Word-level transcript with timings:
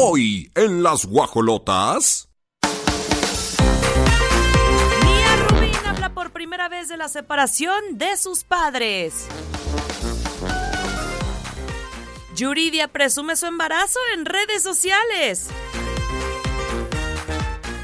Hoy 0.00 0.48
en 0.54 0.84
las 0.84 1.06
guajolotas. 1.06 2.28
Mía 5.02 5.36
Rubín 5.48 5.74
habla 5.84 6.14
por 6.14 6.30
primera 6.30 6.68
vez 6.68 6.86
de 6.86 6.96
la 6.96 7.08
separación 7.08 7.82
de 7.94 8.16
sus 8.16 8.44
padres. 8.44 9.26
Yuridia 12.36 12.86
presume 12.86 13.34
su 13.34 13.46
embarazo 13.46 13.98
en 14.14 14.24
redes 14.24 14.62
sociales. 14.62 15.48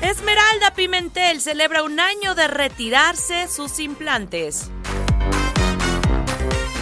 Esmeralda 0.00 0.72
Pimentel 0.76 1.40
celebra 1.40 1.82
un 1.82 1.98
año 1.98 2.36
de 2.36 2.46
retirarse 2.46 3.48
sus 3.48 3.80
implantes. 3.80 4.70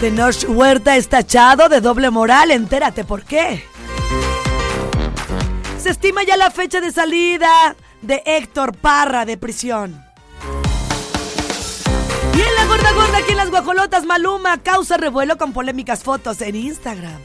Tenoch 0.02 0.44
Huerta 0.46 0.98
es 0.98 1.08
tachado 1.08 1.70
de 1.70 1.80
doble 1.80 2.10
moral, 2.10 2.50
entérate 2.50 3.04
por 3.04 3.24
qué. 3.24 3.71
Se 5.82 5.90
estima 5.90 6.22
ya 6.22 6.36
la 6.36 6.52
fecha 6.52 6.80
de 6.80 6.92
salida 6.92 7.74
de 8.02 8.22
Héctor 8.24 8.76
Parra 8.76 9.24
de 9.24 9.36
prisión. 9.36 10.00
Y 12.36 12.40
en 12.40 12.54
la 12.54 12.66
gorda 12.66 12.92
gorda 12.92 13.18
aquí 13.18 13.32
en 13.32 13.36
las 13.36 13.50
guajolotas, 13.50 14.04
Maluma 14.04 14.62
causa 14.62 14.96
revuelo 14.96 15.36
con 15.38 15.52
polémicas 15.52 16.04
fotos 16.04 16.40
en 16.40 16.54
Instagram. 16.54 17.20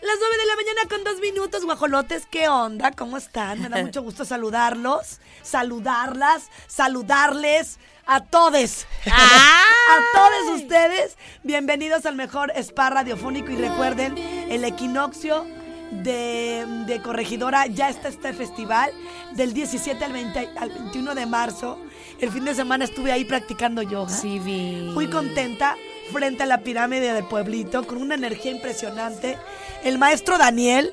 Las 0.00 0.16
9 0.20 0.36
de 0.38 0.46
la 0.46 0.54
mañana 0.54 0.88
con 0.88 1.02
dos 1.02 1.20
minutos, 1.20 1.64
guajolotes, 1.64 2.26
¿qué 2.30 2.48
onda? 2.48 2.92
¿Cómo 2.92 3.16
están? 3.16 3.62
Me 3.62 3.68
da 3.68 3.82
mucho 3.82 4.04
gusto 4.04 4.24
saludarlos, 4.24 5.18
saludarlas, 5.42 6.50
saludarles 6.68 7.80
a 8.06 8.20
todos. 8.20 8.86
a 9.10 9.98
todos 10.14 10.60
ustedes. 10.62 11.16
Bienvenidos 11.42 12.06
al 12.06 12.14
mejor 12.14 12.52
spa 12.54 12.90
radiofónico 12.90 13.50
y 13.50 13.56
recuerden, 13.56 14.16
el 14.16 14.64
equinoccio 14.64 15.44
de, 15.90 16.64
de 16.86 17.02
Corregidora 17.02 17.66
ya 17.66 17.88
está 17.88 18.08
este 18.08 18.32
festival 18.32 18.90
del 19.32 19.52
17 19.52 20.04
al, 20.04 20.12
20 20.12 20.50
al 20.56 20.70
21 20.70 21.14
de 21.14 21.26
marzo. 21.26 21.78
El 22.20 22.30
fin 22.30 22.44
de 22.44 22.54
semana 22.54 22.84
estuve 22.84 23.12
ahí 23.12 23.24
practicando 23.24 23.82
yoga. 23.82 24.10
Sí, 24.10 24.38
vi. 24.38 24.90
Muy 24.92 25.08
contenta 25.08 25.76
frente 26.12 26.42
a 26.42 26.46
la 26.46 26.58
pirámide 26.58 27.12
del 27.12 27.24
pueblito 27.24 27.86
con 27.86 27.98
una 27.98 28.14
energía 28.14 28.52
impresionante. 28.52 29.38
El 29.84 29.98
maestro 29.98 30.38
Daniel, 30.38 30.92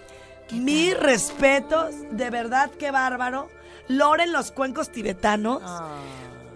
mis 0.51 0.97
respetos, 0.97 1.93
de 2.11 2.29
verdad 2.29 2.71
qué 2.79 2.91
bárbaro. 2.91 3.49
Loren 3.87 4.31
los 4.31 4.51
cuencos 4.51 4.91
tibetanos. 4.91 5.61
Ah. 5.63 5.95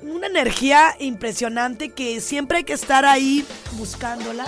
Una 0.01 0.28
energía 0.28 0.96
impresionante 1.00 1.90
que 1.90 2.22
siempre 2.22 2.59
hay 2.59 2.63
que 2.63 2.74
estar 2.74 3.06
ahí 3.06 3.46
buscándola. 3.74 4.46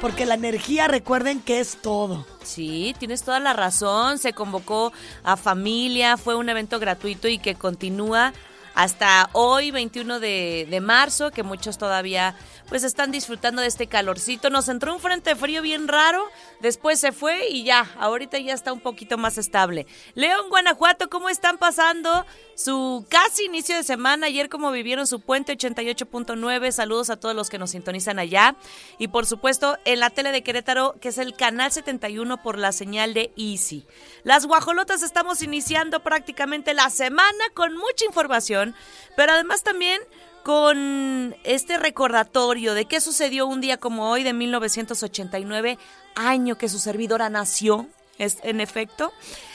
Porque 0.00 0.26
la 0.26 0.34
energía, 0.34 0.86
recuerden 0.86 1.40
que 1.40 1.58
es 1.58 1.82
todo. 1.82 2.24
Sí, 2.44 2.94
tienes 2.98 3.24
toda 3.24 3.40
la 3.40 3.52
razón. 3.52 4.18
Se 4.18 4.32
convocó 4.32 4.92
a 5.24 5.36
familia, 5.36 6.16
fue 6.16 6.36
un 6.36 6.48
evento 6.48 6.78
gratuito 6.78 7.26
y 7.26 7.38
que 7.38 7.56
continúa 7.56 8.32
hasta 8.78 9.28
hoy, 9.32 9.72
21 9.72 10.20
de, 10.20 10.78
marzo, 10.80 11.32
que 11.32 11.42
muchos 11.42 11.78
todavía 11.78 12.36
pues 12.68 12.84
están 12.84 13.10
disfrutando 13.10 13.60
de 13.60 13.66
este 13.66 13.88
calorcito. 13.88 14.50
Nos 14.50 14.68
entró 14.68 14.94
un 14.94 15.00
frente 15.00 15.34
frío 15.34 15.62
bien 15.62 15.88
raro, 15.88 16.24
después 16.60 17.00
se 17.00 17.10
fue 17.10 17.48
y 17.48 17.64
ya, 17.64 17.90
ahorita 17.98 18.38
ya 18.38 18.54
está 18.54 18.72
un 18.72 18.78
poquito 18.78 19.18
más 19.18 19.36
estable. 19.36 19.88
León, 20.14 20.48
Guanajuato, 20.48 21.10
¿cómo 21.10 21.28
están 21.28 21.58
pasando 21.58 22.24
su 22.54 23.04
casi 23.08 23.46
inicio 23.46 23.74
de 23.74 23.82
semana? 23.82 24.28
Ayer, 24.28 24.48
¿cómo 24.48 24.70
vivieron 24.70 25.08
su 25.08 25.18
puente 25.18 25.58
88.9? 25.58 26.70
Saludos 26.70 27.10
a 27.10 27.16
todos 27.16 27.34
los 27.34 27.50
que 27.50 27.58
nos 27.58 27.70
sintonizan 27.70 28.20
allá. 28.20 28.54
Y 28.98 29.08
por 29.08 29.26
supuesto, 29.26 29.76
en 29.86 29.98
la 29.98 30.10
tele 30.10 30.30
de 30.30 30.44
Querétaro, 30.44 30.94
que 31.00 31.08
es 31.08 31.18
el 31.18 31.34
canal 31.34 31.72
71 31.72 32.44
por 32.44 32.56
la 32.58 32.70
señal 32.70 33.12
de 33.12 33.32
Easy. 33.36 33.86
Las 34.22 34.46
guajolotas 34.46 35.02
estamos 35.02 35.42
iniciando 35.42 36.00
prácticamente 36.04 36.74
la 36.74 36.90
semana 36.90 37.44
con 37.54 37.76
mucha 37.76 38.04
información, 38.04 38.67
pero 39.16 39.32
además 39.32 39.62
también 39.62 40.00
con 40.42 41.36
este 41.44 41.78
recordatorio 41.78 42.74
de 42.74 42.86
qué 42.86 43.00
sucedió 43.00 43.46
un 43.46 43.60
día 43.60 43.76
como 43.76 44.10
hoy 44.10 44.22
de 44.22 44.32
1989, 44.32 45.78
año 46.14 46.56
que 46.56 46.68
su 46.68 46.78
servidora 46.78 47.28
nació, 47.28 47.86
es 48.18 48.38
en 48.42 48.60
efecto. 48.60 49.12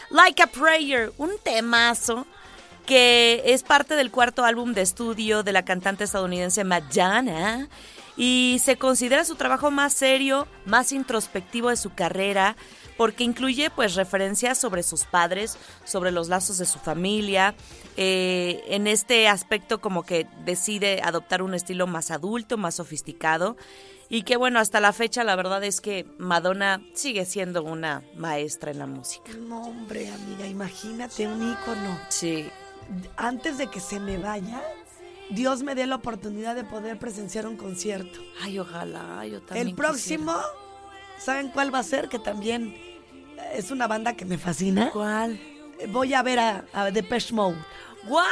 Like 0.09 0.44
a 0.44 0.47
Prayer, 0.47 1.12
un 1.18 1.31
temazo 1.41 2.28
que 2.85 3.41
es 3.46 3.63
parte 3.63 3.96
del 3.96 4.12
cuarto 4.12 4.44
álbum 4.44 4.74
de 4.74 4.81
estudio 4.81 5.44
de 5.44 5.53
la 5.53 5.66
cantante 5.66 6.03
estadounidense 6.03 6.63
Madonna 6.63 7.69
y 8.18 8.62
se 8.63 8.78
considera 8.78 9.25
su 9.25 9.35
trabajo 9.35 9.72
más 9.72 9.94
serio, 9.94 10.47
más 10.66 10.91
introspectivo 10.91 11.69
de 11.69 11.78
su 11.78 11.94
carrera 11.94 12.56
porque 13.03 13.25
incluye 13.25 13.69
pues 13.69 13.96
referencias 13.96 14.58
sobre 14.58 14.81
sus 14.81 15.03
padres, 15.03 15.58
sobre 15.84 16.09
los 16.09 16.30
lazos 16.30 16.58
de 16.58 16.66
su 16.66 16.80
familia, 16.80 17.53
eh, 17.97 18.64
en 18.68 18.88
este 18.88 19.28
aspecto 19.28 19.81
como 19.81 20.03
que 20.03 20.25
decide 20.46 21.02
adoptar 21.03 21.42
un 21.42 21.53
estilo 21.53 21.86
más 21.86 22.12
adulto, 22.12 22.58
más 22.58 22.75
sofisticado 22.75 23.58
y 24.08 24.22
que 24.24 24.38
bueno, 24.38 24.58
hasta 24.58 24.80
la 24.80 24.94
fecha 24.94 25.25
la 25.25 25.36
verdad 25.36 25.62
es 25.66 25.81
que 25.81 26.06
Madonna 26.18 26.81
sigue 26.94 27.25
siendo 27.25 27.62
una 27.62 28.03
maestra 28.16 28.72
en 28.72 28.80
la 28.80 28.88
música. 28.88 29.34
No, 29.34 29.63
hombre, 29.63 30.08
amiga, 30.09 30.47
imagínate 30.47 31.28
un 31.28 31.52
ícono. 31.52 32.00
Sí. 32.08 32.46
Antes 33.18 33.58
de 33.58 33.68
que 33.68 33.81
se 33.81 34.00
me 34.00 34.18
vaya, 34.18 34.63
Dios 35.30 35.62
me 35.62 35.75
dé 35.75 35.88
la 35.88 35.96
oportunidad 35.96 36.56
de 36.56 36.63
poder 36.63 37.00
presenciar 37.00 37.47
un 37.47 37.58
concierto. 37.58 38.22
Ay, 38.42 38.59
ojalá, 38.59 39.25
yo 39.25 39.42
también. 39.42 39.68
El 39.68 39.75
próximo, 39.75 40.38
¿saben 41.18 41.50
cuál 41.50 41.75
va 41.75 41.80
a 41.80 41.84
ser? 41.84 42.08
Que 42.08 42.18
también 42.18 42.93
es 43.54 43.72
una 43.72 43.88
banda 43.88 44.14
que 44.14 44.26
me 44.26 44.38
fascina. 44.38 44.90
¿Cuál? 44.92 45.40
Voy 45.90 46.14
a 46.14 46.22
ver 46.22 46.40
a, 46.40 46.66
a 46.74 46.92
Depeche 46.92 47.34
Mode. 47.34 47.58
¡Guau! 48.04 48.26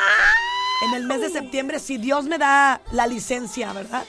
En 0.88 0.95
el 0.95 1.06
mes 1.06 1.22
de 1.22 1.29
septiembre, 1.29 1.79
si 1.79 1.97
Dios 1.97 2.25
me 2.25 2.38
da 2.38 2.81
la 2.91 3.07
licencia, 3.07 3.72
¿verdad? 3.73 4.03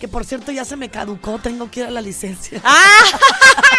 Que 0.00 0.08
por 0.08 0.24
cierto 0.24 0.52
ya 0.52 0.64
se 0.64 0.76
me 0.76 0.90
caducó, 0.90 1.38
tengo 1.38 1.70
que 1.70 1.80
ir 1.80 1.86
a 1.86 1.90
la 1.90 2.00
licencia. 2.00 2.60
¡Ah! 2.64 3.04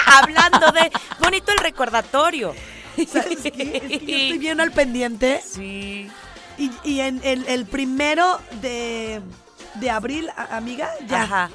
Hablando 0.22 0.72
de. 0.72 0.92
Bonito 1.22 1.52
el 1.52 1.58
recordatorio. 1.60 2.54
¿Sabes 3.12 3.40
qué? 3.42 3.82
Es 3.84 4.00
que 4.00 4.06
yo 4.06 4.18
estoy 4.18 4.38
bien 4.38 4.60
al 4.60 4.72
pendiente. 4.72 5.42
Sí. 5.46 6.10
Y, 6.58 6.72
y 6.84 7.00
en 7.00 7.22
el, 7.24 7.46
el 7.48 7.66
primero 7.66 8.40
de, 8.62 9.22
de 9.76 9.90
abril, 9.90 10.30
amiga, 10.52 10.92
ya. 11.08 11.24
Ajá. 11.24 11.50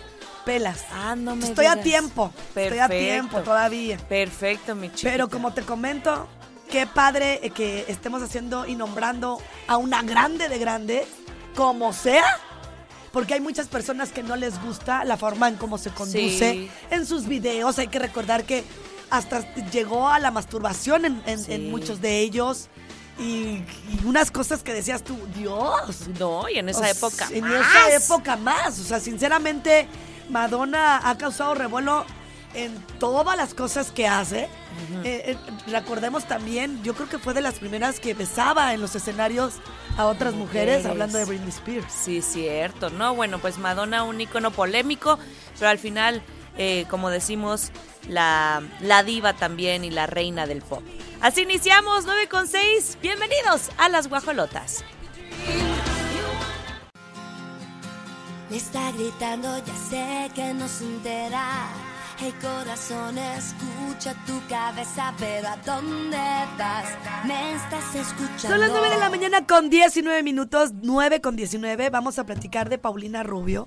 Pelas. 0.44 0.84
Ah, 0.92 1.14
no 1.16 1.36
me 1.36 1.46
Estoy 1.46 1.66
a 1.66 1.80
tiempo. 1.82 2.32
Estoy 2.54 2.78
a 2.78 2.88
tiempo 2.88 3.30
Perfecto. 3.32 3.42
todavía. 3.50 3.96
Perfecto, 3.98 4.74
mi 4.74 4.92
chica. 4.92 5.10
Pero 5.10 5.28
como 5.28 5.52
te 5.52 5.62
comento, 5.62 6.28
qué 6.70 6.86
padre 6.86 7.40
que 7.54 7.84
estemos 7.88 8.22
haciendo 8.22 8.66
y 8.66 8.74
nombrando 8.76 9.40
a 9.68 9.76
una 9.76 10.02
grande 10.02 10.48
de 10.48 10.58
grande, 10.58 11.06
como 11.54 11.92
sea. 11.92 12.24
Porque 13.12 13.34
hay 13.34 13.40
muchas 13.40 13.68
personas 13.68 14.10
que 14.10 14.22
no 14.24 14.34
les 14.36 14.60
gusta 14.60 15.04
la 15.04 15.16
forma 15.16 15.48
en 15.48 15.54
cómo 15.56 15.78
se 15.78 15.90
conduce 15.90 16.38
Sí. 16.52 16.70
en 16.90 17.06
sus 17.06 17.26
videos. 17.26 17.78
Hay 17.78 17.86
que 17.88 18.00
recordar 18.00 18.44
que 18.44 18.64
hasta 19.08 19.40
llegó 19.70 20.08
a 20.08 20.18
la 20.18 20.30
masturbación 20.32 21.04
en, 21.04 21.22
en- 21.26 21.38
Sí. 21.44 21.52
en 21.52 21.70
muchos 21.70 22.00
de 22.00 22.20
ellos. 22.20 22.68
Y, 23.16 23.22
y 23.62 24.00
unas 24.04 24.32
cosas 24.32 24.64
que 24.64 24.72
decías 24.74 25.04
tú, 25.04 25.16
Dios. 25.36 26.08
No, 26.18 26.48
y 26.48 26.58
en 26.58 26.68
esa 26.68 26.80
O 26.80 26.84
época. 26.86 27.28
En 27.30 27.44
más. 27.44 27.64
esa 27.68 27.94
época 28.04 28.36
más. 28.36 28.80
O 28.80 28.82
sea, 28.82 28.98
sinceramente, 28.98 29.86
Madonna 30.30 31.00
ha 31.08 31.18
causado 31.18 31.54
revuelo 31.54 32.04
en 32.54 32.72
todas 32.98 33.36
las 33.36 33.52
cosas 33.54 33.90
que 33.90 34.06
hace. 34.06 34.48
Eh, 35.04 35.36
eh, 35.36 35.36
recordemos 35.66 36.24
también, 36.26 36.82
yo 36.82 36.94
creo 36.94 37.08
que 37.08 37.18
fue 37.18 37.34
de 37.34 37.40
las 37.40 37.54
primeras 37.58 38.00
que 38.00 38.14
besaba 38.14 38.72
en 38.74 38.80
los 38.80 38.94
escenarios 38.94 39.54
a 39.96 40.06
otras 40.06 40.34
mujeres, 40.34 40.78
Mujeres. 40.78 40.86
hablando 40.86 41.18
de 41.18 41.24
Britney 41.24 41.48
Spears. 41.48 41.92
Sí, 41.92 42.22
cierto, 42.22 42.90
¿no? 42.90 43.14
Bueno, 43.14 43.38
pues 43.40 43.58
Madonna, 43.58 44.04
un 44.04 44.20
icono 44.20 44.50
polémico, 44.50 45.18
pero 45.58 45.70
al 45.70 45.78
final, 45.78 46.22
eh, 46.56 46.86
como 46.90 47.10
decimos, 47.10 47.70
la, 48.08 48.62
la 48.80 49.02
diva 49.02 49.32
también 49.34 49.84
y 49.84 49.90
la 49.90 50.06
reina 50.06 50.46
del 50.46 50.62
pop. 50.62 50.82
Así 51.20 51.42
iniciamos 51.42 52.04
9 52.04 52.28
con 52.28 52.46
6. 52.46 52.98
Bienvenidos 53.00 53.70
a 53.78 53.88
las 53.88 54.08
guajolotas. 54.08 54.84
Me 58.50 58.56
está 58.58 58.92
gritando, 58.92 59.48
ya 59.64 59.74
sé 59.74 60.30
que 60.34 60.52
no 60.54 60.68
se 60.68 60.84
entera. 60.84 61.68
Hey 62.18 62.32
corazón, 62.40 63.18
escucha 63.18 64.14
tu 64.26 64.40
cabeza, 64.48 65.12
pero 65.18 65.48
¿a 65.48 65.56
dónde 65.56 66.16
vas? 66.58 66.86
Me 67.24 67.54
estás 67.54 67.94
escuchando. 67.94 68.48
Son 68.50 68.60
las 68.60 68.70
9 68.70 68.90
de 68.90 68.98
la 68.98 69.10
mañana 69.10 69.46
con 69.46 69.68
19 69.70 70.22
minutos, 70.22 70.70
9 70.82 71.20
con 71.20 71.34
19. 71.34 71.90
Vamos 71.90 72.18
a 72.18 72.24
platicar 72.26 72.68
de 72.68 72.78
Paulina 72.78 73.22
Rubio. 73.24 73.66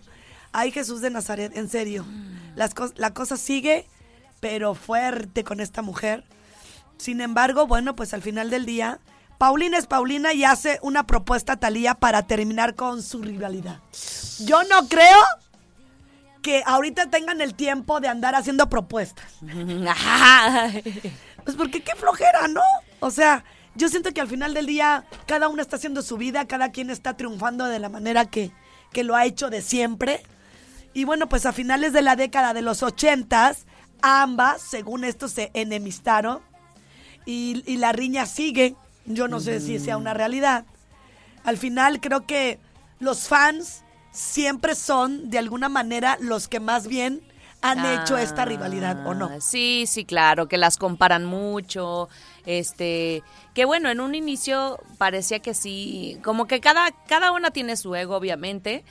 Ay, 0.54 0.72
Jesús 0.72 1.02
de 1.02 1.10
Nazaret, 1.10 1.58
en 1.58 1.70
serio. 1.70 2.06
Las 2.56 2.74
cos- 2.74 2.94
la 2.96 3.14
cosa 3.14 3.36
sigue, 3.36 3.86
pero 4.40 4.76
fuerte 4.76 5.44
con 5.44 5.60
esta 5.60 5.82
mujer. 5.82 6.24
Sin 6.98 7.20
embargo, 7.20 7.68
bueno, 7.68 7.96
pues 7.98 8.14
al 8.14 8.22
final 8.22 8.50
del 8.50 8.66
día, 8.66 9.00
Paulina 9.38 9.78
es 9.78 9.88
Paulina 9.88 10.34
y 10.34 10.44
hace 10.44 10.80
una 10.82 11.06
propuesta 11.06 11.54
a 11.54 11.58
Talía 11.58 11.94
para 11.96 12.24
terminar 12.24 12.76
con 12.76 13.04
su 13.04 13.22
rivalidad. 13.22 13.80
Yo 14.40 14.64
no 14.64 14.88
creo 14.88 15.20
que 16.42 16.64
ahorita 16.66 17.10
tengan 17.10 17.42
el 17.42 17.54
tiempo 17.54 18.00
de 18.00 18.08
andar 18.08 18.36
haciendo 18.36 18.70
propuestas. 18.70 19.34
Pues 21.44 21.56
porque 21.56 21.82
qué 21.82 21.96
flojera, 21.96 22.50
¿no? 22.50 22.62
O 23.00 23.10
sea, 23.10 23.46
yo 23.76 23.88
siento 23.88 24.14
que 24.14 24.20
al 24.20 24.28
final 24.28 24.54
del 24.54 24.66
día 24.66 25.06
cada 25.28 25.48
uno 25.48 25.62
está 25.62 25.78
haciendo 25.78 26.02
su 26.02 26.18
vida, 26.18 26.46
cada 26.46 26.74
quien 26.74 26.90
está 26.90 27.16
triunfando 27.16 27.64
de 27.68 27.80
la 27.80 27.88
manera 27.88 28.26
que, 28.26 28.52
que 28.92 29.06
lo 29.06 29.16
ha 29.16 29.24
hecho 29.24 29.50
de 29.50 29.62
siempre. 29.62 30.24
Y 30.94 31.06
bueno, 31.06 31.30
pues 31.30 31.46
a 31.46 31.54
finales 31.54 31.94
de 31.94 32.02
la 32.02 32.18
década 32.18 32.54
de 32.54 32.62
los 32.62 32.84
ochentas, 32.84 33.66
ambas, 34.02 34.62
según 34.62 35.06
esto, 35.06 35.30
se 35.30 35.52
enemistaron. 35.54 36.42
Y, 37.26 37.64
y 37.66 37.78
la 37.78 37.94
riña 37.94 38.26
sigue. 38.26 38.76
Yo 39.08 39.28
no 39.28 39.40
sé 39.40 39.60
si 39.60 39.80
sea 39.80 39.98
una 39.98 40.14
realidad. 40.14 40.66
Al 41.44 41.58
final 41.58 42.00
creo 42.02 42.26
que 42.28 42.60
los 43.00 43.28
fans 43.28 43.84
siempre 44.12 44.76
son, 44.76 45.30
de 45.30 45.38
alguna 45.38 45.70
manera, 45.70 46.18
los 46.20 46.48
que 46.48 46.60
más 46.60 46.88
bien 46.88 47.22
han 47.62 47.86
hecho 47.86 48.18
esta 48.18 48.46
rivalidad, 48.46 49.06
¿o 49.08 49.14
no? 49.14 49.30
Ah, 49.32 49.42
Sí, 49.42 49.86
sí, 49.88 50.06
claro, 50.06 50.48
que 50.48 50.58
las 50.58 50.78
comparan 50.78 51.26
mucho, 51.26 52.08
este, 52.46 53.24
que 53.54 53.66
bueno, 53.66 53.90
en 53.90 54.00
un 54.00 54.14
inicio 54.16 54.80
parecía 54.98 55.40
que 55.40 55.54
sí, 55.54 56.20
como 56.24 56.46
que 56.46 56.60
cada, 56.60 56.92
cada 57.08 57.32
una 57.32 57.52
tiene 57.52 57.76
su 57.76 57.96
ego, 57.96 58.16
obviamente, 58.16 58.84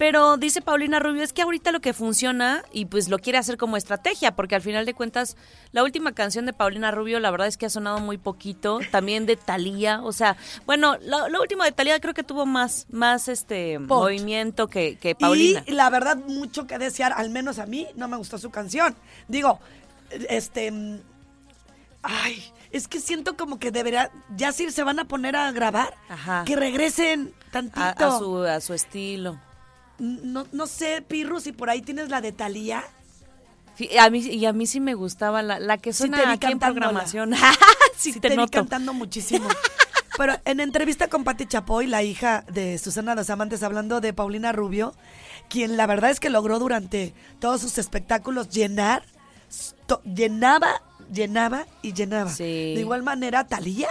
pero 0.00 0.38
dice 0.38 0.62
Paulina 0.62 0.98
Rubio, 0.98 1.22
es 1.22 1.34
que 1.34 1.42
ahorita 1.42 1.72
lo 1.72 1.80
que 1.80 1.92
funciona, 1.92 2.64
y 2.72 2.86
pues 2.86 3.10
lo 3.10 3.18
quiere 3.18 3.36
hacer 3.36 3.58
como 3.58 3.76
estrategia, 3.76 4.34
porque 4.34 4.54
al 4.54 4.62
final 4.62 4.86
de 4.86 4.94
cuentas, 4.94 5.36
la 5.72 5.82
última 5.82 6.12
canción 6.12 6.46
de 6.46 6.54
Paulina 6.54 6.90
Rubio, 6.90 7.20
la 7.20 7.30
verdad 7.30 7.48
es 7.48 7.58
que 7.58 7.66
ha 7.66 7.68
sonado 7.68 8.00
muy 8.00 8.16
poquito, 8.16 8.80
también 8.90 9.26
de 9.26 9.36
Thalía, 9.36 10.00
o 10.02 10.12
sea, 10.12 10.38
bueno, 10.64 10.96
lo, 11.02 11.28
lo 11.28 11.42
último 11.42 11.64
de 11.64 11.72
Thalía 11.72 12.00
creo 12.00 12.14
que 12.14 12.22
tuvo 12.22 12.46
más, 12.46 12.86
más 12.88 13.28
este 13.28 13.78
Pot. 13.78 14.04
movimiento 14.04 14.68
que, 14.68 14.96
que 14.96 15.14
Paulina. 15.14 15.62
Y 15.66 15.72
la 15.72 15.90
verdad, 15.90 16.16
mucho 16.16 16.66
que 16.66 16.78
desear, 16.78 17.12
al 17.14 17.28
menos 17.28 17.58
a 17.58 17.66
mí, 17.66 17.86
no 17.94 18.08
me 18.08 18.16
gustó 18.16 18.38
su 18.38 18.48
canción. 18.48 18.96
Digo, 19.28 19.60
este. 20.30 20.72
Ay, 22.02 22.42
es 22.70 22.88
que 22.88 23.00
siento 23.00 23.36
como 23.36 23.58
que 23.58 23.70
debería. 23.70 24.10
Ya 24.34 24.52
si 24.52 24.70
se 24.70 24.82
van 24.82 24.98
a 24.98 25.04
poner 25.04 25.36
a 25.36 25.52
grabar, 25.52 25.94
Ajá. 26.08 26.44
que 26.46 26.56
regresen 26.56 27.34
tantito. 27.52 27.82
a, 27.82 27.90
a 27.90 28.18
su, 28.18 28.38
a 28.44 28.60
su 28.62 28.72
estilo. 28.72 29.38
No, 30.00 30.46
no 30.52 30.66
sé, 30.66 31.02
Pirru, 31.06 31.40
si 31.40 31.52
por 31.52 31.68
ahí 31.70 31.82
tienes 31.82 32.08
la 32.08 32.20
de 32.20 32.32
Talía. 32.32 32.82
Sí, 33.76 33.96
a 33.98 34.10
mí, 34.10 34.18
y 34.18 34.44
a 34.46 34.52
mí 34.52 34.66
sí 34.66 34.80
me 34.80 34.94
gustaba 34.94 35.42
la, 35.42 35.58
la 35.60 35.78
que 35.78 35.92
Sí 35.92 35.98
suena 35.98 36.18
te 36.22 36.26
aquí 36.28 36.46
en 36.52 36.58
programación. 36.58 37.34
sí, 37.96 38.12
Sí, 38.14 38.20
te, 38.20 38.30
te, 38.30 38.36
vi 38.36 38.48
cantando 38.48 38.92
muchísimo. 38.94 39.46
Pero 40.16 40.34
en 40.44 40.60
entrevista 40.60 41.08
con 41.08 41.24
Patti 41.24 41.46
Chapoy, 41.46 41.86
la 41.86 42.02
hija 42.02 42.44
de 42.52 42.78
Susana 42.78 43.14
Los 43.14 43.30
Amantes, 43.30 43.62
hablando 43.62 44.00
de 44.00 44.12
Paulina 44.12 44.52
Rubio, 44.52 44.94
quien 45.48 45.76
la 45.76 45.86
verdad 45.86 46.10
es 46.10 46.20
que 46.20 46.30
logró 46.30 46.58
durante 46.58 47.14
todos 47.38 47.60
sus 47.60 47.78
espectáculos 47.78 48.50
llenar, 48.50 49.02
to- 49.86 50.02
llenaba, 50.04 50.82
llenaba 51.12 51.66
y 51.82 51.92
llenaba. 51.94 52.30
Sí. 52.30 52.74
De 52.74 52.80
igual 52.80 53.02
manera, 53.02 53.46
Talía. 53.46 53.88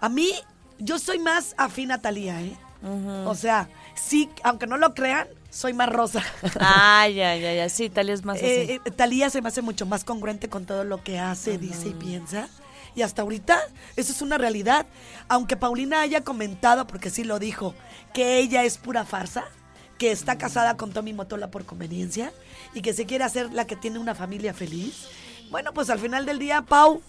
A 0.00 0.08
mí, 0.08 0.30
yo 0.78 0.98
soy 0.98 1.18
más 1.18 1.54
afín 1.58 1.90
a 1.92 2.00
Talía, 2.00 2.40
¿eh? 2.40 2.56
O 3.26 3.34
sea, 3.34 3.68
sí, 3.94 4.30
aunque 4.44 4.66
no 4.68 4.76
lo 4.76 4.94
crean, 4.94 5.26
soy 5.50 5.72
más 5.72 5.88
rosa. 5.88 6.22
Ah, 6.60 7.08
ya, 7.08 7.36
ya, 7.36 7.54
ya. 7.54 7.68
Sí, 7.68 7.88
tal 7.88 8.10
es 8.10 8.24
más. 8.24 8.38
Eh, 8.40 8.80
eh, 8.84 8.90
Talía 8.90 9.30
se 9.30 9.42
me 9.42 9.48
hace 9.48 9.62
mucho 9.62 9.86
más 9.86 10.04
congruente 10.04 10.48
con 10.48 10.66
todo 10.66 10.84
lo 10.84 11.02
que 11.02 11.18
hace, 11.18 11.58
dice 11.58 11.88
y 11.88 11.94
piensa. 11.94 12.48
Y 12.94 13.02
hasta 13.02 13.22
ahorita, 13.22 13.60
eso 13.96 14.12
es 14.12 14.22
una 14.22 14.38
realidad. 14.38 14.86
Aunque 15.28 15.56
Paulina 15.56 16.00
haya 16.00 16.24
comentado, 16.24 16.86
porque 16.86 17.10
sí 17.10 17.24
lo 17.24 17.38
dijo, 17.38 17.74
que 18.12 18.38
ella 18.38 18.64
es 18.64 18.78
pura 18.78 19.04
farsa, 19.04 19.44
que 19.98 20.10
está 20.10 20.38
casada 20.38 20.76
con 20.76 20.92
Tommy 20.92 21.12
Motola 21.12 21.50
por 21.50 21.64
conveniencia 21.64 22.32
y 22.74 22.82
que 22.82 22.94
se 22.94 23.06
quiere 23.06 23.24
hacer 23.24 23.52
la 23.52 23.66
que 23.66 23.76
tiene 23.76 23.98
una 23.98 24.14
familia 24.14 24.54
feliz. 24.54 25.08
Bueno, 25.50 25.72
pues 25.72 25.90
al 25.90 25.98
final 25.98 26.26
del 26.26 26.38
día, 26.38 26.62
Pau, 26.62 27.02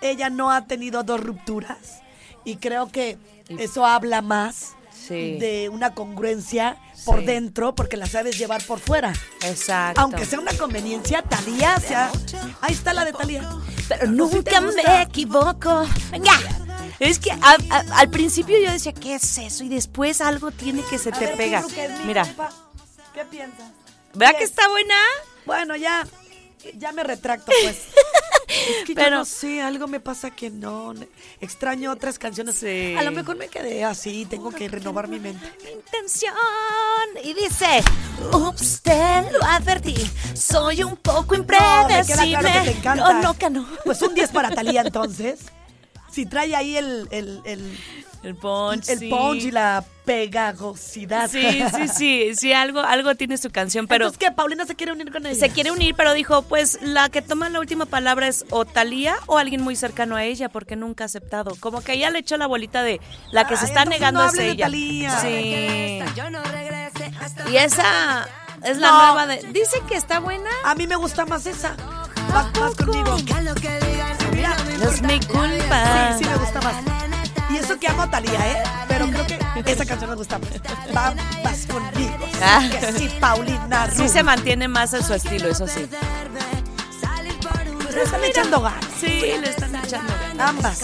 ella 0.00 0.30
no 0.30 0.50
ha 0.50 0.66
tenido 0.66 1.02
dos 1.02 1.20
rupturas 1.20 2.00
y 2.44 2.56
creo 2.56 2.90
que 2.90 3.18
eso 3.48 3.86
habla 3.86 4.22
más 4.22 4.74
Sí. 5.08 5.38
de 5.38 5.68
una 5.70 5.94
congruencia 5.94 6.76
por 7.04 7.24
dentro 7.24 7.74
porque 7.74 7.96
la 7.96 8.06
sabes 8.06 8.36
llevar 8.38 8.62
por 8.64 8.78
fuera. 8.78 9.12
Exacto. 9.42 10.00
Aunque 10.02 10.24
sea 10.26 10.38
una 10.38 10.52
conveniencia, 10.52 11.22
Talía, 11.22 11.78
sea, 11.80 12.10
ahí 12.60 12.74
está 12.74 12.92
la 12.92 13.04
de 13.04 13.12
Talía. 13.12 13.48
Pero 13.88 14.00
¿Sí 14.02 14.06
te 14.06 14.12
nunca 14.12 14.60
me 14.60 15.02
equivoco. 15.02 15.86
Venga. 16.10 16.32
Es 16.98 17.18
que 17.18 17.30
a- 17.30 17.56
a- 17.70 17.98
al 18.00 18.10
principio 18.10 18.58
yo 18.58 18.70
decía, 18.72 18.92
¿qué 18.92 19.14
es 19.14 19.38
eso? 19.38 19.64
Y 19.64 19.68
después 19.68 20.20
algo 20.20 20.50
tiene 20.50 20.82
que 20.90 20.98
se 20.98 21.10
A 21.10 21.12
te 21.12 21.26
ver, 21.26 21.36
pega. 21.36 21.64
Mira. 22.04 22.24
¿Qué 23.14 23.24
piensas? 23.24 23.66
¿vea 24.14 24.32
¿Qué 24.32 24.38
que 24.38 24.44
es? 24.44 24.50
está 24.50 24.68
buena? 24.68 24.94
Bueno, 25.46 25.76
ya, 25.76 26.04
ya 26.76 26.92
me 26.92 27.02
retracto, 27.04 27.52
pues. 27.62 27.76
es 28.48 28.84
que 28.86 28.94
yo 28.94 28.94
Pero- 28.94 29.16
no 29.18 29.24
sé, 29.24 29.60
algo 29.60 29.86
me 29.86 30.00
pasa 30.00 30.30
que 30.30 30.50
no. 30.50 30.94
Extraño 31.40 31.92
otras 31.92 32.18
canciones. 32.18 32.56
Sí. 32.56 32.94
A 32.98 33.02
lo 33.02 33.10
mejor 33.12 33.36
me 33.36 33.48
quedé 33.48 33.84
así, 33.84 34.26
tengo 34.26 34.50
que 34.50 34.68
renovar 34.68 35.08
mi 35.08 35.18
mente. 35.20 35.46
intención. 35.72 36.34
Y 37.22 37.34
dice, 37.34 37.82
ups, 38.32 38.82
te 38.82 38.92
lo 39.32 39.42
advertí, 39.44 39.94
soy 40.34 40.82
un 40.82 40.96
poco 40.96 41.36
No, 41.36 41.40
me 41.42 41.46
queda 41.46 41.82
impredecible. 41.82 42.38
claro 42.38 42.64
que 42.64 42.70
te 42.70 42.78
encanta. 42.78 43.12
No, 43.12 43.22
no, 43.22 43.34
que 43.38 43.50
no. 43.50 43.68
Pues 43.84 44.02
un 44.02 44.14
10 44.14 44.30
para 44.30 44.50
Talía, 44.54 44.82
entonces. 44.82 45.40
Si 46.10 46.26
trae 46.26 46.54
ahí 46.56 46.76
el, 46.76 47.06
el, 47.10 47.40
el, 47.44 47.78
El 48.22 48.34
punch, 48.34 48.88
el 48.88 48.98
sí. 48.98 49.08
punch 49.08 49.44
y 49.44 49.50
la 49.50 49.84
pegajosidad. 50.04 51.28
Sí, 51.30 51.62
sí, 51.74 51.88
sí, 51.88 52.34
sí, 52.34 52.52
algo, 52.52 52.80
algo 52.80 53.14
tiene 53.14 53.36
su 53.38 53.50
canción, 53.50 53.86
pero 53.86 54.06
Entonces, 54.06 54.28
¿qué? 54.28 54.34
¿Paulina 54.34 54.64
se 54.66 54.74
quiere 54.74 54.92
unir 54.92 55.12
con 55.12 55.26
ella? 55.26 55.38
se 55.38 55.50
quiere 55.50 55.70
unir, 55.70 55.94
pero 55.94 56.14
dijo, 56.14 56.42
pues 56.42 56.78
la 56.82 57.08
que 57.10 57.22
toma 57.22 57.48
la 57.50 57.60
última 57.60 57.86
palabra 57.86 58.26
es 58.26 58.44
o 58.50 58.64
Talía 58.64 59.16
o 59.26 59.38
alguien 59.38 59.62
muy 59.62 59.76
cercano 59.76 60.16
a 60.16 60.24
ella, 60.24 60.48
porque 60.48 60.76
nunca 60.76 61.04
ha 61.04 61.06
aceptado. 61.06 61.54
Como 61.60 61.82
que 61.82 61.92
ella 61.92 62.10
le 62.10 62.20
echó 62.20 62.36
la 62.36 62.46
bolita 62.46 62.82
de 62.82 63.00
la 63.32 63.46
que 63.46 63.56
se 63.56 63.66
está 63.66 63.84
negando 63.84 64.22
no 64.22 64.28
es 64.28 64.38
ella. 64.38 64.66
Thalía. 64.66 65.20
Sí. 65.20 66.00
Yo 66.16 66.30
no 66.30 66.42
regrese 66.42 67.12
hasta 67.20 67.48
Y 67.50 67.56
esa 67.58 68.26
es 68.64 68.78
la 68.78 68.88
No. 68.90 68.98
nueva 69.14 69.26
de. 69.26 69.42
Dicen 69.52 69.86
que 69.86 69.94
está 69.96 70.20
buena. 70.20 70.50
A 70.64 70.74
mí 70.74 70.86
me 70.86 70.96
gusta 70.96 71.26
más 71.26 71.46
esa. 71.46 71.76
Vas, 72.32 72.52
vas 72.58 72.74
conmigo. 72.74 73.16
Digan 73.16 73.44
lo 73.44 73.54
que 73.54 73.68
digan, 73.80 74.16
Mira, 74.38 74.56
no 74.78 74.90
es 74.90 75.02
mi 75.02 75.18
culpa. 75.20 76.12
Sí, 76.16 76.24
sí 76.24 76.30
me 76.30 76.36
gusta 76.36 76.60
más. 76.60 76.74
Y 77.50 77.56
eso 77.56 77.78
que 77.78 77.88
amo 77.88 78.02
a 78.02 78.10
Talía, 78.10 78.38
¿eh? 78.52 78.62
Pero 78.86 79.06
creo 79.08 79.64
que 79.64 79.72
esa 79.72 79.84
canción 79.84 80.10
me 80.10 80.16
gusta 80.16 80.38
más. 80.38 80.50
Va, 80.96 81.12
vas 81.42 81.66
conmigo. 81.66 82.16
Sí, 82.32 82.38
Ah. 82.42 82.62
que 82.70 82.92
sí, 82.92 83.10
Paulina 83.20 83.90
Sí 83.90 84.08
se 84.08 84.22
mantiene 84.22 84.68
más 84.68 84.94
en 84.94 85.02
su 85.02 85.12
estilo, 85.14 85.48
eso 85.48 85.66
sí. 85.66 85.88
Pues 87.82 87.94
le 87.94 88.02
están 88.04 88.22
echando 88.24 88.60
ganas. 88.60 88.84
Sí, 89.00 89.08
le 89.40 89.50
están 89.50 89.74
echando 89.74 90.12
ganas. 90.20 90.48
Ambas. 90.48 90.80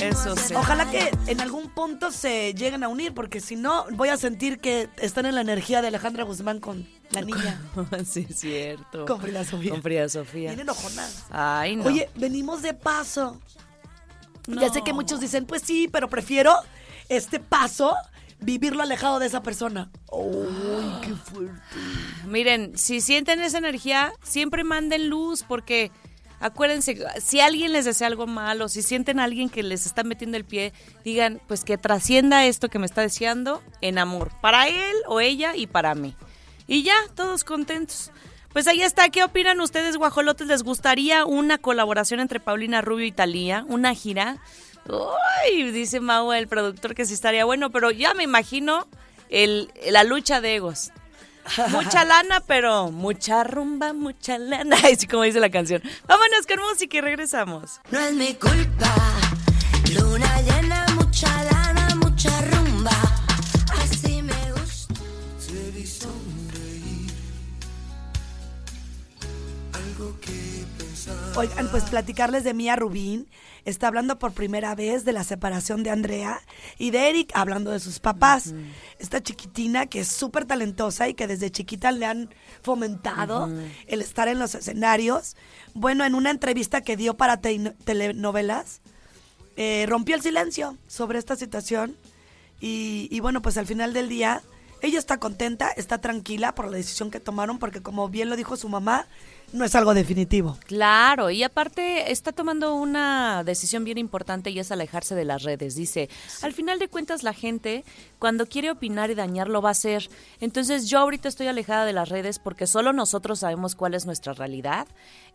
Eso 0.00 0.36
sí. 0.36 0.54
Ojalá 0.54 0.90
que 0.90 1.10
en 1.26 1.40
algún 1.40 1.68
punto 1.70 2.12
se 2.12 2.54
lleguen 2.54 2.84
a 2.84 2.88
unir, 2.88 3.14
porque 3.14 3.40
si 3.40 3.56
no, 3.56 3.86
voy 3.92 4.10
a 4.10 4.16
sentir 4.16 4.60
que 4.60 4.88
están 4.96 5.26
en 5.26 5.34
la 5.34 5.40
energía 5.40 5.82
de 5.82 5.88
Alejandra 5.88 6.24
Guzmán 6.24 6.60
con 6.60 6.86
la 7.10 7.22
niña. 7.22 7.60
sí, 8.04 8.26
es 8.28 8.38
cierto. 8.38 9.06
Con 9.06 9.20
Frida 9.20 9.44
Sofía. 9.44 9.70
Con 9.70 9.82
Frida 9.82 10.08
Sofía. 10.08 10.50
Vienen 10.50 10.60
enojonadas. 10.60 11.24
Ay, 11.30 11.76
no. 11.76 11.84
Oye, 11.84 12.08
venimos 12.14 12.62
de 12.62 12.74
paso. 12.74 13.40
No. 14.46 14.60
Ya 14.60 14.70
sé 14.72 14.82
que 14.82 14.92
muchos 14.92 15.20
dicen, 15.20 15.46
pues 15.46 15.62
sí, 15.62 15.88
pero 15.90 16.08
prefiero 16.08 16.54
este 17.08 17.40
paso 17.40 17.94
vivirlo 18.40 18.82
alejado 18.82 19.18
de 19.18 19.26
esa 19.26 19.42
persona. 19.42 19.90
¡Uy, 20.10 20.46
qué 21.02 21.14
fuerte! 21.14 21.76
Miren, 22.26 22.76
si 22.78 23.00
sienten 23.00 23.40
esa 23.40 23.58
energía, 23.58 24.12
siempre 24.22 24.64
manden 24.64 25.08
luz 25.08 25.42
porque 25.42 25.90
acuérdense, 26.40 26.98
si 27.20 27.40
alguien 27.40 27.72
les 27.72 27.84
desea 27.84 28.06
algo 28.06 28.26
malo, 28.26 28.68
si 28.68 28.82
sienten 28.82 29.20
a 29.20 29.24
alguien 29.24 29.48
que 29.48 29.62
les 29.62 29.86
está 29.86 30.04
metiendo 30.04 30.36
el 30.36 30.44
pie, 30.44 30.72
digan, 31.04 31.40
pues 31.46 31.64
que 31.64 31.78
trascienda 31.78 32.46
esto 32.46 32.68
que 32.68 32.78
me 32.78 32.86
está 32.86 33.02
deseando 33.02 33.62
en 33.80 33.98
amor, 33.98 34.30
para 34.40 34.68
él 34.68 34.96
o 35.06 35.20
ella 35.20 35.56
y 35.56 35.66
para 35.66 35.94
mí. 35.94 36.14
Y 36.66 36.82
ya, 36.82 36.96
todos 37.14 37.44
contentos. 37.44 38.10
Pues 38.52 38.66
ahí 38.66 38.82
está, 38.82 39.08
¿qué 39.10 39.22
opinan 39.22 39.60
ustedes, 39.60 39.96
guajolotes? 39.96 40.46
¿Les 40.46 40.62
gustaría 40.62 41.24
una 41.24 41.58
colaboración 41.58 42.20
entre 42.20 42.40
Paulina 42.40 42.80
Rubio 42.80 43.06
y 43.06 43.12
Talía? 43.12 43.64
¿Una 43.68 43.94
gira? 43.94 44.38
Uy, 44.88 45.70
dice 45.70 46.00
Mau, 46.00 46.32
el 46.32 46.48
productor, 46.48 46.94
que 46.94 47.04
sí 47.04 47.14
estaría 47.14 47.44
bueno, 47.44 47.70
pero 47.70 47.90
ya 47.90 48.14
me 48.14 48.22
imagino 48.22 48.88
el, 49.28 49.70
la 49.90 50.02
lucha 50.02 50.40
de 50.40 50.56
egos. 50.56 50.90
Mucha 51.70 52.04
lana, 52.04 52.40
pero 52.46 52.90
mucha 52.90 53.44
rumba, 53.44 53.92
mucha 53.92 54.38
lana. 54.38 54.76
Así 54.92 55.06
como 55.06 55.22
dice 55.24 55.40
la 55.40 55.50
canción. 55.50 55.82
Vámonos 56.06 56.46
con 56.46 56.60
música 56.60 56.98
y 56.98 57.00
regresamos. 57.00 57.80
No 57.90 57.98
es 58.00 58.12
mi 58.14 58.34
culpa. 58.34 58.94
Luna 59.94 60.40
llena, 60.42 60.86
mucha 60.94 61.28
lana, 61.44 61.88
mucha 61.96 62.30
rumba. 62.42 62.67
Oigan, 71.38 71.68
pues 71.70 71.84
platicarles 71.84 72.42
de 72.42 72.52
Mía 72.52 72.74
Rubín. 72.74 73.28
Está 73.64 73.86
hablando 73.86 74.18
por 74.18 74.32
primera 74.32 74.74
vez 74.74 75.04
de 75.04 75.12
la 75.12 75.22
separación 75.22 75.84
de 75.84 75.90
Andrea 75.90 76.40
y 76.78 76.90
de 76.90 77.08
Eric, 77.10 77.30
hablando 77.34 77.70
de 77.70 77.78
sus 77.78 78.00
papás. 78.00 78.54
Esta 78.98 79.22
chiquitina 79.22 79.86
que 79.86 80.00
es 80.00 80.08
súper 80.08 80.46
talentosa 80.46 81.08
y 81.08 81.14
que 81.14 81.28
desde 81.28 81.52
chiquita 81.52 81.92
le 81.92 82.06
han 82.06 82.30
fomentado 82.62 83.48
el 83.86 84.00
estar 84.02 84.26
en 84.26 84.40
los 84.40 84.56
escenarios. 84.56 85.36
Bueno, 85.74 86.04
en 86.04 86.16
una 86.16 86.30
entrevista 86.30 86.80
que 86.80 86.96
dio 86.96 87.16
para 87.16 87.36
te- 87.36 87.72
telenovelas, 87.84 88.80
eh, 89.56 89.86
rompió 89.88 90.16
el 90.16 90.22
silencio 90.22 90.76
sobre 90.88 91.20
esta 91.20 91.36
situación. 91.36 91.96
Y, 92.60 93.06
y 93.12 93.20
bueno, 93.20 93.42
pues 93.42 93.56
al 93.58 93.66
final 93.66 93.92
del 93.92 94.08
día, 94.08 94.42
ella 94.82 94.98
está 94.98 95.18
contenta, 95.18 95.68
está 95.70 95.98
tranquila 95.98 96.56
por 96.56 96.66
la 96.68 96.76
decisión 96.76 97.12
que 97.12 97.20
tomaron, 97.20 97.60
porque 97.60 97.80
como 97.80 98.08
bien 98.08 98.28
lo 98.28 98.34
dijo 98.36 98.56
su 98.56 98.68
mamá, 98.68 99.06
no 99.52 99.64
es 99.64 99.74
algo 99.74 99.94
definitivo. 99.94 100.58
Claro, 100.66 101.30
y 101.30 101.42
aparte 101.42 102.12
está 102.12 102.32
tomando 102.32 102.74
una 102.74 103.42
decisión 103.44 103.84
bien 103.84 103.98
importante 103.98 104.50
y 104.50 104.58
es 104.58 104.70
alejarse 104.70 105.14
de 105.14 105.24
las 105.24 105.42
redes. 105.42 105.74
Dice, 105.74 106.08
al 106.42 106.52
final 106.52 106.78
de 106.78 106.88
cuentas 106.88 107.22
la 107.22 107.32
gente 107.32 107.84
cuando 108.18 108.46
quiere 108.46 108.70
opinar 108.70 109.10
y 109.10 109.14
dañar 109.14 109.48
lo 109.48 109.62
va 109.62 109.70
a 109.70 109.72
hacer. 109.72 110.08
Entonces 110.40 110.88
yo 110.88 110.98
ahorita 110.98 111.28
estoy 111.28 111.46
alejada 111.46 111.84
de 111.84 111.92
las 111.92 112.08
redes 112.08 112.38
porque 112.38 112.66
solo 112.66 112.92
nosotros 112.92 113.40
sabemos 113.40 113.74
cuál 113.74 113.94
es 113.94 114.06
nuestra 114.06 114.32
realidad. 114.32 114.86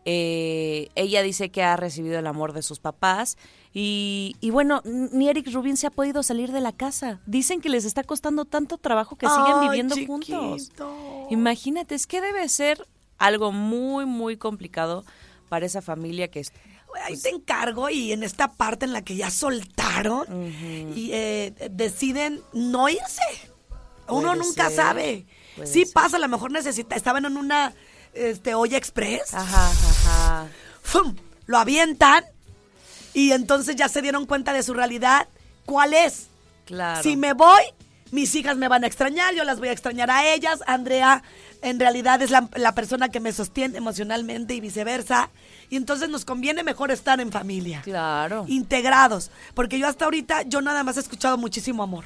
Eh, 0.06 0.90
ella 0.96 1.24
dice 1.24 1.50
que 1.50 1.64
ha 1.64 1.78
recibido 1.78 2.20
el 2.20 2.28
amor 2.28 2.54
de 2.54 2.62
sus 2.62 2.80
papás 2.80 3.38
y, 3.74 4.36
y 4.42 4.50
bueno, 4.50 4.82
ni 4.84 5.30
Eric 5.30 5.52
Rubin 5.52 5.78
se 5.78 5.88
ha 5.88 5.92
podido 5.92 6.22
salir 6.24 6.52
de 6.52 6.62
la 6.62 6.74
casa. 6.74 7.22
Dicen 7.26 7.62
que 7.62 7.70
les 7.70 7.86
está 7.86 8.04
costando 8.04 8.46
tanto 8.46 8.78
trabajo 8.78 9.16
que 9.16 9.28
siguen 9.28 9.62
viviendo 9.62 9.96
juntos. 10.06 10.72
Imagínate, 11.30 11.96
es 11.96 12.06
que 12.06 12.22
debe 12.22 12.48
ser 12.50 12.86
algo 13.18 13.52
muy, 13.52 14.06
muy 14.06 14.38
complicado 14.38 15.04
para 15.50 15.66
esa 15.66 15.82
familia 15.82 16.30
que 16.30 16.42
es... 16.42 16.52
Ahí 17.06 17.20
te 17.20 17.30
encargo 17.30 17.90
y 17.90 18.12
en 18.12 18.22
esta 18.22 18.52
parte 18.52 18.86
en 18.86 18.94
la 18.94 19.02
que 19.02 19.16
ya 19.16 19.32
soltaron 19.32 20.26
y 20.96 21.10
eh, 21.12 21.54
deciden 21.72 22.42
no 22.54 22.88
irse. 22.88 23.52
Uno 24.08 24.36
nunca 24.36 24.68
ser, 24.68 24.76
sabe. 24.76 25.26
Sí 25.66 25.86
ser. 25.86 25.94
pasa, 25.94 26.18
a 26.18 26.20
lo 26.20 26.28
mejor 26.28 26.52
necesita, 26.52 26.96
estaban 26.96 27.26
en 27.26 27.36
una 27.36 27.74
este, 28.14 28.54
olla 28.54 28.78
express. 28.78 29.34
Ajá, 29.34 29.72
ajá. 29.72 30.48
¡fum! 30.84 31.16
Lo 31.48 31.58
avientan 31.58 32.26
y 33.14 33.32
entonces 33.32 33.76
ya 33.76 33.90
se 33.90 34.02
dieron 34.02 34.26
cuenta 34.26 34.54
de 34.54 34.64
su 34.64 34.74
realidad. 34.74 35.28
¿Cuál 35.66 35.94
es? 35.94 36.28
Claro. 36.66 37.02
Si 37.02 37.18
me 37.18 37.34
voy, 37.34 37.64
mis 38.14 38.36
hijas 38.36 38.58
me 38.58 38.68
van 38.68 38.84
a 38.84 38.88
extrañar, 38.88 39.34
yo 39.34 39.44
las 39.44 39.58
voy 39.58 39.70
a 39.70 39.72
extrañar 39.72 40.12
a 40.12 40.32
ellas. 40.32 40.60
Andrea 40.68 41.24
en 41.64 41.80
realidad 41.80 42.22
es 42.22 42.30
la, 42.30 42.48
la 42.54 42.76
persona 42.76 43.10
que 43.10 43.20
me 43.20 43.34
sostiene 43.34 43.80
emocionalmente 43.80 44.54
y 44.54 44.62
viceversa. 44.62 45.32
Y 45.72 45.78
entonces 45.78 46.10
nos 46.10 46.24
conviene 46.24 46.62
mejor 46.62 46.92
estar 46.92 47.20
en 47.20 47.32
familia. 47.32 47.82
Claro. 47.82 48.46
Integrados. 48.48 49.32
Porque 49.56 49.80
yo 49.80 49.88
hasta 49.88 50.06
ahorita, 50.06 50.44
yo 50.44 50.62
nada 50.62 50.84
más 50.84 50.98
he 50.98 51.00
escuchado 51.00 51.40
muchísimo 51.40 51.82
amor. 51.82 52.06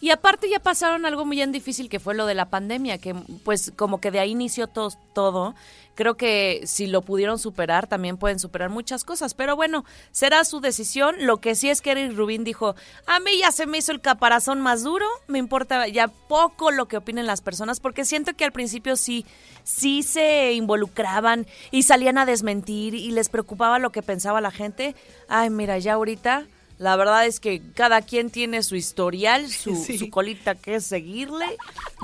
Y 0.00 0.10
aparte 0.10 0.48
ya 0.48 0.60
pasaron 0.60 1.04
algo 1.06 1.24
muy 1.24 1.36
bien 1.36 1.50
difícil 1.50 1.88
que 1.88 1.98
fue 1.98 2.14
lo 2.14 2.26
de 2.26 2.34
la 2.34 2.50
pandemia, 2.50 2.98
que 2.98 3.14
pues 3.44 3.72
como 3.76 4.00
que 4.00 4.10
de 4.10 4.20
ahí 4.20 4.30
inició 4.30 4.68
to- 4.68 4.92
todo. 5.12 5.54
Creo 5.96 6.16
que 6.16 6.60
si 6.64 6.86
lo 6.86 7.02
pudieron 7.02 7.40
superar, 7.40 7.88
también 7.88 8.16
pueden 8.16 8.38
superar 8.38 8.70
muchas 8.70 9.02
cosas. 9.02 9.34
Pero 9.34 9.56
bueno, 9.56 9.84
será 10.12 10.44
su 10.44 10.60
decisión. 10.60 11.16
Lo 11.26 11.38
que 11.38 11.56
sí 11.56 11.68
es 11.68 11.80
que 11.80 11.90
Eric 11.90 12.16
Rubin 12.16 12.44
dijo, 12.44 12.76
a 13.06 13.18
mí 13.18 13.38
ya 13.40 13.50
se 13.50 13.66
me 13.66 13.78
hizo 13.78 13.90
el 13.90 14.00
caparazón 14.00 14.60
más 14.60 14.84
duro, 14.84 15.04
me 15.26 15.40
importa 15.40 15.88
ya 15.88 16.06
poco 16.06 16.70
lo 16.70 16.86
que 16.86 16.98
opinen 16.98 17.26
las 17.26 17.40
personas, 17.40 17.80
porque 17.80 18.04
siento 18.04 18.34
que 18.34 18.44
al 18.44 18.52
principio 18.52 18.94
sí, 18.94 19.26
sí 19.64 20.04
se 20.04 20.52
involucraban 20.52 21.48
y 21.72 21.82
salían 21.82 22.18
a 22.18 22.26
desmentir 22.26 22.94
y 22.94 23.10
les 23.10 23.28
preocupaba 23.28 23.80
lo 23.80 23.90
que 23.90 24.02
pensaba 24.04 24.40
la 24.40 24.52
gente. 24.52 24.94
Ay, 25.28 25.50
mira, 25.50 25.78
ya 25.78 25.94
ahorita... 25.94 26.46
La 26.78 26.94
verdad 26.96 27.26
es 27.26 27.40
que 27.40 27.60
cada 27.74 28.02
quien 28.02 28.30
tiene 28.30 28.62
su 28.62 28.76
historial, 28.76 29.48
su, 29.50 29.74
Sí. 29.86 29.98
su 29.98 30.10
colita 30.10 30.54
que 30.54 30.80
seguirle. 30.80 31.46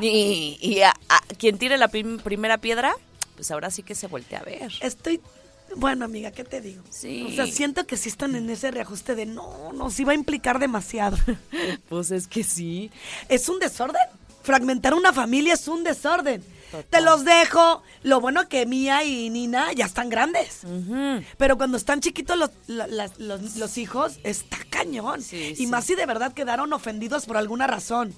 Y, 0.01 0.59
y 0.61 0.83
a, 0.83 0.91
a 1.09 1.21
quien 1.39 1.59
tire 1.59 1.79
la 1.79 1.89
prim- 1.89 2.19
primera 2.19 2.59
piedra, 2.59 2.95
pues 3.37 3.51
ahora 3.51 3.71
sí 3.71 3.83
que 3.83 3.95
se 3.95 4.07
voltea 4.09 4.41
a 4.41 4.45
ver. 4.45 4.73
Estoy. 4.81 5.21
Bueno, 5.77 6.05
amiga, 6.05 6.31
¿qué 6.31 6.45
te 6.45 6.61
digo? 6.61 6.83
Sí. 6.91 7.27
O 7.29 7.33
sea, 7.35 7.47
siento 7.47 7.87
que 7.87 7.97
sí 7.97 8.09
están 8.09 8.37
en 8.37 8.49
ese 8.51 8.71
reajuste 8.71 9.15
de 9.17 9.27
no, 9.27 9.73
no, 9.73 9.91
sí 9.91 10.05
va 10.05 10.13
a 10.13 10.15
implicar 10.17 10.59
demasiado. 10.59 11.17
Pues 11.89 12.11
es 12.11 12.27
que 12.27 12.45
sí. 12.45 12.91
es 13.29 13.49
un 13.49 13.59
desorden. 13.59 14.01
Fragmentar 14.43 14.93
una 14.95 15.13
familia 15.13 15.55
es 15.55 15.67
un 15.69 15.85
desorden. 15.85 16.45
Total. 16.75 16.91
Te 16.91 17.01
los 17.01 17.25
dejo. 17.25 17.83
Lo 18.03 18.21
bueno 18.21 18.49
que 18.49 18.67
Mía 18.67 19.05
y 19.05 19.31
Nina 19.31 19.73
ya 19.73 19.85
están 19.85 20.09
grandes. 20.09 20.63
Pero 21.39 21.57
cuando 21.57 21.77
están 21.77 22.01
chiquitos 22.01 22.37
los, 22.37 22.51
los, 23.19 23.57
los 23.57 23.79
hijos, 23.79 24.19
está 24.25 24.59
cañón. 24.71 25.23
Sí, 25.23 25.53
y 25.53 25.57
sí. 25.57 25.67
más 25.69 25.85
si 25.85 25.95
de 25.95 26.07
verdad 26.07 26.33
quedaron 26.33 26.73
ofendidos 26.73 27.27
por 27.27 27.37
alguna 27.37 27.67
razón. 27.67 28.15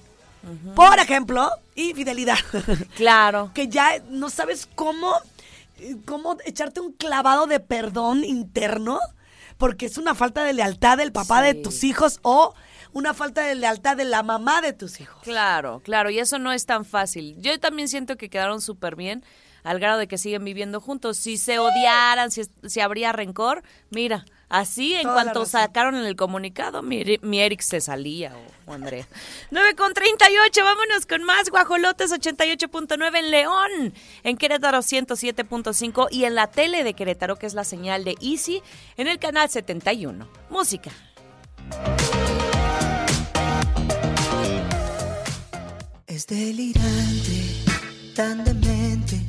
Por 0.74 0.98
ejemplo, 0.98 1.50
infidelidad. 1.74 2.38
Claro. 2.96 3.50
que 3.52 3.68
ya 3.68 3.98
no 4.08 4.30
sabes 4.30 4.68
cómo, 4.74 5.12
cómo 6.04 6.36
echarte 6.44 6.80
un 6.80 6.92
clavado 6.92 7.46
de 7.46 7.60
perdón 7.60 8.24
interno, 8.24 9.00
porque 9.58 9.86
es 9.86 9.98
una 9.98 10.14
falta 10.14 10.44
de 10.44 10.52
lealtad 10.52 10.98
del 10.98 11.12
papá 11.12 11.42
de 11.42 11.54
tus 11.54 11.84
hijos 11.84 12.20
o 12.22 12.54
una 12.96 13.12
falta 13.12 13.42
de 13.42 13.54
lealtad 13.54 13.94
de 13.94 14.06
la 14.06 14.22
mamá 14.22 14.62
de 14.62 14.72
tus 14.72 15.02
hijos. 15.02 15.22
Claro, 15.22 15.82
claro, 15.84 16.08
y 16.08 16.18
eso 16.18 16.38
no 16.38 16.50
es 16.50 16.64
tan 16.64 16.86
fácil. 16.86 17.36
Yo 17.38 17.60
también 17.60 17.88
siento 17.88 18.16
que 18.16 18.30
quedaron 18.30 18.62
súper 18.62 18.96
bien 18.96 19.22
al 19.64 19.78
grado 19.78 19.98
de 19.98 20.08
que 20.08 20.16
siguen 20.16 20.46
viviendo 20.46 20.80
juntos. 20.80 21.18
Si 21.18 21.36
se 21.36 21.58
odiaran, 21.58 22.30
si, 22.30 22.44
si 22.64 22.80
habría 22.80 23.12
rencor, 23.12 23.62
mira, 23.90 24.24
así 24.48 24.94
en 24.94 25.02
Toda 25.02 25.12
cuanto 25.12 25.44
sacaron 25.44 25.94
en 25.94 26.06
el 26.06 26.16
comunicado, 26.16 26.82
mi, 26.82 27.04
mi 27.20 27.38
Eric 27.40 27.60
se 27.60 27.82
salía 27.82 28.34
o, 28.34 28.70
o 28.70 28.72
Andrea. 28.72 29.06
9 29.50 29.74
con 29.74 29.92
38, 29.92 30.64
vámonos 30.64 31.04
con 31.04 31.22
más 31.22 31.50
Guajolotes 31.50 32.10
88.9 32.12 33.18
en 33.18 33.30
León, 33.30 33.94
en 34.24 34.38
Querétaro 34.38 34.78
107.5 34.78 36.08
y 36.10 36.24
en 36.24 36.34
la 36.34 36.46
tele 36.46 36.82
de 36.82 36.94
Querétaro, 36.94 37.36
que 37.36 37.44
es 37.44 37.52
la 37.52 37.64
señal 37.64 38.04
de 38.04 38.14
Easy, 38.22 38.62
en 38.96 39.06
el 39.06 39.18
canal 39.18 39.50
71. 39.50 40.26
Música. 40.48 40.92
Es 46.28 46.36
delirante, 46.36 47.54
tan 48.16 48.42
demente, 48.42 49.20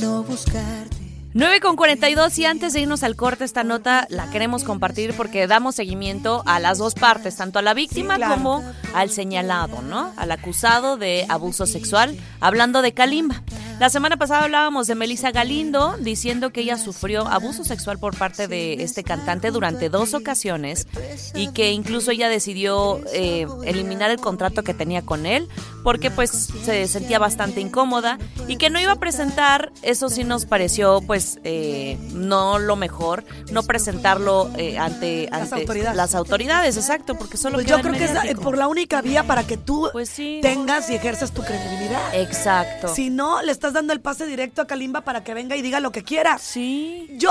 no 0.00 0.22
buscarte. 0.22 0.96
9 1.34 1.60
con 1.60 1.76
42 1.76 2.38
y 2.38 2.46
antes 2.46 2.72
de 2.72 2.80
irnos 2.80 3.02
al 3.02 3.14
corte 3.14 3.44
esta 3.44 3.62
nota 3.62 4.06
la 4.08 4.30
queremos 4.30 4.64
compartir 4.64 5.12
porque 5.14 5.46
damos 5.46 5.74
seguimiento 5.74 6.42
a 6.46 6.60
las 6.60 6.78
dos 6.78 6.94
partes, 6.94 7.36
tanto 7.36 7.58
a 7.58 7.62
la 7.62 7.74
víctima 7.74 8.14
Sí, 8.14 8.18
claro. 8.20 8.34
como 8.36 8.62
al 8.94 9.10
señalado, 9.10 9.82
¿no? 9.82 10.14
Al 10.16 10.30
acusado 10.32 10.96
de 10.96 11.26
abuso 11.28 11.66
sexual, 11.66 12.16
hablando 12.40 12.80
de 12.80 12.94
Kalimba. 12.94 13.42
La 13.80 13.90
semana 13.90 14.16
pasada 14.16 14.44
hablábamos 14.44 14.86
de 14.86 14.94
Melissa 14.94 15.30
Galindo 15.32 15.96
diciendo 15.98 16.50
que 16.50 16.60
ella 16.60 16.78
sufrió 16.78 17.26
abuso 17.26 17.64
sexual 17.64 17.98
por 17.98 18.16
parte 18.16 18.46
de 18.46 18.74
este 18.84 19.02
cantante 19.02 19.50
durante 19.50 19.88
dos 19.88 20.14
ocasiones 20.14 20.86
y 21.34 21.48
que 21.52 21.72
incluso 21.72 22.12
ella 22.12 22.28
decidió 22.28 23.00
eh, 23.12 23.46
eliminar 23.64 24.10
el 24.10 24.20
contrato 24.20 24.62
que 24.62 24.74
tenía 24.74 25.02
con 25.02 25.26
él 25.26 25.48
porque 25.82 26.10
pues 26.10 26.30
se 26.64 26.86
sentía 26.86 27.18
bastante 27.18 27.60
incómoda 27.60 28.18
y 28.48 28.56
que 28.56 28.70
no 28.70 28.80
iba 28.80 28.92
a 28.92 28.96
presentar, 29.00 29.72
eso 29.82 30.08
sí 30.08 30.24
nos 30.24 30.46
pareció 30.46 31.02
pues 31.02 31.40
eh, 31.44 31.98
no 32.12 32.58
lo 32.60 32.76
mejor, 32.76 33.24
no 33.50 33.64
presentarlo 33.64 34.50
eh, 34.56 34.78
ante, 34.78 35.28
Las 35.30 35.42
ante 35.42 35.60
autoridades. 35.62 35.96
las 35.96 36.14
autoridades, 36.14 36.76
exacto, 36.76 37.16
porque 37.16 37.36
solo 37.36 37.56
Pues 37.56 37.66
yo 37.66 37.80
creo 37.80 37.92
que 37.92 38.04
es 38.04 38.34
por 38.38 38.56
la 38.56 38.68
única 38.68 39.02
vía 39.02 39.24
para 39.24 39.44
que 39.46 39.56
tú 39.56 39.90
Pues 39.92 40.08
sí. 40.08 40.38
tengas 40.40 40.88
y 40.90 40.94
ejerzas 40.94 41.32
tu 41.32 41.42
credibilidad. 41.42 42.14
Exacto. 42.14 42.94
Si 42.94 43.10
no, 43.10 43.42
le 43.42 43.52
estás 43.64 43.72
dando 43.72 43.94
el 43.94 44.02
pase 44.02 44.26
directo 44.26 44.60
a 44.60 44.66
Kalimba 44.66 45.00
para 45.00 45.24
que 45.24 45.32
venga 45.32 45.56
y 45.56 45.62
diga 45.62 45.80
lo 45.80 45.90
que 45.90 46.02
quiera. 46.02 46.36
Sí. 46.36 47.08
Yo, 47.12 47.30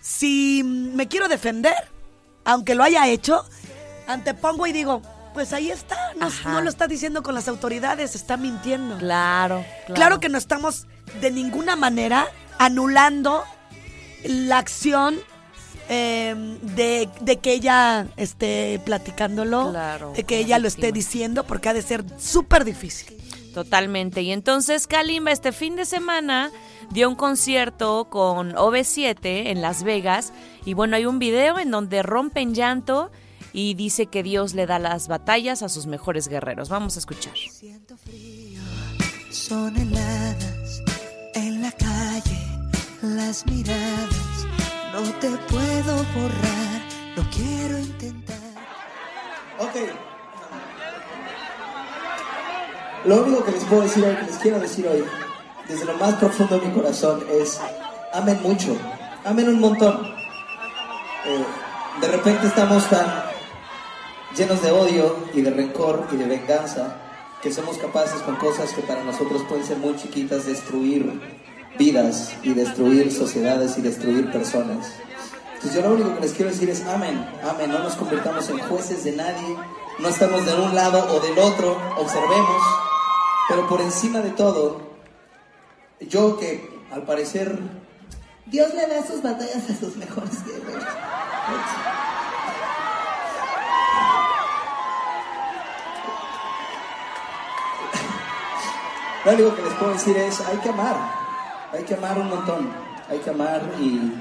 si 0.00 0.62
me 0.62 1.08
quiero 1.08 1.26
defender, 1.26 1.74
aunque 2.44 2.76
lo 2.76 2.84
haya 2.84 3.08
hecho, 3.08 3.44
antepongo 4.06 4.68
y 4.68 4.72
digo, 4.72 5.02
pues 5.34 5.52
ahí 5.52 5.72
está, 5.72 5.96
no, 6.44 6.60
lo 6.60 6.70
está 6.70 6.86
diciendo 6.86 7.24
con 7.24 7.34
las 7.34 7.48
autoridades, 7.48 8.14
está 8.14 8.36
mintiendo. 8.36 8.96
Claro, 8.98 9.64
claro. 9.86 9.94
Claro 9.94 10.20
que 10.20 10.28
no 10.28 10.38
estamos 10.38 10.86
de 11.20 11.32
ninguna 11.32 11.74
manera 11.74 12.28
anulando 12.58 13.42
la 14.22 14.58
acción 14.58 15.18
eh, 15.88 16.32
de, 16.62 17.08
de 17.22 17.36
que 17.38 17.54
ella 17.54 18.06
esté 18.16 18.80
platicándolo, 18.84 19.72
Claro, 19.72 20.12
de 20.12 20.22
que 20.22 20.38
ella 20.38 20.60
lo 20.60 20.68
esté 20.68 20.92
diciendo, 20.92 21.42
porque 21.42 21.70
ha 21.70 21.74
de 21.74 21.82
ser 21.82 22.04
súper 22.18 22.64
difícil. 22.64 23.16
Totalmente. 23.56 24.20
Y 24.20 24.32
entonces 24.32 24.86
Kalimba 24.86 25.32
este 25.32 25.50
fin 25.50 25.76
de 25.76 25.86
semana 25.86 26.50
dio 26.90 27.08
un 27.08 27.14
concierto 27.14 28.10
con 28.10 28.52
OV7 28.52 29.46
en 29.46 29.62
Las 29.62 29.82
Vegas. 29.82 30.34
Y 30.66 30.74
bueno, 30.74 30.94
hay 30.96 31.06
un 31.06 31.18
video 31.18 31.58
en 31.58 31.70
donde 31.70 32.02
rompe 32.02 32.40
en 32.40 32.52
llanto 32.54 33.10
y 33.54 33.72
dice 33.72 34.08
que 34.08 34.22
Dios 34.22 34.52
le 34.52 34.66
da 34.66 34.78
las 34.78 35.08
batallas 35.08 35.62
a 35.62 35.70
sus 35.70 35.86
mejores 35.86 36.28
guerreros. 36.28 36.68
Vamos 36.68 36.96
a 36.96 36.98
escuchar. 36.98 37.32
Siento 37.34 37.96
frío, 37.96 38.60
son 39.30 39.74
heladas 39.74 40.82
en 41.32 41.62
la 41.62 41.72
calle, 41.72 42.38
las 43.00 43.46
miradas 43.46 44.46
No 44.92 45.00
te 45.18 45.30
puedo 45.30 45.96
borrar, 46.12 46.82
lo 47.16 47.22
quiero 47.30 47.78
intentar. 47.78 48.36
Ok. 49.60 50.15
Lo 53.06 53.22
único 53.22 53.44
que 53.44 53.52
les 53.52 53.64
puedo 53.64 53.82
decir 53.82 54.04
hoy, 54.04 54.16
que 54.16 54.26
les 54.26 54.36
quiero 54.38 54.58
decir 54.58 54.88
hoy, 54.88 55.04
desde 55.68 55.84
lo 55.84 55.94
más 55.94 56.14
profundo 56.14 56.58
de 56.58 56.66
mi 56.66 56.74
corazón, 56.74 57.24
es 57.30 57.60
amen 58.12 58.42
mucho, 58.42 58.76
amen 59.24 59.48
un 59.48 59.60
montón. 59.60 60.04
Eh, 61.24 61.44
de 62.00 62.08
repente 62.08 62.48
estamos 62.48 62.84
tan 62.90 63.06
llenos 64.36 64.60
de 64.60 64.72
odio 64.72 65.16
y 65.32 65.40
de 65.40 65.50
rencor 65.50 66.08
y 66.10 66.16
de 66.16 66.24
venganza 66.24 66.96
que 67.40 67.52
somos 67.52 67.78
capaces 67.78 68.20
con 68.22 68.34
cosas 68.36 68.72
que 68.72 68.82
para 68.82 69.04
nosotros 69.04 69.44
pueden 69.48 69.64
ser 69.64 69.76
muy 69.76 69.94
chiquitas 69.94 70.44
destruir 70.44 71.20
vidas 71.78 72.34
y 72.42 72.54
destruir 72.54 73.12
sociedades 73.12 73.78
y 73.78 73.82
destruir 73.82 74.32
personas. 74.32 74.94
Entonces 75.54 75.74
yo 75.74 75.88
lo 75.88 75.94
único 75.94 76.12
que 76.16 76.22
les 76.22 76.32
quiero 76.32 76.50
decir 76.50 76.70
es 76.70 76.84
amén, 76.86 77.24
amén, 77.48 77.70
no 77.70 77.78
nos 77.78 77.94
convirtamos 77.94 78.48
en 78.50 78.58
jueces 78.58 79.04
de 79.04 79.12
nadie, 79.12 79.56
no 80.00 80.08
estamos 80.08 80.44
de 80.44 80.54
un 80.54 80.74
lado 80.74 81.06
o 81.14 81.20
del 81.20 81.38
otro, 81.38 81.78
observemos, 81.98 82.62
pero 83.48 83.68
por 83.68 83.80
encima 83.80 84.20
de 84.20 84.30
todo, 84.30 84.80
yo 86.00 86.38
que 86.38 86.68
al 86.90 87.02
parecer 87.02 87.58
Dios 88.46 88.74
le 88.74 88.86
da 88.86 89.04
sus 89.04 89.22
batallas 89.22 89.68
a 89.70 89.74
sus 89.74 89.96
mejores 89.96 90.44
guerreros. 90.44 90.84
Lo 99.24 99.32
único 99.32 99.56
que 99.56 99.62
les 99.62 99.74
puedo 99.74 99.92
decir 99.92 100.16
es, 100.16 100.40
hay 100.40 100.56
que 100.58 100.68
amar, 100.68 100.96
hay 101.72 101.82
que 101.82 101.94
amar 101.94 102.16
un 102.16 102.28
montón, 102.28 102.70
hay 103.08 103.18
que 103.18 103.30
amar 103.30 103.62
y, 103.80 104.12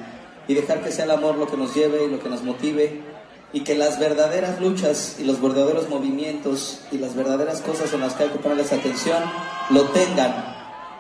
y 0.48 0.54
dejar 0.56 0.82
que 0.82 0.92
sea 0.92 1.06
el 1.06 1.12
amor 1.12 1.36
lo 1.36 1.46
que 1.46 1.58
nos 1.58 1.76
lleve 1.76 2.06
y 2.06 2.10
lo 2.10 2.20
que 2.20 2.28
nos 2.28 2.42
motive 2.42 3.15
y 3.56 3.62
que 3.62 3.74
las 3.74 3.98
verdaderas 4.00 4.60
luchas 4.60 5.16
y 5.18 5.24
los 5.24 5.42
verdaderos 5.42 5.88
movimientos 5.88 6.82
y 6.92 6.98
las 6.98 7.16
verdaderas 7.16 7.62
cosas 7.62 7.94
en 7.94 8.02
las 8.02 8.14
que 8.14 8.24
hay 8.24 8.30
que 8.30 8.40
ponerles 8.40 8.74
atención 8.74 9.24
lo 9.70 9.84
tengan. 9.92 10.36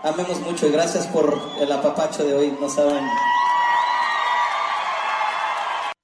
Amemos 0.03 0.39
mucho 0.39 0.65
y 0.65 0.71
gracias 0.71 1.05
por 1.07 1.37
el 1.59 1.69
apapacho 1.69 2.23
de 2.23 2.33
hoy, 2.33 2.57
no 2.61 2.69
saben. 2.69 3.03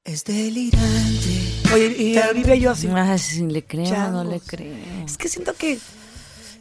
Es 0.03 0.25
delirante. 0.25 1.53
Oye, 1.74 1.96
y 1.98 2.17
Olivia 2.17 2.55
yo 2.55 2.72
así. 2.72 2.89
Ah, 2.93 3.17
sí, 3.17 3.48
le 3.48 3.63
creo, 3.63 3.86
no 4.10 4.25
le 4.25 4.31
Changos. 4.41 4.43
creo. 4.48 4.76
Es 5.06 5.17
que 5.17 5.30
siento 5.30 5.54
que. 5.54 5.80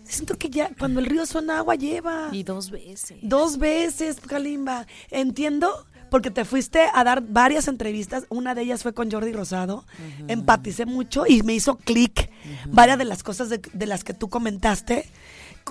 Siento 0.04 0.36
que 0.38 0.50
ya 0.50 0.70
cuando 0.78 1.00
el 1.00 1.06
río 1.06 1.26
suena 1.26 1.58
agua 1.58 1.74
lleva. 1.74 2.28
Y 2.30 2.44
dos 2.44 2.70
veces. 2.70 3.18
Dos 3.22 3.58
veces, 3.58 4.18
Kalimba. 4.20 4.86
Entiendo, 5.10 5.86
porque 6.10 6.30
te 6.30 6.44
fuiste 6.44 6.88
a 6.92 7.04
dar 7.04 7.22
varias 7.22 7.68
entrevistas. 7.68 8.24
Una 8.28 8.54
de 8.54 8.62
ellas 8.62 8.82
fue 8.82 8.92
con 8.92 9.10
Jordi 9.10 9.32
Rosado. 9.32 9.84
Empaticé 10.28 10.86
mucho 10.86 11.24
y 11.26 11.42
me 11.42 11.54
hizo 11.54 11.76
clic 11.76 12.30
varias 12.66 12.98
de 12.98 13.04
las 13.04 13.22
cosas 13.22 13.48
de, 13.48 13.60
de 13.72 13.86
las 13.86 14.04
que 14.04 14.14
tú 14.14 14.28
comentaste 14.28 15.08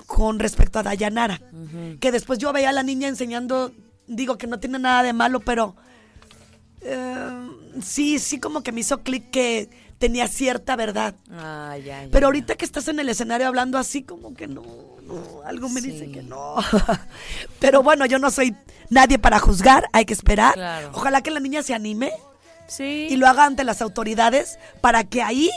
con 0.08 0.40
respecto 0.40 0.80
a 0.80 0.84
Dayanara. 0.84 1.42
Que 2.00 2.12
después 2.12 2.40
yo 2.40 2.54
veía 2.54 2.70
a 2.70 2.74
la 2.74 2.84
niña 2.84 3.08
enseñando, 3.08 3.72
digo 4.08 4.38
que 4.38 4.48
no 4.48 4.60
tiene 4.60 4.80
nada 4.80 5.04
de 5.04 5.14
malo, 5.14 5.40
pero 5.42 5.76
eh, 6.82 7.50
sí, 7.84 8.20
sí 8.20 8.40
como 8.40 8.62
que 8.64 8.72
me 8.72 8.82
hizo 8.82 9.02
clic 9.04 9.30
que 9.32 9.70
tenía 9.98 10.28
cierta 10.28 10.76
verdad. 10.76 11.16
Pero 12.12 12.28
ahorita 12.28 12.56
que 12.56 12.66
estás 12.66 12.88
en 12.88 13.00
el 13.00 13.10
escenario 13.10 13.48
hablando 13.48 13.78
así, 13.78 14.04
como 14.04 14.34
que 14.34 14.48
no, 14.48 14.64
no, 15.04 15.42
algo 15.46 15.70
me 15.70 15.82
dice 15.82 16.10
que 16.12 16.24
no. 16.24 16.56
Pero 17.60 17.84
bueno, 17.84 18.06
yo 18.06 18.20
no 18.20 18.32
soy 18.32 18.56
nadie 18.90 19.20
para 19.20 19.40
juzgar, 19.40 19.90
hay 19.94 20.06
que 20.06 20.14
esperar. 20.14 20.54
Claro. 20.54 20.92
Ojalá 20.94 21.22
que 21.22 21.32
la 21.32 21.40
niña 21.40 21.64
se 21.64 21.74
anime 21.74 22.12
Sí. 22.68 23.08
y 23.10 23.16
lo 23.18 23.28
haga 23.28 23.46
ante 23.46 23.64
las 23.64 23.82
autoridades 23.82 24.60
para 24.80 25.04
que 25.04 25.24
ahí 25.24 25.50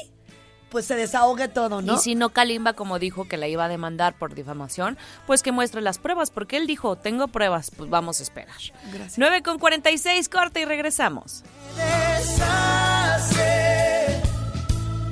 pues 0.72 0.86
se 0.86 0.96
desahogue 0.96 1.46
todo, 1.48 1.82
¿no? 1.82 1.94
Y 1.94 1.98
si 1.98 2.14
no 2.14 2.30
Kalimba, 2.30 2.72
como 2.72 2.98
dijo 2.98 3.28
que 3.28 3.36
la 3.36 3.46
iba 3.46 3.66
a 3.66 3.68
demandar 3.68 4.14
por 4.14 4.34
difamación, 4.34 4.96
pues 5.26 5.42
que 5.42 5.52
muestre 5.52 5.82
las 5.82 5.98
pruebas, 5.98 6.30
porque 6.30 6.56
él 6.56 6.66
dijo, 6.66 6.96
tengo 6.96 7.28
pruebas, 7.28 7.70
pues 7.76 7.90
vamos 7.90 8.18
a 8.20 8.22
esperar. 8.22 8.56
Gracias. 8.90 9.18
9 9.18 9.42
con 9.42 9.58
46, 9.58 10.30
corte 10.30 10.62
y 10.62 10.64
regresamos. 10.64 11.44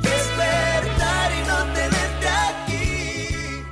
Despertar 0.01 1.33
y 1.33 1.43
no 1.47 1.59
tenerte 1.75 2.29
aquí. 2.49 3.65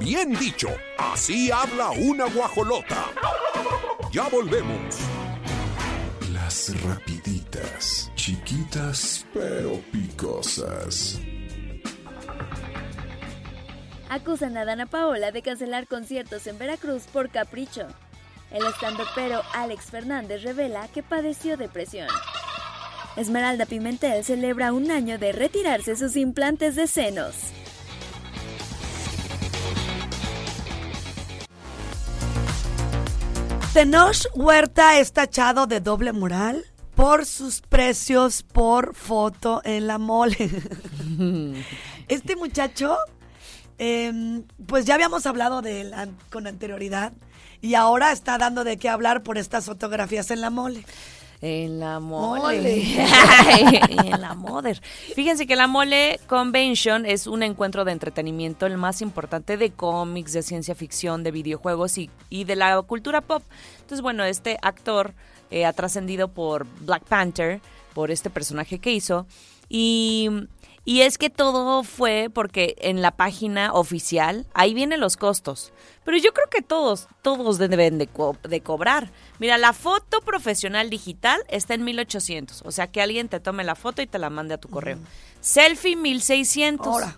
Bien 0.00 0.34
dicho, 0.34 0.68
así 0.98 1.50
habla 1.50 1.90
una 1.90 2.26
guajolota. 2.26 3.06
Ya 4.12 4.28
volvemos. 4.28 4.98
Las 6.32 6.54
chiquitas 8.20 9.24
pero 9.32 9.80
picosas. 9.90 11.18
Acusan 14.10 14.58
a 14.58 14.66
Dana 14.66 14.84
Paola 14.84 15.30
de 15.32 15.40
cancelar 15.40 15.86
conciertos 15.86 16.46
en 16.46 16.58
Veracruz 16.58 17.04
por 17.04 17.30
capricho. 17.30 17.86
El 18.50 18.66
estandopero 18.66 19.40
Alex 19.54 19.86
Fernández 19.86 20.42
revela 20.42 20.86
que 20.88 21.02
padeció 21.02 21.56
depresión. 21.56 22.08
Esmeralda 23.16 23.64
Pimentel 23.64 24.22
celebra 24.22 24.74
un 24.74 24.90
año 24.90 25.18
de 25.18 25.32
retirarse 25.32 25.96
sus 25.96 26.14
implantes 26.16 26.76
de 26.76 26.88
senos. 26.88 27.34
Tenoch 33.72 34.26
Huerta 34.34 34.98
es 34.98 35.12
tachado 35.14 35.66
de 35.66 35.80
doble 35.80 36.12
moral 36.12 36.66
por 37.00 37.24
sus 37.24 37.62
precios 37.62 38.42
por 38.42 38.94
foto 38.94 39.62
en 39.64 39.86
la 39.86 39.96
mole. 39.96 40.36
este 42.08 42.36
muchacho, 42.36 42.98
em, 43.78 44.42
pues 44.66 44.84
ya 44.84 44.96
habíamos 44.96 45.24
hablado 45.24 45.62
de 45.62 45.80
él 45.80 45.94
an- 45.94 46.14
con 46.30 46.46
anterioridad 46.46 47.14
y 47.62 47.72
ahora 47.74 48.12
está 48.12 48.36
dando 48.36 48.64
de 48.64 48.76
qué 48.76 48.90
hablar 48.90 49.22
por 49.22 49.38
estas 49.38 49.64
fotografías 49.64 50.30
en 50.30 50.42
la 50.42 50.50
mole. 50.50 50.84
En 51.40 51.80
la 51.80 52.00
mole. 52.00 52.42
Mole. 52.42 53.06
en 54.12 54.20
la 54.20 54.34
mother. 54.34 54.78
Fíjense 55.14 55.46
que 55.46 55.56
la 55.56 55.66
Mole 55.66 56.20
Convention 56.26 57.06
es 57.06 57.26
un 57.26 57.42
encuentro 57.42 57.86
de 57.86 57.92
entretenimiento, 57.92 58.66
el 58.66 58.76
más 58.76 59.00
importante 59.00 59.56
de 59.56 59.70
cómics, 59.70 60.34
de 60.34 60.42
ciencia 60.42 60.74
ficción, 60.74 61.22
de 61.22 61.30
videojuegos 61.30 61.96
y, 61.96 62.10
y 62.28 62.44
de 62.44 62.56
la 62.56 62.82
cultura 62.82 63.22
pop. 63.22 63.42
Entonces, 63.76 64.02
bueno, 64.02 64.22
este 64.24 64.58
actor 64.60 65.14
eh, 65.50 65.64
ha 65.66 65.72
trascendido 65.72 66.28
por 66.28 66.66
Black 66.80 67.04
Panther, 67.04 67.60
por 67.94 68.10
este 68.10 68.30
personaje 68.30 68.78
que 68.78 68.92
hizo. 68.92 69.26
Y, 69.68 70.28
y 70.84 71.02
es 71.02 71.16
que 71.18 71.30
todo 71.30 71.82
fue 71.84 72.28
porque 72.32 72.76
en 72.80 73.02
la 73.02 73.12
página 73.12 73.72
oficial, 73.72 74.46
ahí 74.54 74.74
vienen 74.74 75.00
los 75.00 75.16
costos. 75.16 75.72
Pero 76.04 76.16
yo 76.16 76.32
creo 76.32 76.48
que 76.50 76.62
todos, 76.62 77.08
todos 77.22 77.58
deben 77.58 77.98
de, 77.98 78.06
co- 78.06 78.36
de 78.42 78.60
cobrar. 78.62 79.10
Mira, 79.38 79.58
la 79.58 79.72
foto 79.72 80.20
profesional 80.22 80.88
digital 80.90 81.40
está 81.48 81.74
en 81.74 81.84
1800. 81.84 82.62
O 82.64 82.72
sea, 82.72 82.86
que 82.88 83.02
alguien 83.02 83.28
te 83.28 83.38
tome 83.38 83.62
la 83.64 83.74
foto 83.74 84.02
y 84.02 84.06
te 84.06 84.18
la 84.18 84.30
mande 84.30 84.54
a 84.54 84.58
tu 84.58 84.68
correo. 84.68 84.98
Selfie 85.40 85.94
1600. 85.96 86.86
Ahora. 86.86 87.16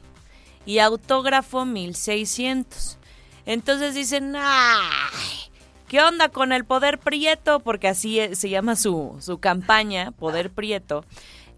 Y 0.67 0.79
autógrafo 0.79 1.65
1600. 1.65 2.99
Entonces 3.47 3.95
dicen, 3.95 4.35
¡ay! 4.37 5.52
¿Qué 5.93 6.01
onda 6.01 6.31
con 6.31 6.53
el 6.53 6.65
poder 6.65 6.99
prieto? 6.99 7.61
Porque 7.61 7.87
así 7.87 8.19
eh, 8.19 8.35
se 8.35 8.49
llama 8.49 8.77
su, 8.77 9.15
su 9.21 9.41
campaña, 9.41 10.11
Poder 10.13 10.49
Prieto, 10.49 11.05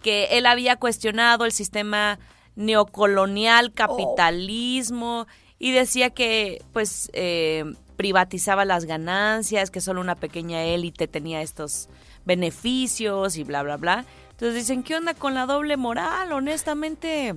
que 0.02 0.24
él 0.36 0.46
había 0.46 0.74
cuestionado 0.74 1.44
el 1.44 1.52
sistema 1.52 2.18
neocolonial, 2.56 3.72
capitalismo, 3.72 5.28
y 5.60 5.70
decía 5.70 6.10
que 6.10 6.64
pues 6.72 7.12
eh, 7.12 7.64
privatizaba 7.96 8.64
las 8.64 8.86
ganancias, 8.86 9.70
que 9.70 9.80
solo 9.80 10.00
una 10.00 10.16
pequeña 10.16 10.64
élite 10.64 11.06
tenía 11.06 11.40
estos 11.40 11.88
beneficios 12.24 13.36
y 13.36 13.44
bla, 13.44 13.62
bla, 13.62 13.76
bla. 13.76 14.04
Entonces 14.30 14.56
dicen, 14.56 14.82
¿qué 14.82 14.96
onda 14.96 15.14
con 15.14 15.34
la 15.34 15.46
doble 15.46 15.76
moral? 15.76 16.32
Honestamente... 16.32 17.36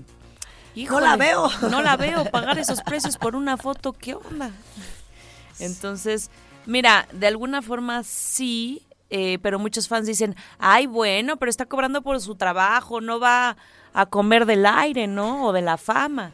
No 0.75 0.99
la 0.99 1.15
veo. 1.15 1.47
No 1.69 1.83
la 1.83 1.95
veo. 1.95 2.25
Pagar 2.31 2.57
esos 2.57 2.81
precios 2.81 3.17
por 3.17 3.35
una 3.35 3.55
foto, 3.55 3.93
¿qué 3.93 4.15
onda? 4.15 4.49
Entonces, 5.59 6.31
mira, 6.67 7.07
de 7.11 7.25
alguna 7.27 7.61
forma 7.63 8.03
sí, 8.03 8.85
eh, 9.09 9.39
pero 9.41 9.57
muchos 9.57 9.87
fans 9.87 10.05
dicen, 10.05 10.35
ay, 10.59 10.85
bueno, 10.85 11.37
pero 11.37 11.49
está 11.49 11.65
cobrando 11.65 12.01
por 12.03 12.21
su 12.21 12.35
trabajo, 12.35 13.01
no 13.01 13.19
va 13.19 13.57
a 13.93 14.05
comer 14.05 14.45
del 14.45 14.65
aire, 14.65 15.07
¿no? 15.07 15.45
O 15.47 15.53
de 15.53 15.61
la 15.63 15.77
fama. 15.77 16.33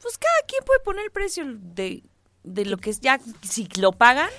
Pues 0.00 0.16
cada 0.18 0.46
quien 0.46 0.62
puede 0.64 0.80
poner 0.80 1.04
el 1.04 1.10
precio 1.10 1.44
de, 1.46 2.02
de 2.44 2.64
lo 2.64 2.76
que 2.78 2.90
es 2.90 3.00
ya, 3.00 3.18
si 3.42 3.68
lo 3.78 3.92
pagan, 3.92 4.30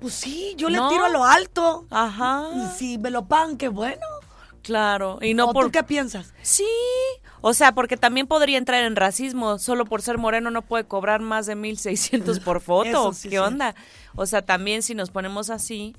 Pues 0.00 0.14
sí, 0.14 0.54
yo 0.56 0.68
le 0.68 0.78
tiro 0.90 1.04
a 1.04 1.08
lo 1.08 1.24
alto. 1.24 1.86
ajá, 1.90 2.48
Y 2.56 2.76
si 2.76 2.98
me 2.98 3.10
lo 3.10 3.26
pagan, 3.26 3.56
qué 3.56 3.68
bueno. 3.68 4.04
claro. 4.62 5.18
Y 5.22 5.34
no 5.34 5.46
¿O 5.46 5.52
por... 5.52 5.66
tú 5.66 5.70
qué 5.70 5.82
piensas? 5.84 6.34
Sí, 6.42 6.66
O 7.40 7.54
sea, 7.54 7.72
porque 7.72 7.96
también 7.96 8.26
podría 8.26 8.58
entrar 8.58 8.82
en 8.84 8.94
racismo. 8.96 9.58
Solo 9.58 9.84
por 9.84 10.02
ser 10.02 10.18
moreno 10.18 10.50
no 10.50 10.62
puede 10.62 10.84
cobrar 10.84 11.20
más 11.20 11.46
de 11.46 11.54
1600 11.56 12.40
por 12.40 12.60
foto. 12.60 12.88
Eso 12.88 13.12
sí, 13.12 13.28
¿Qué 13.28 13.36
sí. 13.36 13.38
onda? 13.38 13.74
O 14.14 14.26
sea, 14.26 14.42
también 14.42 14.82
si 14.82 14.94
nos 14.94 15.10
ponemos 15.10 15.50
así. 15.50 15.94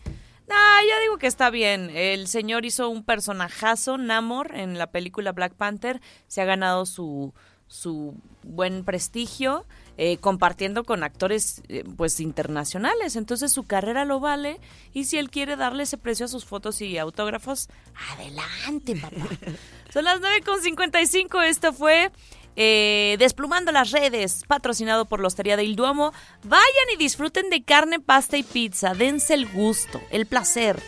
No, 0.48 0.56
yo 0.56 1.02
digo 1.02 1.18
que 1.18 1.28
está 1.28 1.50
bien. 1.50 1.90
El 1.90 2.28
señor 2.28 2.66
hizo 2.66 2.90
un 2.90 3.04
personajazo, 3.04 3.98
Namor, 3.98 4.56
en 4.56 4.78
la 4.78 4.88
película 4.88 5.32
Black 5.32 5.54
Panther. 5.54 6.02
Se 6.28 6.42
ha 6.42 6.46
ganado 6.46 6.86
su, 6.86 7.34
su 7.68 8.16
buen 8.44 8.84
prestigio. 8.84 9.66
eh, 9.96 10.18
compartiendo 10.18 10.86
con 10.86 11.04
actores 11.04 11.62
eh, 11.70 11.84
pues 11.96 12.20
internacionales 12.20 13.16
entonces 13.16 13.52
su 13.52 13.64
carrera 13.68 14.06
lo 14.06 14.20
vale 14.20 14.60
y 14.92 15.04
si 15.04 15.20
él 15.20 15.30
quiere 15.30 15.56
darle 15.56 15.84
ese 15.84 16.00
precio 16.00 16.26
a 16.26 16.30
sus 16.30 16.46
fotos 16.46 16.82
y 16.82 16.98
autógrafos 16.98 17.70
adelante 18.12 18.96
papá 18.96 19.28
son 19.94 20.06
las 20.06 20.20
9.55 20.20 21.44
esto 21.44 21.74
fue 21.74 22.12
eh, 22.56 23.16
Desplumando 23.20 23.72
las 23.72 23.92
redes, 23.92 24.44
patrocinado 24.48 25.06
por 25.06 25.20
la 25.20 25.28
Hostería 25.28 25.58
del 25.58 25.76
Duomo. 25.76 26.14
Vayan 26.44 26.64
y 26.94 26.98
disfruten 26.98 27.50
de 27.50 27.64
carne, 27.64 28.00
pasta 28.00 28.38
y 28.38 28.44
pizza. 28.44 28.94
Dense 28.94 29.34
el 29.34 29.48
gusto, 29.48 30.02
el 30.12 30.26
placer, 30.26 30.82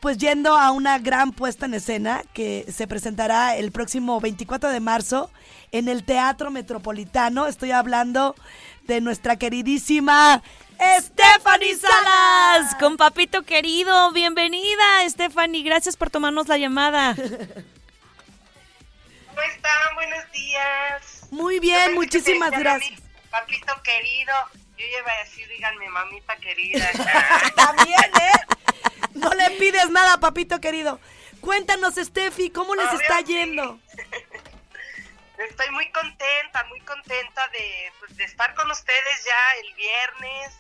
pues 0.04 0.18
yendo 0.18 0.58
a 0.58 0.72
una 0.72 1.00
gran 1.00 1.32
puesta 1.32 1.66
en 1.66 1.76
escena 1.76 2.24
que 2.34 2.66
se 2.70 2.88
presentará 2.88 3.56
el 3.56 3.72
próximo 3.72 4.20
24 4.20 4.70
de 4.70 4.82
marzo 4.82 5.32
en 5.72 5.88
el 5.88 6.04
Teatro 6.04 6.52
Metropolitano. 6.52 7.48
Estoy 7.48 7.72
hablando 7.72 8.36
de 8.84 9.00
nuestra 9.00 9.38
queridísima 9.38 10.44
Stephanie 11.00 11.78
Salas. 11.78 12.76
Con 12.82 12.98
papito 12.98 13.44
querido, 13.44 14.12
bienvenida 14.12 14.84
Stephanie, 15.08 15.64
gracias 15.64 15.96
por 15.96 16.10
tomarnos 16.10 16.50
la 16.50 16.58
llamada. 16.58 17.16
¿Cómo 17.16 17.32
están? 19.42 19.96
Buenos 19.96 20.30
días. 20.34 21.23
Muy 21.34 21.60
bien, 21.60 21.90
que 21.90 21.96
muchísimas 21.96 22.52
gracias. 22.52 23.02
Papito 23.32 23.82
querido. 23.82 24.34
Yo 24.78 24.86
ya 24.86 25.00
iba 25.00 25.12
a 25.12 25.24
decir, 25.24 25.48
díganme, 25.48 25.90
mamita 25.90 26.36
querida. 26.38 26.92
También, 27.56 28.00
¿eh? 28.22 28.40
No 29.16 29.34
le 29.34 29.50
pides 29.58 29.90
nada, 29.90 30.20
papito 30.20 30.62
querido. 30.62 31.00
Cuéntanos, 31.42 31.96
Steffi, 31.96 32.52
¿cómo 32.52 32.76
les 32.76 32.86
Obvio, 32.86 33.02
está 33.02 33.22
yendo? 33.22 33.80
Estoy 35.50 35.72
muy 35.72 35.92
contenta, 35.92 36.64
muy 36.70 36.80
contenta 36.82 37.48
de, 37.48 37.92
pues, 38.00 38.16
de 38.16 38.26
estar 38.26 38.54
con 38.54 38.70
ustedes 38.70 39.26
ya 39.26 39.60
el 39.66 39.74
viernes. 39.74 40.54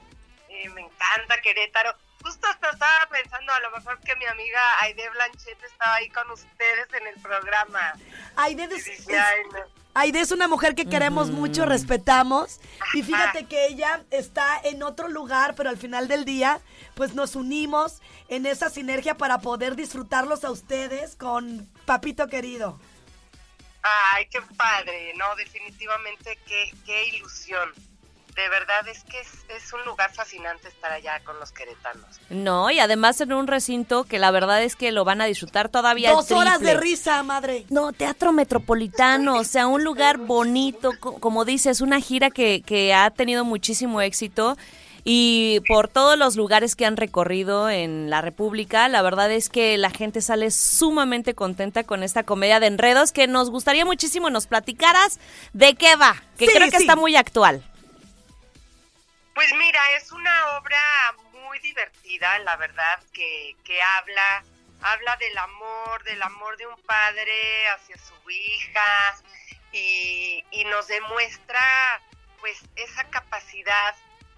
Eh, 0.49 0.69
me 0.69 0.81
encanta 0.81 1.39
Querétaro. 1.41 1.95
Justo 2.23 2.47
hasta 2.47 2.71
estaba 2.71 3.07
pensando, 3.12 3.53
a 3.53 3.59
lo 3.59 3.69
mejor 3.71 3.99
que 3.99 4.15
mi 4.15 4.25
amiga 4.25 4.59
Aide 4.79 5.07
Blanchet 5.09 5.63
estaba 5.63 5.95
ahí 5.95 6.09
con 6.09 6.31
ustedes 6.31 6.91
en 6.93 7.05
el 7.07 7.21
programa. 7.21 7.93
Aide 8.38 8.67
dije, 8.67 8.97
"Ay, 9.19 9.41
no". 9.51 9.82
Aide 9.95 10.21
es 10.21 10.32
una 10.32 10.47
mujer 10.47 10.73
que 10.73 10.88
queremos 10.88 11.29
mucho, 11.29 11.65
respetamos. 11.65 12.60
Y 12.95 13.03
fíjate 13.03 13.45
que 13.45 13.67
ella 13.67 14.03
está 14.10 14.60
en 14.63 14.82
otro 14.82 15.08
lugar, 15.08 15.53
pero 15.56 15.69
al 15.69 15.77
final 15.77 16.08
del 16.08 16.25
día, 16.25 16.60
pues 16.95 17.13
nos 17.13 17.36
unimos 17.36 18.01
en 18.27 18.47
esa 18.47 18.69
sinergia 18.69 19.17
para 19.17 19.39
poder 19.39 19.75
disfrutarlos 19.75 20.43
a 20.43 20.51
ustedes 20.51 21.15
con 21.15 21.69
Papito 21.86 22.27
querido. 22.27 22.79
Ay, 23.84 24.27
qué 24.32 24.41
padre, 24.58 25.13
no, 25.15 25.36
definitivamente 25.36 26.39
qué, 26.47 26.73
qué 26.86 27.10
ilusión. 27.10 27.69
De 28.35 28.49
verdad 28.49 28.87
es 28.87 29.03
que 29.03 29.19
es, 29.19 29.27
es 29.63 29.71
un 29.73 29.85
lugar 29.85 30.11
fascinante 30.11 30.67
estar 30.67 30.91
allá 30.91 31.19
con 31.23 31.39
los 31.39 31.51
queretanos. 31.51 32.05
No, 32.31 32.71
y 32.71 32.79
además 32.79 33.21
en 33.21 33.31
un 33.33 33.45
recinto 33.45 34.05
que 34.05 34.17
la 34.17 34.31
verdad 34.31 34.63
es 34.63 34.75
que 34.75 34.91
lo 34.91 35.03
van 35.05 35.21
a 35.21 35.25
disfrutar 35.25 35.69
todavía 35.69 36.11
Dos 36.11 36.31
horas 36.31 36.59
de 36.59 36.73
risa, 36.73 37.21
madre. 37.21 37.65
No, 37.69 37.93
teatro 37.93 38.31
metropolitano, 38.31 39.35
o 39.35 39.43
sea, 39.43 39.67
un 39.67 39.83
lugar 39.83 40.17
bonito, 40.17 40.93
co- 40.99 41.19
como 41.19 41.45
dices, 41.45 41.79
una 41.81 41.99
gira 42.01 42.31
que, 42.31 42.63
que 42.65 42.93
ha 42.93 43.11
tenido 43.11 43.45
muchísimo 43.45 44.01
éxito 44.01 44.57
y 45.03 45.59
por 45.67 45.87
todos 45.89 46.17
los 46.17 46.35
lugares 46.35 46.75
que 46.75 46.85
han 46.87 46.97
recorrido 46.97 47.69
en 47.69 48.09
la 48.09 48.21
República, 48.21 48.87
la 48.87 49.01
verdad 49.03 49.29
es 49.31 49.49
que 49.49 49.77
la 49.77 49.89
gente 49.91 50.21
sale 50.21 50.49
sumamente 50.49 51.35
contenta 51.35 51.83
con 51.83 52.01
esta 52.03 52.23
comedia 52.23 52.59
de 52.59 52.67
enredos 52.67 53.11
que 53.11 53.27
nos 53.27 53.49
gustaría 53.51 53.85
muchísimo 53.85 54.29
nos 54.31 54.47
platicaras 54.47 55.19
de 55.51 55.75
qué 55.75 55.95
va, 55.97 56.15
que 56.37 56.47
Sí, 56.47 56.53
creo 56.55 56.71
que 56.71 56.77
sí. 56.77 56.83
está 56.83 56.95
muy 56.95 57.15
actual. 57.15 57.63
Pues 59.33 59.51
mira, 59.55 59.91
es 59.95 60.11
una 60.11 60.57
obra 60.57 60.79
muy 61.31 61.57
divertida, 61.59 62.37
la 62.39 62.55
verdad, 62.55 63.03
que, 63.13 63.55
que 63.63 63.81
habla, 63.81 64.43
habla 64.81 65.15
del 65.17 65.35
amor, 65.37 66.03
del 66.03 66.21
amor 66.21 66.55
de 66.57 66.67
un 66.67 66.79
padre 66.83 67.67
hacia 67.69 67.97
su 67.97 68.29
hija 68.29 69.15
y, 69.71 70.43
nos 70.67 70.87
demuestra 70.87 72.01
pues 72.39 72.57
esa 72.75 73.03
capacidad 73.09 73.95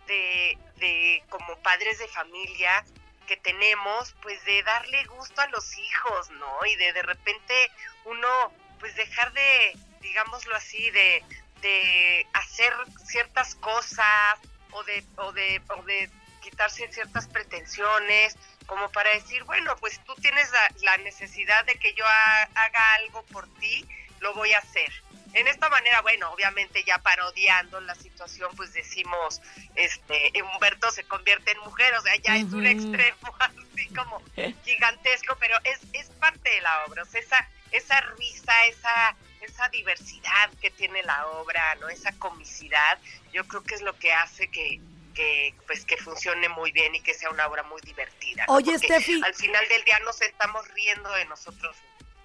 de, 0.07 0.57
de 0.77 1.23
como 1.29 1.57
padres 1.59 1.99
de 1.99 2.07
familia 2.07 2.83
que 3.27 3.37
tenemos, 3.37 4.13
pues 4.21 4.43
de 4.45 4.63
darle 4.63 5.03
gusto 5.05 5.41
a 5.41 5.47
los 5.47 5.77
hijos, 5.77 6.29
¿no? 6.31 6.65
Y 6.65 6.75
de 6.77 6.93
de 6.93 7.03
repente 7.03 7.71
uno, 8.05 8.53
pues 8.79 8.95
dejar 8.95 9.31
de, 9.33 9.77
digámoslo 10.01 10.55
así, 10.55 10.89
de, 10.91 11.23
de 11.61 12.27
hacer 12.33 12.73
ciertas 13.05 13.55
cosas 13.55 14.39
o 14.75 14.83
de, 14.83 15.03
o 15.17 15.31
de, 15.31 15.61
o 15.69 15.83
de 15.83 16.09
quitarse 16.41 16.87
ciertas 16.91 17.27
pretensiones, 17.27 18.35
como 18.67 18.91
para 18.91 19.09
decir, 19.11 19.43
bueno, 19.45 19.75
pues 19.77 19.99
tú 20.05 20.13
tienes 20.15 20.51
la, 20.51 20.71
la 20.83 20.97
necesidad 20.97 21.63
de 21.65 21.75
que 21.75 21.93
yo 21.93 22.05
ha- 22.05 22.43
haga 22.55 22.93
algo 22.95 23.23
por 23.27 23.47
ti, 23.55 23.87
lo 24.19 24.33
voy 24.33 24.53
a 24.53 24.59
hacer. 24.59 24.91
En 25.33 25.47
esta 25.47 25.69
manera, 25.69 26.01
bueno, 26.01 26.31
obviamente 26.31 26.83
ya 26.85 26.97
parodiando 26.99 27.79
la 27.81 27.95
situación, 27.95 28.55
pues 28.55 28.71
decimos, 28.73 29.41
este, 29.75 30.31
Humberto 30.41 30.89
se 30.91 31.03
convierte 31.03 31.51
en 31.51 31.59
mujer, 31.59 31.93
o 31.95 32.01
sea, 32.01 32.15
ya 32.17 32.37
es 32.37 32.53
un 32.53 32.65
extremo 32.65 33.35
así 33.39 33.87
como 33.93 34.21
gigantesco, 34.63 35.35
pero 35.39 35.57
es, 35.63 35.79
es 35.93 36.07
parte 36.19 36.49
de 36.49 36.61
la 36.61 36.85
obra, 36.85 37.03
o 37.03 37.05
sea, 37.05 37.19
esa, 37.19 37.49
esa 37.71 37.99
risa, 38.17 38.65
esa, 38.67 39.15
esa 39.45 39.69
diversidad 39.69 40.49
que 40.61 40.71
tiene 40.71 41.01
la 41.03 41.27
obra, 41.27 41.75
¿no? 41.75 41.89
Esa 41.89 42.11
comicidad, 42.13 42.99
yo 43.31 43.47
creo 43.47 43.63
que 43.63 43.75
es 43.75 43.81
lo 43.81 43.97
que 43.97 44.11
hace 44.13 44.49
que, 44.49 44.79
que 45.13 45.55
pues 45.67 45.85
que 45.85 45.97
funcione 45.97 46.49
muy 46.49 46.71
bien 46.71 46.95
y 46.95 47.01
que 47.01 47.13
sea 47.13 47.29
una 47.29 47.47
obra 47.47 47.63
muy 47.63 47.81
divertida. 47.81 48.45
¿no? 48.47 48.55
Oye, 48.55 48.73
Porque 48.73 48.87
Steffi. 48.87 49.21
Al 49.23 49.33
final 49.33 49.67
del 49.69 49.83
día 49.83 49.99
nos 50.03 50.21
estamos 50.21 50.67
riendo 50.69 51.09
de 51.11 51.25
nosotros. 51.25 51.75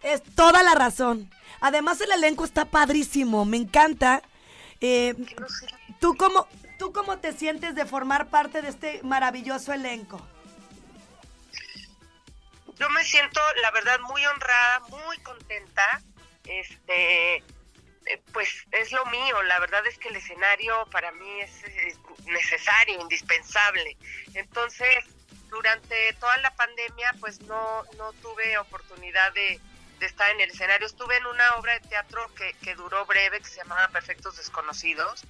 Es 0.02 0.22
toda 0.34 0.62
la 0.62 0.74
razón. 0.74 1.30
Además, 1.60 2.00
el 2.00 2.10
elenco 2.12 2.44
está 2.44 2.64
padrísimo, 2.64 3.44
me 3.44 3.58
encanta. 3.58 4.22
Eh, 4.80 5.14
tú 6.00 6.16
como... 6.16 6.48
¿tú 6.80 6.94
cómo 6.94 7.18
te 7.18 7.34
sientes 7.34 7.74
de 7.74 7.84
formar 7.84 8.30
parte 8.30 8.62
de 8.62 8.70
este 8.70 9.02
maravilloso 9.02 9.74
elenco? 9.74 10.26
Yo 12.78 12.88
me 12.88 13.04
siento, 13.04 13.38
la 13.60 13.70
verdad, 13.70 14.00
muy 14.00 14.24
honrada, 14.24 14.80
muy 14.88 15.18
contenta. 15.18 16.00
Este, 16.50 17.36
eh, 17.36 18.22
pues 18.32 18.48
es 18.72 18.92
lo 18.92 19.04
mío. 19.06 19.42
La 19.42 19.60
verdad 19.60 19.86
es 19.86 19.98
que 19.98 20.08
el 20.08 20.16
escenario 20.16 20.86
para 20.90 21.12
mí 21.12 21.40
es, 21.40 21.62
es 21.64 21.98
necesario, 22.26 23.00
indispensable. 23.00 23.96
Entonces, 24.34 25.04
durante 25.48 26.12
toda 26.14 26.36
la 26.38 26.54
pandemia, 26.54 27.14
pues 27.20 27.40
no, 27.42 27.84
no 27.96 28.12
tuve 28.14 28.58
oportunidad 28.58 29.32
de, 29.32 29.60
de 29.98 30.06
estar 30.06 30.30
en 30.30 30.40
el 30.40 30.50
escenario. 30.50 30.86
Estuve 30.86 31.16
en 31.16 31.26
una 31.26 31.56
obra 31.56 31.74
de 31.74 31.88
teatro 31.88 32.34
que, 32.34 32.54
que 32.62 32.74
duró 32.74 33.06
breve, 33.06 33.40
que 33.40 33.48
se 33.48 33.56
llamaba 33.58 33.88
Perfectos 33.88 34.36
Desconocidos, 34.36 35.24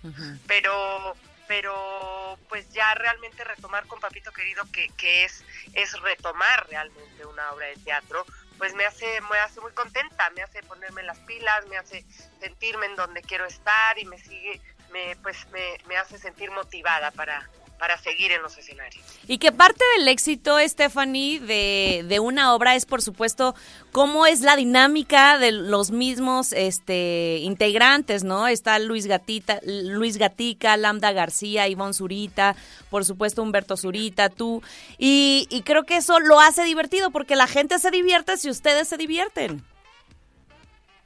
pero 0.47 1.17
pero 1.51 2.39
pues 2.49 2.71
ya 2.71 2.95
realmente 2.95 3.43
retomar 3.43 3.85
con 3.89 3.99
Papito 3.99 4.31
Querido, 4.31 4.63
que, 4.73 4.89
que 4.91 5.25
es, 5.25 5.45
es 5.73 6.01
retomar 6.01 6.69
realmente 6.69 7.27
una 7.27 7.51
obra 7.51 7.67
de 7.67 7.75
teatro, 7.79 8.25
pues 8.61 8.75
me 8.75 8.85
hace, 8.85 9.07
me 9.23 9.39
hace 9.39 9.59
muy 9.63 9.73
contenta, 9.73 10.29
me 10.37 10.43
hace 10.43 10.63
ponerme 10.65 11.03
las 11.03 11.19
pilas, 11.21 11.67
me 11.69 11.79
hace 11.79 12.05
sentirme 12.41 12.85
en 12.85 12.95
donde 12.95 13.23
quiero 13.23 13.47
estar 13.47 13.99
y 13.99 14.05
me 14.05 14.19
sigue, 14.19 14.61
me, 14.93 15.17
pues 15.23 15.49
me, 15.49 15.79
me 15.89 15.97
hace 15.97 16.19
sentir 16.19 16.51
motivada 16.51 17.11
para, 17.11 17.49
para 17.81 17.97
seguir 17.99 18.31
en 18.31 18.43
los 18.43 18.57
escenarios. 18.59 19.03
Y 19.27 19.39
que 19.39 19.53
parte 19.53 19.83
del 19.97 20.07
éxito, 20.07 20.59
Stephanie, 20.61 21.41
de, 21.41 22.05
de 22.07 22.21
una 22.21 22.55
obra 22.55 22.77
es, 22.77 22.85
por 22.85 23.01
supuesto, 23.01 23.55
cómo 23.91 24.27
es 24.27 24.43
la 24.43 24.55
dinámica 24.55 25.39
de 25.39 25.51
los 25.51 25.91
mismos 25.91 26.53
este, 26.53 27.39
integrantes, 27.41 28.23
¿no? 28.23 28.47
Está 28.47 28.79
Luis 28.79 29.07
Gatita, 29.07 29.61
Luis 29.65 30.19
Gatica, 30.19 30.77
Lambda 30.77 31.13
García, 31.13 31.69
Ivonne 31.69 31.95
Zurita, 31.95 32.55
por 32.91 33.07
supuesto 33.07 33.43
Humberto 33.43 33.79
Zurita, 33.79 34.29
tú. 34.29 34.63
Y, 34.99 35.49
y 35.49 35.63
creo 35.63 35.85
que 35.85 35.97
eso 35.97 36.21
lo 36.21 36.39
hace 36.39 36.65
divertido 36.65 37.11
porque 37.11 37.35
la 37.35 37.47
gente 37.47 37.79
se 37.79 37.91
divierte 37.91 38.37
si 38.37 38.51
ustedes 38.51 38.89
se 38.89 38.99
divierten. 38.99 39.65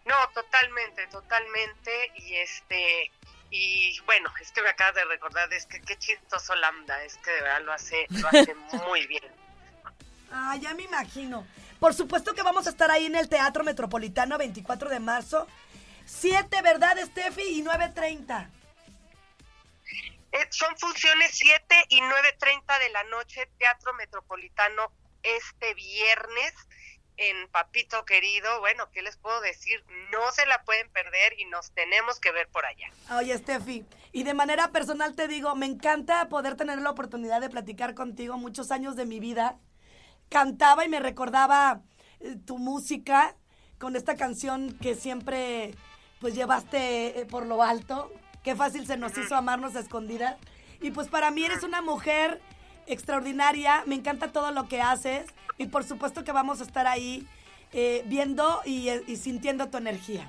No, 0.06 0.16
totalmente, 0.34 1.06
totalmente. 1.06 1.90
Y 2.16 2.34
este, 2.34 3.12
y 3.56 4.00
bueno, 4.00 4.32
es 4.40 4.50
que 4.50 4.62
me 4.62 4.70
acabas 4.70 4.96
de 4.96 5.04
recordar, 5.04 5.52
es 5.52 5.64
que 5.66 5.80
qué 5.80 5.96
chistoso 5.96 6.56
Lambda, 6.56 7.04
es 7.04 7.16
que 7.18 7.30
de 7.30 7.40
verdad 7.40 7.62
lo 7.62 7.72
hace, 7.72 8.04
lo 8.10 8.26
hace 8.26 8.52
muy 8.88 9.06
bien. 9.06 9.22
Ah, 10.32 10.56
ya 10.60 10.74
me 10.74 10.82
imagino. 10.82 11.46
Por 11.78 11.94
supuesto 11.94 12.34
que 12.34 12.42
vamos 12.42 12.66
a 12.66 12.70
estar 12.70 12.90
ahí 12.90 13.06
en 13.06 13.14
el 13.14 13.28
Teatro 13.28 13.62
Metropolitano 13.62 14.38
24 14.38 14.90
de 14.90 14.98
marzo. 14.98 15.46
7, 16.06 16.62
¿verdad, 16.62 16.98
Steffi? 17.04 17.42
Y 17.42 17.62
9.30. 17.62 18.50
Eh, 20.32 20.48
son 20.50 20.76
funciones 20.76 21.30
7 21.34 21.62
y 21.90 22.00
9.30 22.00 22.78
de 22.80 22.88
la 22.90 23.04
noche, 23.04 23.48
Teatro 23.56 23.94
Metropolitano, 23.94 24.90
este 25.22 25.74
viernes 25.74 26.54
en 27.16 27.48
Papito 27.48 28.04
Querido. 28.04 28.60
Bueno, 28.60 28.88
¿qué 28.92 29.02
les 29.02 29.16
puedo 29.16 29.40
decir? 29.40 29.84
No 30.12 30.30
se 30.32 30.46
la 30.46 30.62
pueden 30.64 30.88
perder 30.90 31.38
y 31.38 31.44
nos 31.46 31.70
tenemos 31.72 32.20
que 32.20 32.32
ver 32.32 32.48
por 32.48 32.64
allá. 32.66 32.88
Oye, 33.16 33.36
Steffi, 33.36 33.84
y 34.12 34.22
de 34.22 34.34
manera 34.34 34.70
personal 34.72 35.14
te 35.14 35.28
digo, 35.28 35.54
me 35.54 35.66
encanta 35.66 36.28
poder 36.28 36.56
tener 36.56 36.80
la 36.80 36.90
oportunidad 36.90 37.40
de 37.40 37.50
platicar 37.50 37.94
contigo 37.94 38.36
muchos 38.36 38.70
años 38.70 38.96
de 38.96 39.06
mi 39.06 39.20
vida. 39.20 39.58
Cantaba 40.28 40.84
y 40.84 40.88
me 40.88 41.00
recordaba 41.00 41.82
eh, 42.20 42.36
tu 42.44 42.58
música 42.58 43.36
con 43.78 43.96
esta 43.96 44.16
canción 44.16 44.76
que 44.80 44.94
siempre 44.94 45.74
pues 46.20 46.34
llevaste 46.34 47.20
eh, 47.20 47.26
por 47.26 47.46
lo 47.46 47.62
alto. 47.62 48.12
Qué 48.42 48.54
fácil 48.54 48.86
se 48.86 48.96
nos 48.96 49.16
hizo 49.16 49.34
amarnos 49.34 49.76
a 49.76 49.80
escondidas. 49.80 50.36
Y 50.80 50.90
pues 50.90 51.08
para 51.08 51.30
mí 51.30 51.44
eres 51.44 51.62
una 51.62 51.80
mujer 51.80 52.40
extraordinaria, 52.86 53.82
me 53.86 53.94
encanta 53.94 54.32
todo 54.32 54.50
lo 54.50 54.68
que 54.68 54.80
haces 54.80 55.26
y 55.58 55.66
por 55.66 55.84
supuesto 55.84 56.24
que 56.24 56.32
vamos 56.32 56.60
a 56.60 56.64
estar 56.64 56.86
ahí 56.86 57.26
eh, 57.72 58.02
viendo 58.06 58.62
y, 58.64 58.88
eh, 58.88 59.02
sintiendo 59.16 59.68
tu 59.68 59.78
energía. 59.78 60.28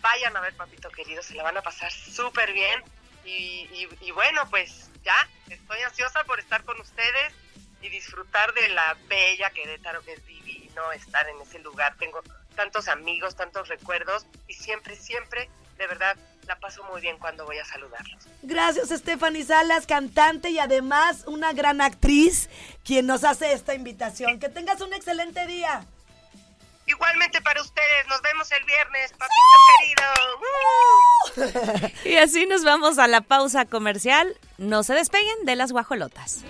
Vayan 0.00 0.36
a 0.36 0.40
ver 0.40 0.54
Papito 0.56 0.90
Querido, 0.90 1.22
se 1.22 1.34
la 1.34 1.42
van 1.42 1.56
a 1.56 1.62
pasar 1.62 1.92
súper 1.92 2.52
bien. 2.52 2.82
Y, 3.24 4.10
bueno, 4.12 4.48
pues 4.50 4.90
ya, 5.04 5.14
estoy 5.48 5.80
ansiosa 5.82 6.24
por 6.24 6.40
estar 6.40 6.64
con 6.64 6.80
ustedes 6.80 7.32
y 7.80 7.88
disfrutar 7.88 8.52
de 8.54 8.68
la 8.70 8.96
bella 9.08 9.50
Querétaro, 9.50 10.02
que 10.02 10.14
es 10.14 10.26
divino 10.26 10.90
estar 10.92 11.28
en 11.28 11.40
ese 11.40 11.60
lugar. 11.60 11.96
Tengo 11.98 12.22
tantos 12.56 12.88
amigos, 12.88 13.36
tantos 13.36 13.68
recuerdos 13.68 14.26
y 14.48 14.54
siempre, 14.54 14.96
siempre, 14.96 15.48
de 15.76 15.86
verdad, 15.86 16.16
la 16.46 16.58
paso 16.58 16.82
muy 16.84 17.00
bien 17.00 17.18
cuando 17.18 17.44
voy 17.44 17.58
a 17.58 17.64
saludarlos. 17.64 18.26
Gracias, 18.42 18.90
Stephanie 18.90 19.44
Salas, 19.44 19.86
cantante 19.86 20.50
y 20.50 20.58
además 20.58 21.24
una 21.26 21.52
gran 21.52 21.80
actriz, 21.80 22.48
quien 22.84 23.06
nos 23.06 23.24
hace 23.24 23.52
esta 23.52 23.74
invitación. 23.74 24.40
Que 24.40 24.48
tengas 24.48 24.80
un 24.80 24.92
excelente 24.92 25.46
día. 25.46 25.86
Igualmente 26.86 27.40
para 27.40 27.62
ustedes, 27.62 28.06
nos 28.08 28.20
vemos 28.22 28.50
el 28.50 28.64
viernes, 28.64 29.12
papito 29.12 29.30
querido. 29.78 30.04
¡Uh! 32.04 32.08
Y 32.08 32.16
así 32.16 32.46
nos 32.46 32.64
vamos 32.64 32.98
a 32.98 33.06
la 33.06 33.20
pausa 33.20 33.66
comercial. 33.66 34.36
No 34.58 34.82
se 34.82 34.94
despeguen 34.94 35.44
de 35.44 35.54
las 35.56 35.70
guajolotas. 35.70 36.44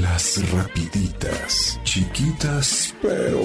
Las 0.00 0.50
rapiditas, 0.50 1.78
chiquitas 1.84 2.94
pero 3.02 3.42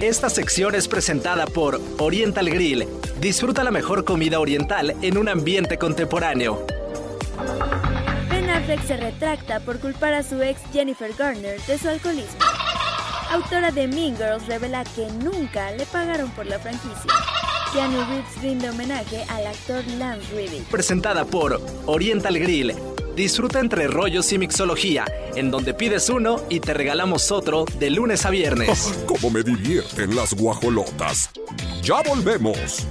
Esta 0.00 0.30
sección 0.30 0.74
es 0.74 0.88
presentada 0.88 1.46
por 1.46 1.78
Oriental 1.98 2.48
Grill. 2.48 2.88
Disfruta 3.20 3.62
la 3.62 3.70
mejor 3.70 4.04
comida 4.04 4.40
oriental 4.40 4.96
en 5.02 5.18
un 5.18 5.28
ambiente 5.28 5.76
contemporáneo. 5.76 6.64
Ben 8.30 8.48
Affleck 8.48 8.82
se 8.86 8.96
retracta 8.96 9.60
por 9.60 9.80
culpar 9.80 10.14
a 10.14 10.22
su 10.22 10.40
ex 10.40 10.60
Jennifer 10.72 11.12
Garner 11.12 11.60
de 11.60 11.78
su 11.78 11.88
alcoholismo. 11.88 12.38
Autora 13.30 13.70
de 13.70 13.86
Mean 13.86 14.16
Girls 14.16 14.46
revela 14.46 14.84
que 14.84 15.06
nunca 15.22 15.70
le 15.72 15.84
pagaron 15.86 16.30
por 16.30 16.46
la 16.46 16.58
franquicia. 16.58 17.12
Keanu 17.72 18.04
Reeves 18.08 18.42
rinde 18.42 18.70
homenaje 18.70 19.24
al 19.28 19.46
actor 19.46 19.84
Lance 19.98 20.26
Reddick. 20.34 20.64
Presentada 20.64 21.24
por 21.24 21.60
Oriental 21.86 22.38
Grill. 22.38 22.74
Disfruta 23.14 23.60
entre 23.60 23.88
rollos 23.88 24.32
y 24.32 24.38
mixología, 24.38 25.04
en 25.34 25.50
donde 25.50 25.74
pides 25.74 26.08
uno 26.08 26.40
y 26.48 26.60
te 26.60 26.74
regalamos 26.74 27.30
otro 27.30 27.64
de 27.78 27.90
lunes 27.90 28.24
a 28.26 28.30
viernes. 28.30 28.92
Cómo 29.06 29.30
me 29.30 29.42
divierten 29.42 30.14
las 30.16 30.34
guajolotas. 30.34 31.30
Ya 31.82 32.02
volvemos. 32.02 32.86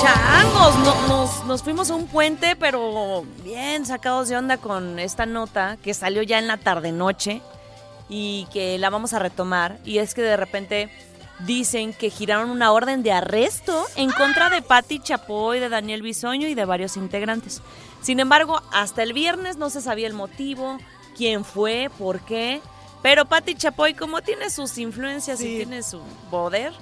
Changos, 0.00 0.78
no- 0.78 1.08
nos, 1.08 1.44
nos 1.44 1.62
fuimos 1.62 1.90
a 1.90 1.94
un 1.94 2.06
puente, 2.06 2.54
pero 2.56 3.24
bien 3.42 3.84
sacados 3.84 4.28
de 4.28 4.36
onda 4.36 4.56
con 4.58 4.98
esta 4.98 5.26
nota 5.26 5.76
que 5.82 5.92
salió 5.92 6.22
ya 6.22 6.38
en 6.38 6.46
la 6.46 6.56
tarde-noche 6.56 7.40
y 8.08 8.46
que 8.52 8.78
la 8.78 8.90
vamos 8.90 9.12
a 9.12 9.18
retomar. 9.18 9.78
Y 9.84 9.98
es 9.98 10.14
que 10.14 10.22
de 10.22 10.36
repente 10.36 10.88
dicen 11.40 11.92
que 11.92 12.10
giraron 12.10 12.50
una 12.50 12.72
orden 12.72 13.02
de 13.02 13.12
arresto 13.12 13.86
en 13.96 14.10
contra 14.10 14.50
de 14.50 14.62
Patti 14.62 14.98
Chapoy, 14.98 15.60
de 15.60 15.68
Daniel 15.68 16.02
Bisoño 16.02 16.48
y 16.48 16.54
de 16.54 16.64
varios 16.64 16.96
integrantes. 16.96 17.62
Sin 18.02 18.20
embargo, 18.20 18.60
hasta 18.72 19.02
el 19.02 19.12
viernes 19.12 19.56
no 19.56 19.70
se 19.70 19.80
sabía 19.80 20.06
el 20.06 20.14
motivo, 20.14 20.78
quién 21.16 21.44
fue, 21.44 21.90
por 21.98 22.20
qué. 22.20 22.60
Pero 23.02 23.26
Patti 23.26 23.54
Chapoy, 23.54 23.94
como 23.94 24.22
tiene 24.22 24.50
sus 24.50 24.76
influencias 24.78 25.38
Sí. 25.38 25.54
y 25.54 25.56
tiene 25.58 25.82
su 25.82 26.00
poder, 26.30 26.72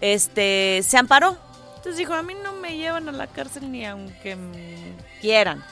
este, 0.00 0.82
se 0.86 0.98
amparó. 0.98 1.38
Entonces 1.76 1.96
dijo, 1.96 2.14
a 2.14 2.22
mí 2.22 2.34
no 2.42 2.52
me 2.54 2.76
llevan 2.76 3.08
a 3.08 3.12
la 3.12 3.26
cárcel 3.26 3.70
ni 3.70 3.84
aunque 3.86 4.36
quieran. 5.20 5.64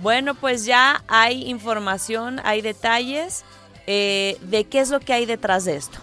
Bueno, 0.00 0.34
pues 0.34 0.64
ya 0.64 1.02
hay 1.08 1.48
información, 1.48 2.40
hay 2.44 2.60
detalles 2.60 3.44
eh, 3.86 4.36
de 4.42 4.64
qué 4.64 4.80
es 4.80 4.90
lo 4.90 5.00
que 5.00 5.12
hay 5.12 5.26
detrás 5.26 5.64
de 5.64 5.76
esto. 5.76 5.98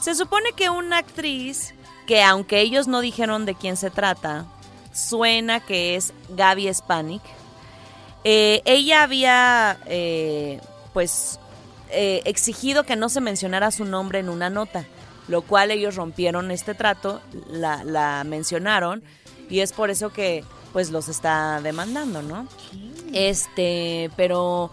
Se 0.00 0.14
supone 0.14 0.52
que 0.52 0.70
una 0.70 0.98
actriz, 0.98 1.74
que 2.06 2.22
aunque 2.22 2.60
ellos 2.60 2.88
no 2.88 3.00
dijeron 3.00 3.44
de 3.44 3.54
quién 3.54 3.76
se 3.76 3.90
trata, 3.90 4.46
suena 4.92 5.60
que 5.60 5.96
es 5.96 6.12
Gaby 6.30 6.72
Spanik. 6.72 7.22
Eh, 8.24 8.62
ella 8.64 9.02
había, 9.02 9.78
eh, 9.86 10.60
pues, 10.92 11.38
eh, 11.90 12.22
exigido 12.24 12.84
que 12.84 12.96
no 12.96 13.08
se 13.08 13.20
mencionara 13.20 13.70
su 13.70 13.84
nombre 13.84 14.18
en 14.18 14.28
una 14.28 14.50
nota, 14.50 14.84
lo 15.28 15.42
cual 15.42 15.70
ellos 15.70 15.96
rompieron 15.96 16.50
este 16.50 16.74
trato, 16.74 17.20
la, 17.48 17.82
la 17.84 18.24
mencionaron 18.24 19.02
y 19.48 19.60
es 19.60 19.72
por 19.72 19.90
eso 19.90 20.10
que, 20.10 20.44
pues, 20.72 20.90
los 20.90 21.08
está 21.08 21.60
demandando, 21.62 22.22
¿no? 22.22 22.46
Este, 23.12 24.10
pero, 24.16 24.70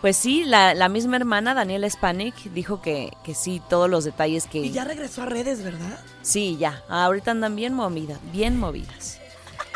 pues 0.00 0.16
sí, 0.16 0.44
la, 0.44 0.74
la 0.74 0.88
misma 0.88 1.16
hermana, 1.16 1.54
Daniela 1.54 1.88
Spanik, 1.88 2.34
dijo 2.52 2.80
que, 2.80 3.12
que 3.24 3.34
sí, 3.34 3.60
todos 3.68 3.88
los 3.90 4.04
detalles 4.04 4.46
que... 4.46 4.58
Y 4.60 4.70
ya 4.70 4.84
regresó 4.84 5.22
a 5.22 5.26
redes, 5.26 5.62
¿verdad? 5.62 5.98
Sí, 6.22 6.56
ya. 6.58 6.82
Ahorita 6.88 7.30
andan 7.32 7.54
bien 7.56 7.74
movidas, 7.74 8.18
bien 8.32 8.58
movidas. 8.58 9.18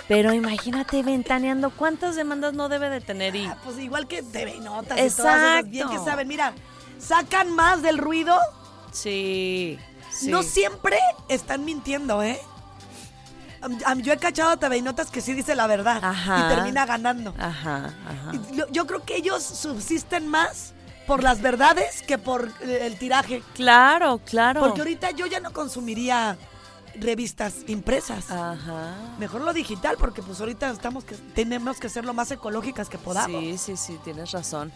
Pero 0.09 0.33
imagínate 0.35 1.03
ventaneando 1.03 1.71
cuántas 1.71 2.15
demandas 2.17 2.53
no 2.55 2.69
debe 2.69 2.91
de 2.91 3.01
tener 3.01 3.35
y 3.37 3.47
Ah, 3.47 3.57
pues 3.65 3.79
igual 3.79 4.07
que 4.07 4.23
TV 4.23 4.59
Notas 4.61 4.99
y 4.99 5.17
todas 5.17 5.37
esas 5.37 5.71
bien 5.71 5.89
que 5.89 5.95
Exacto. 5.95 6.05
saben. 6.11 6.29
Mira, 6.29 6.53
sacan 6.99 7.51
más 7.51 7.81
del 7.83 7.97
ruido. 7.99 8.37
sí, 8.93 9.79
sí. 10.11 10.31
No 10.31 10.43
siempre 10.43 10.99
están 11.29 11.65
mintiendo, 11.65 12.23
¿eh? 12.23 12.39
Yo 14.03 14.13
he 14.13 14.17
cachado 14.19 14.51
a 14.51 14.57
TV 14.57 14.83
Notas 14.83 15.11
que 15.11 15.21
sí 15.21 15.33
dice 15.33 15.55
la 15.55 15.67
verdad 15.67 16.01
Ajá. 16.03 16.47
y 16.47 16.55
termina 16.55 16.87
ganando. 16.87 17.35
Ajá, 17.39 17.95
ajá. 18.07 18.33
Yo, 18.53 18.67
yo 18.71 18.87
creo 18.87 19.05
que 19.05 19.17
ellos 19.17 19.43
subsisten 19.43 20.29
más 20.29 20.75
por 21.07 21.23
las 21.23 21.41
verdades 21.41 22.03
que 22.03 22.19
por 22.19 22.53
eh, 22.63 22.87
el 22.87 22.99
tiraje. 22.99 23.43
Claro, 23.55 24.21
claro. 24.25 24.61
Porque 24.61 24.81
ahorita 24.81 25.11
yo 25.13 25.27
ya 25.27 25.41
no 25.41 25.53
consumiría 25.53 26.37
revistas 26.99 27.65
impresas. 27.67 28.31
Ajá. 28.31 28.95
Mejor 29.19 29.43
lo 29.43 29.53
digital, 29.53 29.97
porque 29.99 30.23
pues 30.23 30.41
ahorita 30.41 30.71
estamos 30.71 31.05
que 31.05 31.17
tenemos 31.35 31.79
que 31.79 31.89
ser 31.89 32.05
lo 32.05 32.15
más 32.15 32.31
ecológicas 32.31 32.89
que 32.89 32.99
podamos. 32.99 33.41
Sí, 33.43 33.59
sí, 33.59 33.77
sí, 33.77 33.99
tienes 34.05 34.33
razón. 34.33 34.73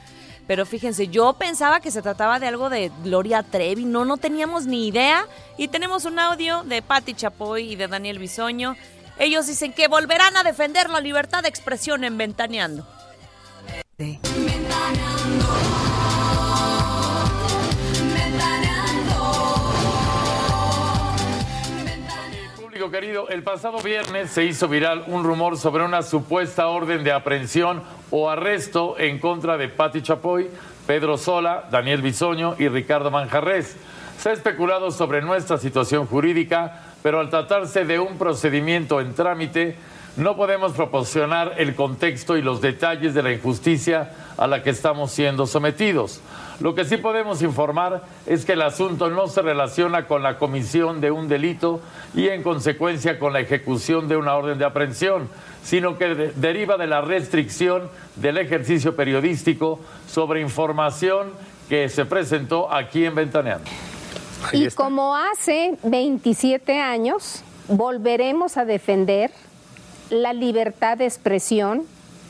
Pero 0.48 0.64
fíjense, 0.64 1.08
yo 1.08 1.34
pensaba 1.34 1.80
que 1.80 1.90
se 1.90 2.00
trataba 2.00 2.40
de 2.40 2.46
algo 2.46 2.70
de 2.70 2.90
Gloria 3.04 3.42
Trevi, 3.42 3.84
no, 3.84 4.06
no 4.06 4.16
teníamos 4.16 4.64
ni 4.64 4.88
idea. 4.88 5.26
Y 5.58 5.68
tenemos 5.68 6.06
un 6.06 6.18
audio 6.18 6.64
de 6.64 6.80
Patti 6.80 7.12
Chapoy 7.12 7.72
y 7.72 7.76
de 7.76 7.86
Daniel 7.86 8.18
Bisoño. 8.18 8.74
Ellos 9.18 9.46
dicen 9.46 9.74
que 9.74 9.88
volverán 9.88 10.38
a 10.38 10.42
defender 10.42 10.88
la 10.88 11.00
libertad 11.00 11.42
de 11.42 11.50
expresión 11.50 12.02
en 12.02 12.16
Ventaneando. 12.16 12.86
Querido, 22.90 23.28
el 23.28 23.42
pasado 23.42 23.80
viernes 23.80 24.30
se 24.30 24.44
hizo 24.44 24.66
viral 24.66 25.04
un 25.08 25.22
rumor 25.22 25.58
sobre 25.58 25.84
una 25.84 26.02
supuesta 26.02 26.68
orden 26.68 27.04
de 27.04 27.12
aprehensión 27.12 27.82
o 28.10 28.30
arresto 28.30 28.98
en 28.98 29.18
contra 29.18 29.58
de 29.58 29.68
Patti 29.68 30.00
Chapoy, 30.00 30.48
Pedro 30.86 31.18
Sola, 31.18 31.68
Daniel 31.70 32.00
Bisoño 32.00 32.56
y 32.58 32.68
Ricardo 32.68 33.10
Manjarres. 33.10 33.76
Se 34.18 34.30
ha 34.30 34.32
especulado 34.32 34.90
sobre 34.90 35.20
nuestra 35.20 35.58
situación 35.58 36.06
jurídica, 36.06 36.82
pero 37.02 37.20
al 37.20 37.28
tratarse 37.28 37.84
de 37.84 37.98
un 37.98 38.16
procedimiento 38.16 39.00
en 39.00 39.14
trámite, 39.14 39.76
no 40.16 40.36
podemos 40.36 40.72
proporcionar 40.72 41.54
el 41.58 41.74
contexto 41.74 42.36
y 42.36 42.42
los 42.42 42.60
detalles 42.60 43.12
de 43.12 43.22
la 43.22 43.32
injusticia 43.32 44.12
a 44.36 44.46
la 44.46 44.62
que 44.62 44.70
estamos 44.70 45.12
siendo 45.12 45.46
sometidos. 45.46 46.20
Lo 46.60 46.74
que 46.74 46.84
sí 46.84 46.96
podemos 46.96 47.40
informar 47.42 48.02
es 48.26 48.44
que 48.44 48.54
el 48.54 48.62
asunto 48.62 49.08
no 49.10 49.28
se 49.28 49.42
relaciona 49.42 50.06
con 50.06 50.22
la 50.24 50.38
comisión 50.38 51.00
de 51.00 51.10
un 51.12 51.28
delito 51.28 51.80
y 52.14 52.28
en 52.28 52.42
consecuencia 52.42 53.18
con 53.18 53.32
la 53.32 53.40
ejecución 53.40 54.08
de 54.08 54.16
una 54.16 54.34
orden 54.34 54.58
de 54.58 54.64
aprehensión, 54.64 55.28
sino 55.62 55.96
que 55.98 56.14
de- 56.14 56.32
deriva 56.32 56.76
de 56.76 56.88
la 56.88 57.00
restricción 57.00 57.88
del 58.16 58.38
ejercicio 58.38 58.96
periodístico 58.96 59.78
sobre 60.08 60.40
información 60.40 61.30
que 61.68 61.88
se 61.88 62.04
presentó 62.06 62.72
aquí 62.72 63.04
en 63.04 63.14
Ventaneando. 63.14 63.70
Y 64.52 64.68
como 64.70 65.14
hace 65.16 65.76
27 65.84 66.80
años, 66.80 67.42
volveremos 67.68 68.56
a 68.56 68.64
defender 68.64 69.30
la 70.10 70.32
libertad 70.32 70.96
de 70.96 71.04
expresión 71.04 71.84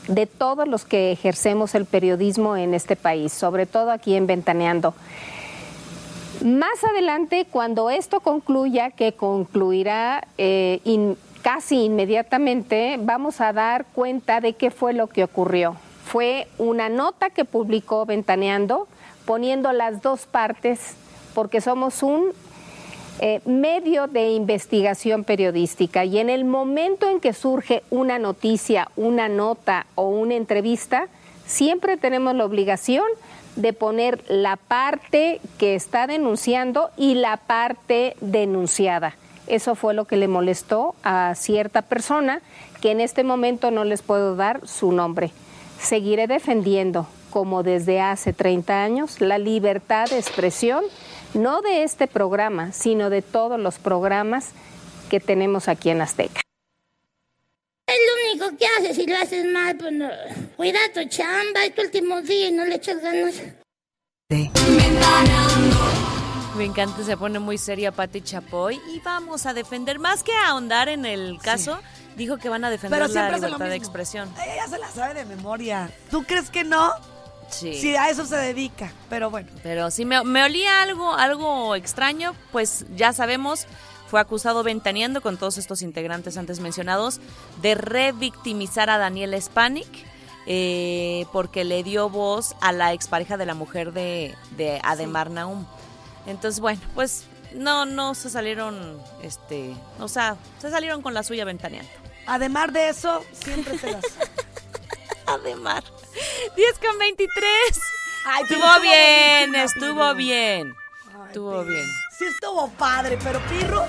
de 0.09 0.25
todos 0.25 0.67
los 0.67 0.85
que 0.85 1.11
ejercemos 1.11 1.75
el 1.75 1.85
periodismo 1.85 2.57
en 2.57 2.73
este 2.73 2.95
país, 2.95 3.31
sobre 3.31 3.65
todo 3.65 3.91
aquí 3.91 4.15
en 4.15 4.27
Ventaneando. 4.27 4.93
Más 6.43 6.83
adelante, 6.83 7.45
cuando 7.49 7.89
esto 7.89 8.19
concluya, 8.19 8.91
que 8.91 9.13
concluirá 9.13 10.27
eh, 10.37 11.15
casi 11.43 11.83
inmediatamente, 11.83 12.97
vamos 12.99 13.39
a 13.39 13.53
dar 13.53 13.85
cuenta 13.93 14.41
de 14.41 14.53
qué 14.53 14.71
fue 14.71 14.93
lo 14.93 15.07
que 15.07 15.23
ocurrió. 15.23 15.75
Fue 16.05 16.47
una 16.57 16.89
nota 16.89 17.29
que 17.29 17.45
publicó 17.45 18.05
Ventaneando 18.05 18.87
poniendo 19.25 19.71
las 19.73 20.01
dos 20.01 20.25
partes, 20.25 20.95
porque 21.35 21.61
somos 21.61 22.01
un 22.01 22.31
eh, 23.21 23.41
medio 23.45 24.07
de 24.07 24.31
investigación 24.31 25.25
periodística 25.25 26.05
y 26.05 26.19
en 26.19 26.29
el 26.29 26.45
momento 26.45 27.09
en 27.09 27.19
que 27.19 27.33
surge 27.33 27.83
una 27.89 28.17
noticia, 28.17 28.89
una 28.95 29.27
nota 29.27 29.85
o 29.95 30.07
una 30.07 30.35
entrevista, 30.35 31.07
siempre 31.45 31.97
tenemos 31.97 32.33
la 32.35 32.45
obligación 32.45 33.03
de 33.57 33.73
poner 33.73 34.23
la 34.29 34.55
parte 34.55 35.41
que 35.57 35.75
está 35.75 36.07
denunciando 36.07 36.91
y 36.95 37.15
la 37.15 37.35
parte 37.35 38.15
denunciada. 38.21 39.15
Eso 39.47 39.75
fue 39.75 39.93
lo 39.93 40.05
que 40.05 40.15
le 40.15 40.27
molestó 40.27 40.95
a 41.03 41.35
cierta 41.35 41.81
persona 41.81 42.41
que 42.81 42.91
en 42.91 43.01
este 43.01 43.25
momento 43.25 43.69
no 43.69 43.83
les 43.83 44.01
puedo 44.01 44.37
dar 44.37 44.65
su 44.65 44.93
nombre. 44.93 45.31
Seguiré 45.81 46.27
defendiendo, 46.27 47.07
como 47.31 47.63
desde 47.63 47.99
hace 47.99 48.31
30 48.31 48.81
años, 48.81 49.19
la 49.19 49.37
libertad 49.37 50.07
de 50.09 50.19
expresión 50.19 50.83
no 51.33 51.61
de 51.61 51.83
este 51.83 52.07
programa, 52.07 52.71
sino 52.71 53.09
de 53.09 53.21
todos 53.21 53.59
los 53.59 53.77
programas 53.79 54.49
que 55.09 55.19
tenemos 55.19 55.67
aquí 55.67 55.89
en 55.89 56.01
Azteca. 56.01 56.41
Es 57.87 57.95
lo 58.05 58.45
único 58.45 58.57
que 58.57 58.67
haces 58.67 58.95
si 58.95 59.07
lo 59.07 59.17
haces 59.17 59.45
mal, 59.45 59.75
pues 59.75 59.91
no. 59.91 60.09
Cuida 60.55 60.79
tu 60.93 61.03
chamba, 61.05 61.65
es 61.65 61.73
tu 61.73 61.81
último 61.81 62.21
día 62.21 62.49
y 62.49 62.51
no 62.51 62.65
le 62.65 62.75
echas 62.75 63.01
ganas. 63.01 63.41
Me 66.55 66.65
encanta, 66.65 67.03
se 67.03 67.17
pone 67.17 67.39
muy 67.39 67.57
seria 67.57 67.91
Patti 67.91 68.21
Chapoy 68.21 68.79
y 68.93 68.99
vamos 68.99 69.47
a 69.47 69.53
defender, 69.53 69.97
más 69.97 70.23
que 70.23 70.33
ahondar 70.33 70.87
en 70.89 71.05
el 71.05 71.39
caso, 71.41 71.79
dijo 72.15 72.37
que 72.37 72.49
van 72.49 72.63
a 72.63 72.69
defender 72.69 72.99
Pero 72.99 73.07
la 73.07 73.11
siempre 73.11 73.35
hace 73.37 73.41
lo 73.41 73.47
libertad 73.47 73.69
de 73.69 73.75
expresión. 73.75 74.29
Ella 74.45 74.67
se 74.67 74.77
la 74.77 74.89
sabe 74.89 75.13
de 75.15 75.25
memoria. 75.25 75.89
¿Tú 76.11 76.23
crees 76.23 76.51
que 76.51 76.63
no? 76.63 76.91
Sí. 77.49 77.95
A 77.95 78.09
eso 78.09 78.25
se 78.25 78.35
dedica. 78.35 78.91
Pero 79.09 79.29
bueno. 79.29 79.49
Pero 79.63 79.91
si 79.91 80.05
me, 80.05 80.23
me 80.23 80.43
olía 80.43 80.81
algo, 80.81 81.13
algo 81.13 81.75
extraño, 81.75 82.33
pues 82.51 82.85
ya 82.95 83.13
sabemos, 83.13 83.65
fue 84.09 84.19
acusado 84.19 84.63
ventaneando 84.63 85.21
con 85.21 85.37
todos 85.37 85.57
estos 85.57 85.81
integrantes 85.81 86.37
antes 86.37 86.59
mencionados 86.59 87.19
de 87.61 87.75
revictimizar 87.75 88.89
a 88.89 88.97
Daniel 88.97 89.39
Spanik 89.41 89.87
eh, 90.51 91.27
porque 91.31 91.63
le 91.63 91.83
dio 91.83 92.09
voz 92.09 92.55
a 92.59 92.71
la 92.71 92.93
expareja 92.93 93.37
de 93.37 93.45
la 93.45 93.53
mujer 93.53 93.93
de, 93.93 94.35
de 94.57 94.79
Ademar 94.83 95.29
Naum. 95.29 95.65
Entonces, 96.25 96.59
bueno, 96.59 96.81
pues 96.95 97.25
no, 97.53 97.85
no 97.85 98.15
se 98.15 98.31
salieron, 98.31 98.99
este, 99.21 99.75
o 99.99 100.07
sea, 100.07 100.37
se 100.59 100.71
salieron 100.71 101.03
con 101.03 101.13
la 101.13 101.21
suya 101.21 101.45
ventaneando. 101.45 101.91
Además 102.25 102.73
de 102.73 102.89
eso, 102.89 103.23
siempre 103.31 103.77
se 103.77 103.91
las. 103.91 104.03
Ademar. 105.27 105.83
10 106.55 106.79
con 106.79 106.97
23. 106.97 107.45
Ay, 108.25 108.43
pero 108.47 108.59
estuvo 108.59 108.81
bien, 108.81 109.55
estuvo 109.55 110.15
bien. 110.15 110.73
Ay, 111.07 111.27
Estuvo 111.27 111.51
Pirro. 111.51 111.63
bien. 111.63 111.85
Sí 112.17 112.25
estuvo 112.25 112.69
padre, 112.71 113.17
pero 113.23 113.39
Pirro 113.47 113.85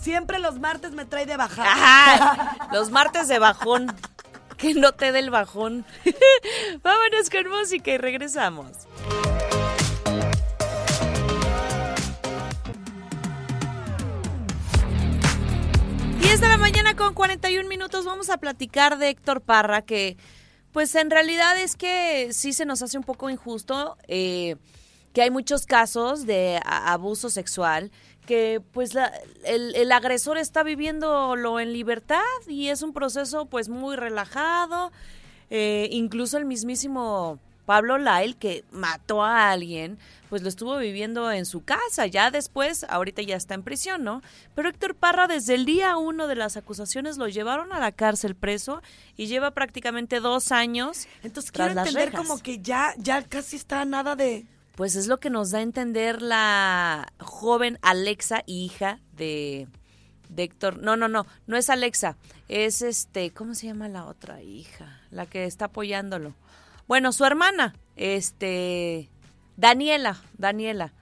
Siempre 0.00 0.38
los 0.38 0.58
martes 0.60 0.92
me 0.92 1.06
trae 1.06 1.24
de 1.24 1.36
bajada. 1.36 1.70
Ajá, 1.72 2.68
los 2.72 2.90
martes 2.90 3.28
de 3.28 3.38
bajón. 3.38 3.94
Que 4.56 4.72
no 4.72 4.92
te 4.92 5.10
dé 5.10 5.18
el 5.18 5.30
bajón. 5.30 5.84
Vámonos 6.82 7.28
con 7.28 7.48
música 7.50 7.90
y 7.90 7.98
regresamos. 7.98 8.68
10 16.20 16.40
de 16.40 16.48
la 16.48 16.56
mañana 16.56 16.96
con 16.96 17.14
41 17.14 17.68
minutos 17.68 18.04
vamos 18.04 18.30
a 18.30 18.38
platicar 18.38 18.98
de 18.98 19.08
Héctor 19.10 19.40
Parra, 19.42 19.82
que 19.82 20.16
pues 20.74 20.94
en 20.96 21.08
realidad 21.10 21.58
es 21.58 21.76
que 21.76 22.28
sí 22.32 22.52
se 22.52 22.66
nos 22.66 22.82
hace 22.82 22.98
un 22.98 23.04
poco 23.04 23.30
injusto, 23.30 23.96
eh, 24.08 24.56
que 25.14 25.22
hay 25.22 25.30
muchos 25.30 25.64
casos 25.66 26.26
de 26.26 26.60
abuso 26.64 27.30
sexual, 27.30 27.90
que 28.26 28.60
pues 28.72 28.92
la- 28.92 29.12
el, 29.44 29.74
el 29.76 29.92
agresor 29.92 30.36
está 30.36 30.64
viviéndolo 30.64 31.60
en 31.60 31.72
libertad 31.72 32.20
y 32.48 32.68
es 32.68 32.82
un 32.82 32.92
proceso 32.92 33.46
pues 33.46 33.68
muy 33.68 33.94
relajado, 33.96 34.90
eh, 35.50 35.88
incluso 35.92 36.38
el 36.38 36.44
mismísimo 36.44 37.38
Pablo 37.64 37.98
Lyle, 37.98 38.34
que 38.34 38.64
mató 38.70 39.22
a 39.22 39.50
alguien, 39.50 39.98
pues 40.28 40.42
lo 40.42 40.48
estuvo 40.48 40.76
viviendo 40.76 41.30
en 41.30 41.46
su 41.46 41.64
casa. 41.64 42.06
Ya 42.06 42.30
después, 42.30 42.84
ahorita 42.88 43.22
ya 43.22 43.36
está 43.36 43.54
en 43.54 43.62
prisión, 43.62 44.04
¿no? 44.04 44.22
Pero 44.54 44.68
Héctor 44.68 44.94
Parra, 44.94 45.26
desde 45.26 45.54
el 45.54 45.64
día 45.64 45.96
uno 45.96 46.26
de 46.26 46.36
las 46.36 46.56
acusaciones, 46.56 47.16
lo 47.18 47.28
llevaron 47.28 47.72
a 47.72 47.80
la 47.80 47.92
cárcel 47.92 48.34
preso 48.34 48.82
y 49.16 49.26
lleva 49.26 49.52
prácticamente 49.52 50.20
dos 50.20 50.52
años. 50.52 51.06
Entonces 51.22 51.52
tras 51.52 51.68
quiero 51.68 51.80
entender 51.80 52.12
como 52.12 52.38
que 52.38 52.58
ya, 52.58 52.94
ya 52.98 53.22
casi 53.22 53.56
está 53.56 53.84
nada 53.84 54.16
de... 54.16 54.46
Pues 54.74 54.96
es 54.96 55.06
lo 55.06 55.20
que 55.20 55.30
nos 55.30 55.52
da 55.52 55.58
a 55.58 55.62
entender 55.62 56.20
la 56.20 57.12
joven 57.20 57.78
Alexa, 57.80 58.42
hija 58.46 58.98
de, 59.12 59.68
de 60.28 60.42
Héctor. 60.42 60.78
No, 60.78 60.96
no, 60.96 61.06
no, 61.06 61.26
no 61.46 61.56
es 61.56 61.70
Alexa. 61.70 62.16
Es 62.48 62.82
este, 62.82 63.30
¿cómo 63.30 63.54
se 63.54 63.68
llama 63.68 63.88
la 63.88 64.04
otra 64.04 64.42
hija? 64.42 65.00
La 65.12 65.26
que 65.26 65.44
está 65.44 65.66
apoyándolo. 65.66 66.34
Bueno, 66.86 67.12
su 67.12 67.24
hermana, 67.24 67.74
este, 67.96 69.10
Daniela, 69.56 70.20
Daniela. 70.36 70.92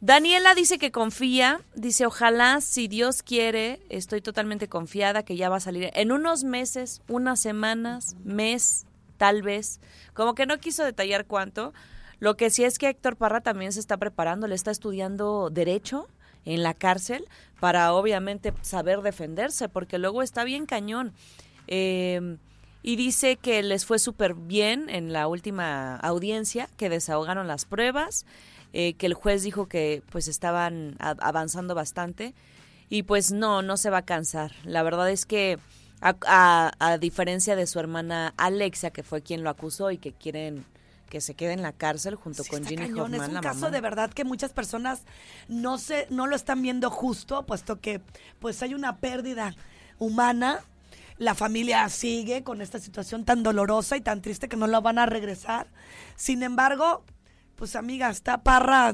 Daniela 0.00 0.54
dice 0.54 0.78
que 0.78 0.92
confía, 0.92 1.60
dice, 1.74 2.06
ojalá, 2.06 2.60
si 2.60 2.86
Dios 2.86 3.24
quiere, 3.24 3.80
estoy 3.88 4.20
totalmente 4.20 4.68
confiada 4.68 5.24
que 5.24 5.36
ya 5.36 5.48
va 5.48 5.56
a 5.56 5.60
salir 5.60 5.90
en 5.94 6.12
unos 6.12 6.44
meses, 6.44 7.02
unas 7.08 7.40
semanas, 7.40 8.14
mes, 8.22 8.86
tal 9.16 9.42
vez. 9.42 9.80
Como 10.14 10.36
que 10.36 10.46
no 10.46 10.58
quiso 10.58 10.84
detallar 10.84 11.26
cuánto. 11.26 11.72
Lo 12.20 12.36
que 12.36 12.50
sí 12.50 12.62
es 12.62 12.78
que 12.78 12.88
Héctor 12.88 13.16
Parra 13.16 13.40
también 13.40 13.72
se 13.72 13.80
está 13.80 13.96
preparando, 13.96 14.46
le 14.46 14.54
está 14.54 14.70
estudiando 14.70 15.50
derecho 15.50 16.06
en 16.44 16.62
la 16.62 16.74
cárcel 16.74 17.24
para 17.58 17.92
obviamente 17.92 18.54
saber 18.62 19.02
defenderse, 19.02 19.68
porque 19.68 19.98
luego 19.98 20.22
está 20.22 20.44
bien 20.44 20.64
cañón. 20.66 21.12
Eh, 21.66 22.38
y 22.88 22.96
dice 22.96 23.36
que 23.36 23.62
les 23.62 23.84
fue 23.84 23.98
súper 23.98 24.32
bien 24.34 24.88
en 24.88 25.12
la 25.12 25.28
última 25.28 25.96
audiencia, 25.96 26.68
que 26.78 26.88
desahogaron 26.88 27.46
las 27.46 27.66
pruebas, 27.66 28.24
eh, 28.72 28.94
que 28.94 29.04
el 29.06 29.12
juez 29.14 29.42
dijo 29.42 29.66
que 29.66 30.02
pues 30.10 30.26
estaban 30.28 30.96
avanzando 30.98 31.74
bastante 31.74 32.34
y 32.88 33.02
pues 33.02 33.30
no, 33.30 33.60
no 33.60 33.76
se 33.76 33.90
va 33.90 33.98
a 33.98 34.02
cansar. 34.06 34.52
La 34.64 34.82
verdad 34.82 35.10
es 35.10 35.26
que 35.26 35.58
a, 36.00 36.14
a- 36.26 36.72
a 36.78 36.96
diferencia 36.98 37.56
de 37.56 37.66
su 37.66 37.78
hermana 37.78 38.32
Alexa, 38.38 38.90
que 38.90 39.02
fue 39.02 39.20
quien 39.20 39.42
lo 39.42 39.50
acusó 39.50 39.90
y 39.90 39.98
que 39.98 40.12
quieren 40.12 40.64
que 41.10 41.20
se 41.20 41.34
quede 41.34 41.52
en 41.52 41.62
la 41.62 41.72
cárcel 41.72 42.14
junto 42.16 42.42
con 42.44 42.64
Ginny 42.64 42.88
cañón, 42.88 43.14
es 43.14 43.28
un 43.28 43.34
la 43.34 43.40
caso 43.42 43.60
mamá. 43.60 43.70
de 43.70 43.80
verdad 43.82 44.10
que 44.10 44.24
muchas 44.24 44.52
personas 44.52 45.02
no 45.48 45.76
se, 45.78 46.06
no 46.10 46.26
lo 46.26 46.36
están 46.36 46.62
viendo 46.62 46.90
justo, 46.90 47.44
puesto 47.44 47.80
que 47.80 48.00
pues 48.40 48.62
hay 48.62 48.72
una 48.74 48.96
pérdida 48.96 49.54
humana. 49.98 50.60
La 51.18 51.34
familia 51.34 51.88
sigue 51.88 52.44
con 52.44 52.60
esta 52.60 52.78
situación 52.78 53.24
tan 53.24 53.42
dolorosa 53.42 53.96
y 53.96 54.00
tan 54.00 54.22
triste 54.22 54.48
que 54.48 54.56
no 54.56 54.66
la 54.66 54.80
van 54.80 54.98
a 54.98 55.06
regresar. 55.06 55.68
Sin 56.16 56.42
embargo, 56.42 57.04
pues 57.56 57.74
amiga, 57.74 58.08
está 58.08 58.42
Parra 58.42 58.92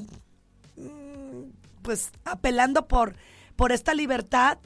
mm, 0.76 1.50
pues 1.82 2.10
apelando 2.24 2.88
por, 2.88 3.14
por 3.56 3.72
esta 3.72 3.94
libertad. 3.94 4.58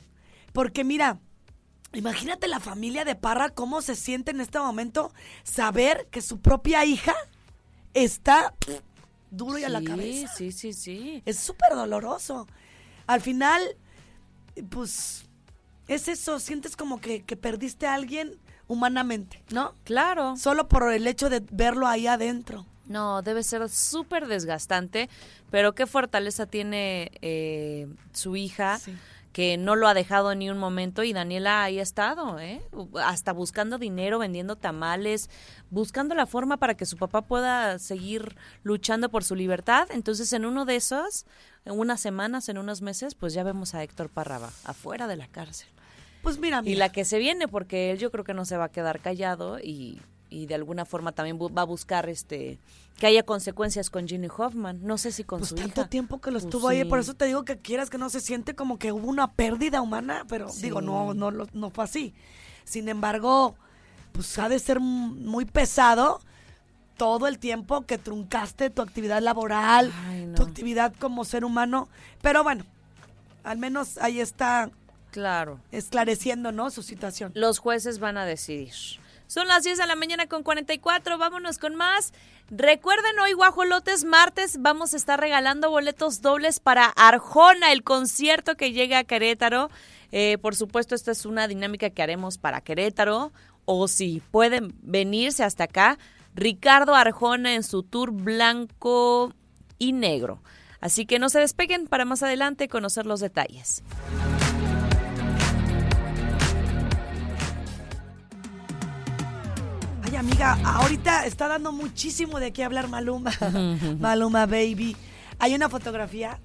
Porque 0.53 0.85
mira, 0.85 1.19
imagínate 1.93 2.47
la 2.49 2.61
familia 2.61 3.05
de 3.05 3.17
Parra, 3.17 3.51
cómo 3.51 3.83
se 3.83 3.97
siente 3.97 4.31
en 4.31 4.41
este 4.41 4.59
momento 4.61 5.13
saber 5.43 6.09
que 6.11 6.23
su 6.23 6.41
propia 6.41 6.85
hija 6.85 7.15
está 7.93 8.55
pff, 8.61 8.81
duro 9.31 9.59
y 9.59 9.65
a 9.65 9.69
la 9.69 9.83
cabeza. 9.83 10.29
Sí, 10.35 10.53
sí, 10.53 10.73
sí. 10.73 11.23
Es 11.27 11.39
súper 11.39 11.75
doloroso. 11.75 12.47
Al 13.07 13.21
final, 13.21 13.63
pues, 14.71 15.28
es 15.89 16.09
eso, 16.09 16.39
sientes 16.39 16.77
como 16.77 17.01
que, 17.01 17.23
que 17.23 17.37
perdiste 17.37 17.87
a 17.87 17.95
alguien 17.95 18.39
humanamente, 18.69 19.43
¿no? 19.51 19.75
Claro. 19.85 20.37
Solo 20.37 20.69
por 20.69 20.93
el 20.93 21.07
hecho 21.07 21.31
de 21.31 21.43
verlo 21.51 21.87
ahí 21.87 22.07
adentro. 22.07 22.67
No, 22.87 23.21
debe 23.21 23.43
ser 23.43 23.69
súper 23.69 24.27
desgastante, 24.27 25.11
pero 25.51 25.75
qué 25.75 25.87
fortaleza 25.87 26.47
tiene 26.47 27.11
eh, 27.21 27.87
su 28.13 28.35
hija, 28.37 28.79
que 29.33 29.59
no 29.59 29.77
lo 29.77 29.87
ha 29.89 29.95
dejado 29.95 30.35
ni 30.35 30.49
un 30.49 30.59
momento 30.59 31.03
y 31.03 31.13
Daniela 31.13 31.63
ahí 31.63 31.79
ha 31.79 31.83
estado, 31.83 32.41
¿eh? 32.41 32.63
hasta 33.05 33.33
buscando 33.33 33.79
dinero, 33.79 34.19
vendiendo 34.19 34.57
tamales, 34.57 35.29
buscando 35.71 36.15
la 36.15 36.25
forma 36.25 36.57
para 36.57 36.75
que 36.75 36.87
su 36.87 36.97
papá 36.97 37.23
pueda 37.23 37.79
seguir 37.79 38.37
luchando 38.63 39.11
por 39.11 39.23
su 39.23 39.35
libertad. 39.35 39.89
Entonces, 39.91 40.33
en 40.33 40.47
uno 40.47 40.65
de 40.65 40.77
esos, 40.77 41.27
en 41.69 41.79
unas 41.79 42.01
semanas, 42.01 42.49
en 42.49 42.59
unos 42.59 42.83
meses, 42.83 43.15
pues 43.15 43.35
ya 43.35 43.43
vemos 43.43 43.75
a 43.75 43.83
Héctor 43.83 44.09
Parraba 44.09 44.51
afuera 44.65 45.07
de 45.07 45.17
la 45.17 45.29
cárcel. 45.29 45.69
Pues 46.23 46.39
mira, 46.39 46.63
Y 46.65 46.75
la 46.75 46.91
que 46.91 47.05
se 47.05 47.19
viene, 47.19 47.47
porque 47.49 47.91
él 47.91 47.99
yo 47.99 48.11
creo 48.11 48.25
que 48.25 48.35
no 48.35 48.45
se 48.45 48.57
va 48.57 48.65
a 48.65 48.69
quedar 48.71 49.01
callado 49.01 49.59
y, 49.61 50.01
y 50.31 50.47
de 50.47 50.55
alguna 50.55 50.85
forma 50.85 51.13
también 51.13 51.39
va 51.39 51.63
a 51.63 51.65
buscar 51.65 52.09
este 52.09 52.59
que 52.99 53.07
haya 53.07 53.23
consecuencias 53.23 53.91
con 53.91 54.09
Ginny 54.09 54.27
Hoffman. 54.37 54.81
No 54.83 54.99
sé 54.99 55.13
si 55.13 55.23
con 55.23 55.39
Pues 55.39 55.51
su 55.51 55.55
tanto 55.55 55.83
hija. 55.83 55.89
tiempo 55.91 56.21
que 56.21 56.31
lo 56.33 56.41
Pues 56.41 56.47
estuvo 56.47 56.67
ahí, 56.69 56.79
sí. 56.83 56.85
por 56.87 56.99
eso 56.99 57.15
te 57.15 57.27
digo 57.27 57.45
que 57.45 57.59
quieras 57.59 57.91
que 57.91 57.99
no 57.99 58.11
se 58.11 58.21
siente 58.21 58.57
como 58.57 58.77
que 58.79 58.91
hubo 58.91 59.07
una 59.07 59.31
pérdida 59.35 59.81
humana, 59.81 60.25
pero 60.29 60.49
Sí. 60.49 60.63
digo, 60.63 60.81
no, 60.81 61.15
no, 61.15 61.31
no 61.31 61.71
fue 61.71 61.85
así. 61.85 62.13
Sin 62.65 62.89
embargo, 62.89 63.55
pues 64.11 64.37
ha 64.41 64.49
de 64.49 64.59
ser 64.59 64.81
muy 64.81 65.45
pesado 65.45 66.21
todo 66.99 67.27
el 67.27 67.39
tiempo 67.39 67.87
que 67.87 67.97
truncaste 67.97 68.69
tu 68.69 68.83
actividad 68.83 69.23
laboral, 69.23 69.91
tu 70.37 70.43
actividad 70.43 70.93
como 70.99 71.25
ser 71.25 71.45
humano, 71.45 71.89
pero 72.21 72.43
bueno, 72.45 72.65
al 73.45 73.57
menos 73.57 73.97
ahí 73.99 74.21
está 74.21 74.71
Claro. 75.11 75.59
esclareciendo, 75.73 76.53
¿no? 76.53 76.71
Su 76.71 76.83
situación. 76.83 77.33
Los 77.35 77.59
jueces 77.61 77.99
van 77.99 78.19
a 78.19 78.27
decidir. 78.27 78.73
Son 79.27 79.47
las 79.47 79.63
10 79.63 79.79
de 79.79 79.87
la 79.87 79.95
mañana 79.97 80.27
con 80.27 80.43
44, 80.43 81.17
vámonos 81.19 81.59
con 81.59 81.75
más. 81.75 82.13
Recuerden 82.51 83.19
hoy 83.21 83.33
Guajolotes 83.35 84.05
martes 84.05 84.57
vamos 84.61 84.95
a 84.95 84.97
estar 84.97 85.21
regalando 85.21 85.71
boletos 85.71 86.23
dobles 86.23 86.61
para 86.61 86.87
Arjona, 86.87 87.73
el 87.73 87.83
concierto 87.85 88.57
que 88.57 88.73
llega 88.73 88.99
a 88.99 89.05
Querétaro. 89.05 89.71
Eh, 90.13 90.39
por 90.41 90.57
supuesto, 90.57 90.95
esta 90.95 91.13
es 91.13 91.27
una 91.27 91.47
dinámica 91.47 91.91
que 91.91 92.03
haremos 92.03 92.39
para 92.39 92.61
Querétaro. 92.63 93.33
O 93.67 93.87
si 93.87 94.23
pueden 94.31 94.75
venirse 94.81 95.45
hasta 95.45 95.65
acá, 95.65 95.99
Ricardo 96.35 96.95
Arjona 96.95 97.55
en 97.55 97.63
su 97.63 97.83
tour 97.83 98.13
blanco 98.13 99.33
y 99.79 99.93
negro. 99.93 100.43
Así 100.81 101.07
que 101.07 101.19
no 101.19 101.29
se 101.29 101.41
despeguen 101.41 101.87
para 101.87 102.05
más 102.05 102.23
adelante 102.23 102.69
conocer 102.69 103.07
los 103.07 103.21
detalles. 103.21 103.83
Ay, 110.05 110.17
amiga, 110.17 110.59
ahorita 110.65 111.27
está 111.27 111.49
dando 111.49 111.73
muchísimo 111.73 112.39
de 112.39 112.53
qué 112.53 112.65
hablar 112.65 112.89
Maluma. 112.89 113.33
Maluma 114.01 114.47
Baby. 114.47 114.97
Hay 115.41 115.55
una 115.55 115.69
fotografía 115.69 116.41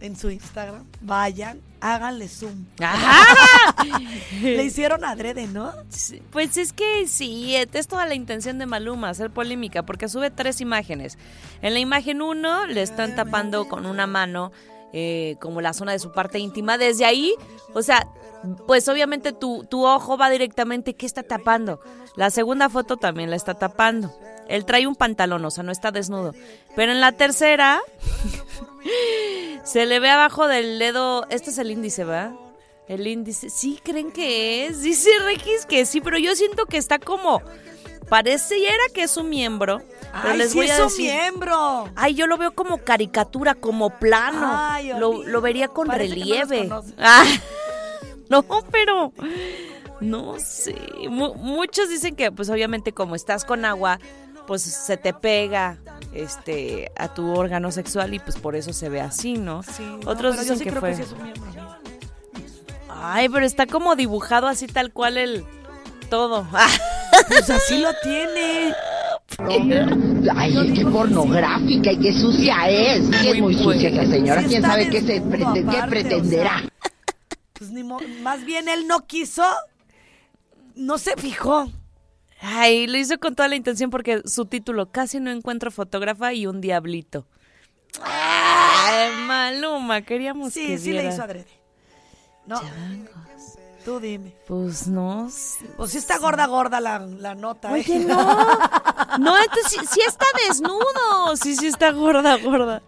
en 0.00 0.16
su 0.16 0.30
Instagram. 0.30 0.84
Vayan, 1.00 1.60
háganle 1.80 2.28
zoom. 2.28 2.66
Le 4.42 4.64
hicieron 4.64 5.04
adrede, 5.04 5.46
¿no? 5.46 5.72
Pues 6.30 6.56
es 6.56 6.72
que 6.72 7.06
sí, 7.06 7.54
es 7.56 7.86
toda 7.86 8.06
la 8.06 8.14
intención 8.14 8.58
de 8.58 8.66
Maluma, 8.66 9.10
hacer 9.10 9.30
polémica, 9.30 9.84
porque 9.84 10.08
sube 10.08 10.30
tres 10.30 10.60
imágenes. 10.60 11.18
En 11.62 11.74
la 11.74 11.80
imagen 11.80 12.22
uno 12.22 12.66
le 12.66 12.82
están 12.82 13.14
tapando 13.14 13.68
con 13.68 13.86
una 13.86 14.06
mano 14.06 14.52
eh, 14.92 15.36
como 15.40 15.60
la 15.60 15.72
zona 15.72 15.92
de 15.92 15.98
su 15.98 16.12
parte 16.12 16.38
íntima. 16.38 16.78
Desde 16.78 17.04
ahí, 17.04 17.34
o 17.74 17.82
sea, 17.82 18.08
pues 18.66 18.88
obviamente 18.88 19.32
tu, 19.32 19.64
tu 19.64 19.86
ojo 19.86 20.16
va 20.16 20.30
directamente, 20.30 20.94
¿qué 20.94 21.06
está 21.06 21.22
tapando? 21.22 21.80
La 22.16 22.30
segunda 22.30 22.68
foto 22.68 22.96
también 22.96 23.30
la 23.30 23.36
está 23.36 23.54
tapando. 23.54 24.12
Él 24.48 24.64
trae 24.64 24.86
un 24.86 24.96
pantalón, 24.96 25.44
o 25.44 25.50
sea, 25.50 25.62
no 25.62 25.70
está 25.70 25.92
desnudo. 25.92 26.34
Pero 26.74 26.90
en 26.90 27.00
la 27.00 27.12
tercera, 27.12 27.80
se 29.64 29.86
le 29.86 30.00
ve 30.00 30.10
abajo 30.10 30.46
del 30.46 30.78
dedo, 30.78 31.26
este 31.30 31.50
es 31.50 31.58
el 31.58 31.70
índice, 31.70 32.04
¿va? 32.04 32.32
El 32.88 33.06
índice, 33.06 33.50
sí, 33.50 33.80
creen 33.82 34.10
que 34.10 34.66
es. 34.66 34.82
Dice 34.82 35.10
Regis 35.24 35.64
que 35.66 35.86
sí, 35.86 36.00
pero 36.00 36.18
yo 36.18 36.34
siento 36.34 36.66
que 36.66 36.76
está 36.76 36.98
como 36.98 37.40
pareciera 38.08 38.82
que 38.92 39.04
es 39.04 39.16
un 39.16 39.28
miembro. 39.28 39.80
Pero 40.22 40.32
Ay, 40.32 40.38
les 40.38 40.50
sí 40.50 40.58
voy 40.58 40.68
a 40.68 40.74
es 40.74 40.80
un 40.80 40.86
decir- 40.88 41.12
miembro. 41.12 41.88
Ay, 41.94 42.14
yo 42.14 42.26
lo 42.26 42.36
veo 42.36 42.50
como 42.52 42.78
caricatura, 42.78 43.54
como 43.54 43.90
plano. 44.00 44.50
Ay, 44.52 44.92
lo, 44.98 45.40
vería 45.40 45.68
con 45.68 45.86
parece 45.86 46.16
no 46.16 46.20
relieve. 46.24 46.58
conoces. 46.68 46.94
Ah, 46.98 47.24
no, 48.28 48.42
pero 48.72 49.12
no 50.00 50.34
sé. 50.40 50.74
Mu- 51.08 51.34
muchos 51.34 51.88
dicen 51.88 52.16
que, 52.16 52.32
pues, 52.32 52.50
obviamente, 52.50 52.92
como 52.92 53.14
estás 53.14 53.44
con 53.44 53.64
agua, 53.64 54.00
pues 54.50 54.62
se 54.62 54.96
te 54.96 55.12
pega 55.14 55.78
este 56.12 56.90
a 56.96 57.14
tu 57.14 57.38
órgano 57.38 57.70
sexual 57.70 58.14
y 58.14 58.18
pues 58.18 58.36
por 58.36 58.56
eso 58.56 58.72
se 58.72 58.88
ve 58.88 59.00
así, 59.00 59.34
¿no? 59.34 59.62
No, 59.78 60.10
Otros 60.10 60.34
pero 60.34 60.42
yo 60.48 60.54
dicen 60.54 60.58
sí 60.58 60.64
que 60.64 60.70
creo 60.70 60.80
fue. 60.80 60.90
que 60.90 60.96
sí 60.96 61.02
es. 61.04 61.14
Ay, 62.88 63.28
pero 63.28 63.46
está 63.46 63.66
como 63.66 63.94
dibujado 63.94 64.48
así 64.48 64.66
tal 64.66 64.92
cual 64.92 65.18
el 65.18 65.44
todo. 66.08 66.48
Pues 67.28 67.48
así 67.48 67.78
lo 67.78 67.90
tiene. 68.02 68.74
Ay, 70.34 70.72
qué 70.74 70.84
pornográfica 70.84 71.92
y 71.92 71.98
qué 72.00 72.12
sucia 72.12 72.68
es. 72.68 73.06
Sí, 73.06 73.28
es 73.28 73.40
muy 73.40 73.54
sucia 73.54 73.88
esa 73.88 74.04
señora. 74.10 74.42
Sí 74.42 74.48
¿Quién 74.48 74.62
sabe 74.62 74.88
qué, 74.90 75.00
se 75.00 75.22
prete- 75.22 75.70
qué 75.70 75.82
pretenderá? 75.88 76.62
Pues 77.52 77.70
ni 77.70 77.84
mo- 77.84 78.00
más 78.22 78.44
bien 78.44 78.68
él 78.68 78.88
no 78.88 79.06
quiso, 79.06 79.44
no 80.74 80.98
se 80.98 81.14
fijó. 81.16 81.70
Ay, 82.40 82.86
lo 82.86 82.96
hizo 82.98 83.18
con 83.18 83.34
toda 83.34 83.48
la 83.48 83.56
intención 83.56 83.90
porque 83.90 84.22
su 84.24 84.46
título, 84.46 84.90
casi 84.90 85.20
no 85.20 85.30
encuentro 85.30 85.70
fotógrafa 85.70 86.32
y 86.32 86.46
un 86.46 86.60
diablito. 86.60 87.26
Ay, 88.02 89.10
Maluma, 89.26 90.02
queríamos 90.02 90.52
Sí, 90.52 90.66
que 90.66 90.78
sí 90.78 90.92
le 90.92 91.00
diera. 91.02 91.14
hizo 91.14 91.22
adrede. 91.22 91.46
No. 92.46 92.60
Tú 93.84 93.98
dime. 93.98 94.34
Pues 94.46 94.86
no. 94.88 95.30
Pues 95.76 95.90
sí 95.90 95.98
está 95.98 96.18
gorda, 96.18 96.46
gorda 96.46 96.80
la, 96.80 96.98
la 96.98 97.34
nota. 97.34 97.72
Oye, 97.72 97.96
¿eh? 97.96 97.98
no. 98.00 98.48
No, 99.18 99.36
entonces 99.36 99.72
sí, 99.72 99.78
sí 99.90 100.00
está 100.06 100.24
desnudo. 100.46 101.36
Sí, 101.42 101.56
sí 101.56 101.66
está 101.66 101.90
gorda, 101.90 102.36
gorda. 102.36 102.80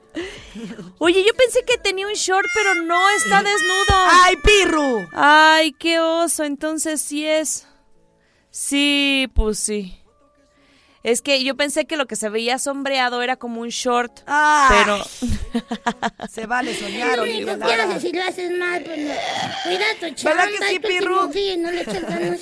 Oye, 0.98 1.24
yo 1.26 1.34
pensé 1.34 1.64
que 1.64 1.78
tenía 1.78 2.06
un 2.06 2.12
short, 2.12 2.46
pero 2.54 2.74
no 2.84 3.10
está 3.10 3.42
desnudo. 3.42 4.06
¡Ay, 4.22 4.36
pirru! 4.36 5.08
Ay, 5.14 5.72
qué 5.72 5.98
oso. 5.98 6.44
Entonces 6.44 7.02
sí 7.02 7.26
es. 7.26 7.66
Sí, 8.52 9.28
pues 9.34 9.58
sí. 9.58 9.98
Es 11.02 11.20
que 11.20 11.42
yo 11.42 11.56
pensé 11.56 11.86
que 11.86 11.96
lo 11.96 12.06
que 12.06 12.14
se 12.14 12.28
veía 12.28 12.58
sombreado 12.60 13.22
era 13.22 13.36
como 13.36 13.60
un 13.62 13.70
short. 13.70 14.20
Ah. 14.28 14.68
Pero. 14.70 15.02
Se 16.30 16.46
vale 16.46 16.76
soñar, 16.76 17.18
único 17.20 17.58
que 17.58 17.74
haces 17.74 18.02
si 18.02 18.12
lo 18.12 18.22
haces 18.22 18.50
mal, 18.52 18.82
pues 18.84 18.98
no. 18.98 19.12
Cuida 19.64 19.84
tu 19.98 20.14
chamba, 20.14 20.44
¿Verdad 20.44 20.58
que 20.60 20.68
sí, 20.68 20.74
y 20.76 20.78
Pirru? 20.78 21.26
día 21.28 21.54
y 21.54 21.56
no 21.56 21.70
le 21.72 21.80
echas 21.80 22.02
ganas. 22.02 22.40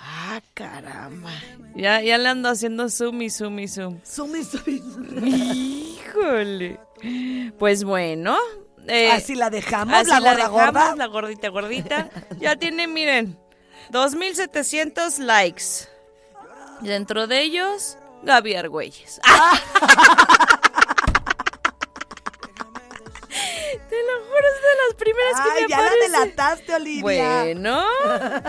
Ah, 0.00 0.40
caramba. 0.54 1.30
Ya, 1.76 2.00
ya 2.02 2.18
le 2.18 2.28
ando 2.28 2.48
haciendo 2.48 2.88
zoom 2.88 3.22
y 3.22 3.30
zoom 3.30 3.58
y 3.60 3.68
zoom. 3.68 4.00
Sumi, 4.02 4.42
sumi, 4.44 4.82
Híjole. 6.00 6.80
Pues 7.60 7.84
bueno. 7.84 8.36
eh, 8.88 9.12
Así 9.12 9.36
la 9.36 9.50
dejamos, 9.50 9.94
así 9.94 10.10
la 10.10 10.18
gorda, 10.18 10.34
dejamos, 10.34 10.60
gorda. 10.64 10.96
La 10.96 11.06
gordita, 11.06 11.48
gordita. 11.50 12.10
Ya 12.40 12.56
tiene, 12.56 12.88
miren, 12.88 13.38
2.700 13.90 15.18
likes. 15.18 15.88
Dentro 16.80 17.26
de 17.26 17.42
ellos, 17.42 17.96
Gaby 18.22 18.54
Argüelles. 18.54 19.20
¡Ah! 19.24 19.58
Te 23.88 23.96
lo 24.02 24.12
juro, 24.24 24.46
es 24.48 24.62
de 24.62 24.74
las 24.86 24.94
primeras 24.98 25.40
que 25.40 25.62
me 25.62 25.68
ya 25.68 25.80
la 25.82 25.90
delataste, 25.92 26.74
Olivia. 26.74 27.02
Bueno, 27.02 27.82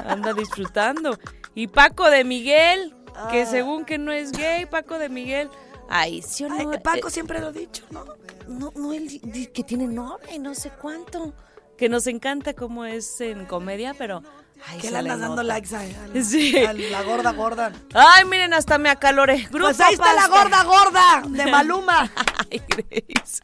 anda 0.08 0.34
disfrutando. 0.34 1.18
Y 1.56 1.68
Paco 1.68 2.10
de 2.10 2.24
Miguel, 2.24 2.96
que 3.32 3.42
Ah. 3.44 3.46
según 3.46 3.86
que 3.86 3.98
no 3.98 4.12
es 4.12 4.32
gay, 4.32 4.66
Paco 4.66 4.98
de 5.00 5.10
Miguel. 5.10 5.50
Ay, 5.90 6.22
sí 6.22 6.44
o 6.46 6.50
no. 6.50 6.56
Ay, 6.72 6.80
Paco 6.84 7.08
Eh, 7.08 7.12
siempre 7.12 7.40
lo 7.40 7.48
ha 7.48 7.52
dicho, 7.52 7.84
¿no? 7.90 8.06
no, 8.48 8.72
no, 8.76 8.94
él 8.94 9.20
que 9.54 9.64
tiene 9.64 9.88
novia 9.88 10.34
y 10.34 10.40
no 10.40 10.54
sé 10.56 10.70
cuánto. 10.82 11.34
Que 11.78 11.88
nos 11.90 12.08
encanta 12.08 12.54
cómo 12.54 12.86
es 12.86 13.20
en 13.22 13.46
comedia, 13.46 13.94
pero. 13.98 14.22
Ay, 14.68 14.78
Que 14.80 14.88
se 14.88 14.92
le 14.92 14.98
andas 15.00 15.20
dando 15.20 15.42
likes 15.44 15.76
a, 15.76 15.80
a- 15.82 16.24
Sí. 16.24 16.58
a 16.58 16.74
la 16.74 17.02
gorda, 17.04 17.32
gorda. 17.32 17.72
Ay, 17.94 18.26
miren, 18.26 18.54
hasta 18.54 18.78
me 18.78 18.90
acaloré. 18.90 19.48
Grupo 19.52 19.60
Pues 19.68 19.80
ahí 19.80 19.94
está 19.94 20.14
la 20.14 20.28
gorda, 20.28 20.64
gorda 20.64 21.24
de 21.28 21.46
Maluma. 21.52 22.12
Ay, 22.52 22.62
Grace. 22.68 23.42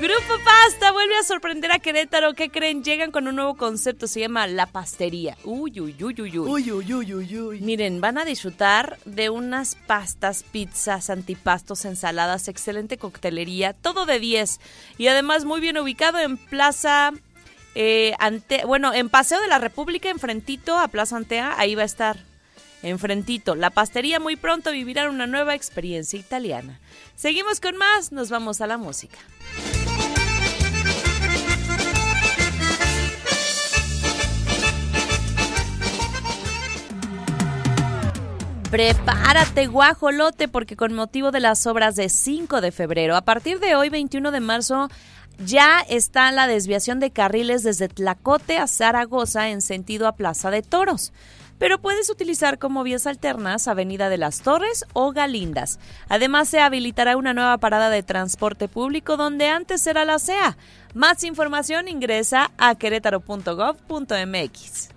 Grupo 0.00 0.34
Pasta 0.44 0.90
vuelve 0.90 1.16
a 1.16 1.22
sorprender 1.22 1.70
a 1.70 1.78
Querétaro. 1.78 2.34
¿Qué 2.34 2.50
creen? 2.50 2.82
Llegan 2.82 3.12
con 3.12 3.28
un 3.28 3.36
nuevo 3.36 3.56
concepto. 3.56 4.08
Se 4.08 4.18
llama 4.20 4.46
La 4.48 4.66
Pastería. 4.66 5.36
Uy, 5.44 5.78
uy, 5.80 5.94
uy, 6.02 6.14
uy, 6.20 6.38
uy. 6.38 6.50
Uy, 6.50 6.72
uy, 6.72 6.92
uy, 6.94 7.14
uy, 7.14 7.38
uy. 7.38 7.60
Miren, 7.60 8.00
van 8.00 8.18
a 8.18 8.24
disfrutar 8.24 8.98
de 9.04 9.30
unas 9.30 9.76
pastas, 9.86 10.42
pizzas, 10.42 11.08
antipastos, 11.10 11.84
ensaladas, 11.84 12.48
excelente 12.48 12.98
coctelería, 12.98 13.74
todo 13.74 14.04
de 14.04 14.18
10. 14.18 14.58
Y 14.98 15.06
además 15.06 15.44
muy 15.44 15.60
bien 15.60 15.78
ubicado 15.78 16.18
en 16.18 16.36
Plaza, 16.36 17.12
eh, 17.74 18.14
ante, 18.18 18.64
bueno, 18.64 18.92
en 18.92 19.08
Paseo 19.08 19.40
de 19.40 19.48
la 19.48 19.58
República, 19.58 20.10
enfrentito 20.10 20.78
a 20.78 20.88
Plaza 20.88 21.16
Antea, 21.16 21.54
ahí 21.58 21.74
va 21.74 21.82
a 21.82 21.86
estar. 21.86 22.18
Enfrentito, 22.82 23.54
la 23.54 23.70
pastería 23.70 24.18
muy 24.18 24.34
pronto 24.34 24.72
vivirá 24.72 25.08
una 25.08 25.28
nueva 25.28 25.54
experiencia 25.54 26.18
italiana. 26.18 26.80
Seguimos 27.14 27.60
con 27.60 27.76
más, 27.76 28.10
nos 28.10 28.28
vamos 28.28 28.60
a 28.60 28.66
la 28.66 28.76
música. 28.76 29.18
Prepárate, 38.72 39.66
guajolote, 39.66 40.48
porque 40.48 40.76
con 40.76 40.94
motivo 40.94 41.30
de 41.30 41.40
las 41.40 41.66
obras 41.66 41.94
de 41.94 42.08
5 42.08 42.62
de 42.62 42.72
febrero, 42.72 43.16
a 43.16 43.20
partir 43.20 43.60
de 43.60 43.76
hoy, 43.76 43.90
21 43.90 44.30
de 44.30 44.40
marzo, 44.40 44.88
ya 45.38 45.80
está 45.80 46.30
la 46.32 46.46
desviación 46.46 47.00
de 47.00 47.10
carriles 47.10 47.62
desde 47.62 47.88
Tlacote 47.88 48.58
a 48.58 48.66
Zaragoza 48.66 49.50
en 49.50 49.60
sentido 49.60 50.06
a 50.06 50.16
Plaza 50.16 50.50
de 50.50 50.62
Toros. 50.62 51.12
Pero 51.58 51.80
puedes 51.80 52.10
utilizar 52.10 52.58
como 52.58 52.82
vías 52.82 53.06
alternas 53.06 53.68
Avenida 53.68 54.08
de 54.08 54.18
las 54.18 54.40
Torres 54.40 54.84
o 54.94 55.12
Galindas. 55.12 55.78
Además, 56.08 56.48
se 56.48 56.60
habilitará 56.60 57.16
una 57.16 57.34
nueva 57.34 57.58
parada 57.58 57.88
de 57.88 58.02
transporte 58.02 58.66
público 58.66 59.16
donde 59.16 59.48
antes 59.48 59.86
era 59.86 60.04
la 60.04 60.18
CEA. 60.18 60.56
Más 60.94 61.22
información 61.22 61.86
ingresa 61.86 62.50
a 62.58 62.74
querétaro.gov.mx. 62.74 64.91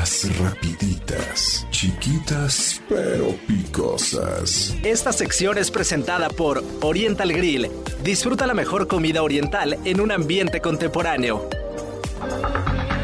Las 0.00 0.38
rapiditas, 0.38 1.66
chiquitas 1.72 2.80
pero 2.88 3.34
picosas. 3.48 4.76
Esta 4.84 5.12
sección 5.12 5.58
es 5.58 5.72
presentada 5.72 6.28
por 6.28 6.62
Oriental 6.82 7.32
Grill. 7.32 7.68
Disfruta 8.04 8.46
la 8.46 8.54
mejor 8.54 8.86
comida 8.86 9.24
oriental 9.24 9.76
en 9.84 10.00
un 10.00 10.12
ambiente 10.12 10.60
contemporáneo. 10.60 11.50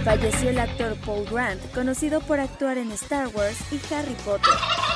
Falleció 0.05 0.51
el 0.51 0.61
actor 0.61 0.97
Paul 1.05 1.27
Grant, 1.29 1.61
conocido 1.73 2.21
por 2.21 2.39
actuar 2.39 2.79
en 2.79 2.93
Star 2.93 3.27
Wars 3.35 3.59
y 3.73 3.93
Harry 3.93 4.15
Potter. 4.25 4.55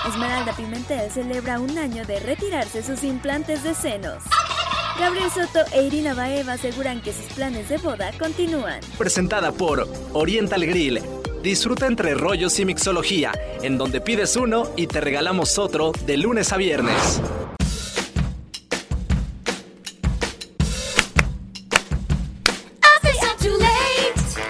Esmeralda 0.09 0.55
Pimentel 0.55 1.11
celebra 1.11 1.59
un 1.59 1.76
año 1.78 2.05
de 2.07 2.20
retirarse 2.20 2.84
sus 2.84 3.03
implantes 3.03 3.64
de 3.64 3.74
senos. 3.74 4.22
Gabriel 5.01 5.30
Soto 5.30 5.61
e 5.72 5.82
Irina 5.82 6.14
Baeva 6.14 6.53
aseguran 6.53 7.03
que 7.03 7.12
sus 7.12 7.24
planes 7.34 7.68
de 7.68 7.78
boda 7.78 8.12
continúan. 8.20 8.78
Presentada 8.96 9.51
por 9.51 9.88
Oriental 10.12 10.64
Grill. 10.64 11.01
Disfruta 11.49 11.86
entre 11.86 12.12
rollos 12.12 12.61
y 12.61 12.66
mixología, 12.66 13.32
en 13.62 13.78
donde 13.78 14.03
pides 14.03 14.36
uno 14.36 14.70
y 14.76 14.86
te 14.86 15.01
regalamos 15.01 15.59
otro 15.59 15.92
de 16.05 16.18
lunes 16.18 16.53
a 16.53 16.59
viernes. 16.59 17.22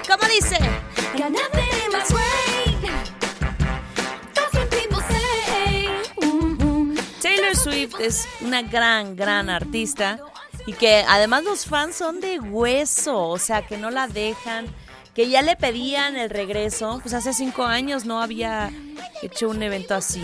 ¿Cómo 0.08 0.24
dice? 0.34 0.58
Taylor 7.22 7.56
Swift 7.56 7.94
es 8.00 8.26
una 8.40 8.62
gran, 8.62 9.14
gran 9.14 9.50
artista 9.50 10.18
y 10.66 10.72
que 10.72 11.04
además 11.08 11.44
los 11.44 11.64
fans 11.64 11.94
son 11.94 12.18
de 12.18 12.40
hueso, 12.40 13.28
o 13.28 13.38
sea, 13.38 13.64
que 13.64 13.76
no 13.76 13.92
la 13.92 14.08
dejan, 14.08 14.66
que 15.18 15.28
ya 15.28 15.42
le 15.42 15.56
pedían 15.56 16.16
el 16.16 16.30
regreso, 16.30 17.00
pues 17.02 17.12
hace 17.12 17.34
cinco 17.34 17.64
años 17.64 18.04
no 18.04 18.22
había 18.22 18.70
hecho 19.20 19.48
un 19.48 19.60
evento 19.64 19.96
así. 19.96 20.22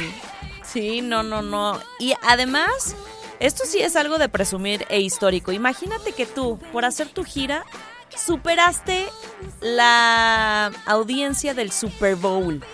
Sí, 0.62 1.00
no, 1.02 1.24
no, 1.24 1.42
no. 1.42 1.80
Y 1.98 2.14
además, 2.22 2.94
esto 3.40 3.64
sí 3.66 3.80
es 3.80 3.96
algo 3.96 4.18
de 4.18 4.28
presumir 4.28 4.86
e 4.88 5.00
histórico. 5.00 5.50
Imagínate 5.50 6.12
que 6.12 6.26
tú, 6.26 6.60
por 6.70 6.84
hacer 6.84 7.08
tu 7.08 7.24
gira, 7.24 7.64
superaste 8.16 9.06
la 9.60 10.70
audiencia 10.86 11.54
del 11.54 11.72
Super 11.72 12.14
Bowl. 12.14 12.64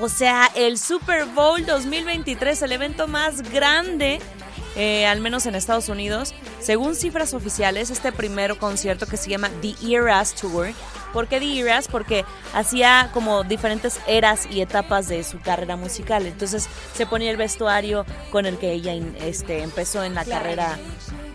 O 0.00 0.08
sea, 0.08 0.48
el 0.54 0.78
Super 0.78 1.24
Bowl 1.24 1.66
2023, 1.66 2.62
el 2.62 2.70
evento 2.70 3.08
más 3.08 3.42
grande, 3.42 4.20
eh, 4.76 5.06
al 5.06 5.20
menos 5.20 5.46
en 5.46 5.54
Estados 5.54 5.88
Unidos. 5.88 6.34
Según 6.60 6.94
cifras 6.94 7.34
oficiales, 7.34 7.90
este 7.90 8.12
primer 8.12 8.56
concierto 8.58 9.06
que 9.06 9.16
se 9.16 9.30
llama 9.30 9.50
The 9.60 9.74
Eras 9.94 10.34
Tour 10.34 10.68
¿Por 11.16 11.26
qué 11.28 11.40
The 11.40 11.60
Eras? 11.60 11.88
Porque 11.88 12.26
hacía 12.52 13.08
como 13.14 13.42
diferentes 13.42 13.98
eras 14.06 14.46
y 14.50 14.60
etapas 14.60 15.08
de 15.08 15.24
su 15.24 15.40
carrera 15.40 15.76
musical. 15.76 16.26
Entonces 16.26 16.68
se 16.94 17.06
ponía 17.06 17.30
el 17.30 17.38
vestuario 17.38 18.04
con 18.30 18.44
el 18.44 18.58
que 18.58 18.72
ella 18.72 18.92
este, 19.20 19.62
empezó 19.62 20.04
en 20.04 20.14
la 20.14 20.26
carrera 20.26 20.78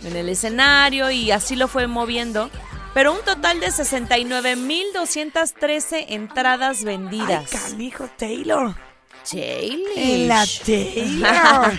en 0.03 0.15
el 0.15 0.29
escenario 0.29 1.09
y 1.09 1.31
así 1.31 1.55
lo 1.55 1.67
fue 1.67 1.87
moviendo. 1.87 2.51
Pero 2.93 3.13
un 3.13 3.25
total 3.25 3.59
de 3.59 3.69
69.213 3.69 6.05
entradas 6.09 6.83
vendidas. 6.83 7.51
Ay, 7.51 7.71
canijo 7.71 8.07
Taylor. 8.17 8.75
Taylor. 9.29 9.91
En 9.95 10.27
la 10.27 10.45
Taylor. 10.65 11.71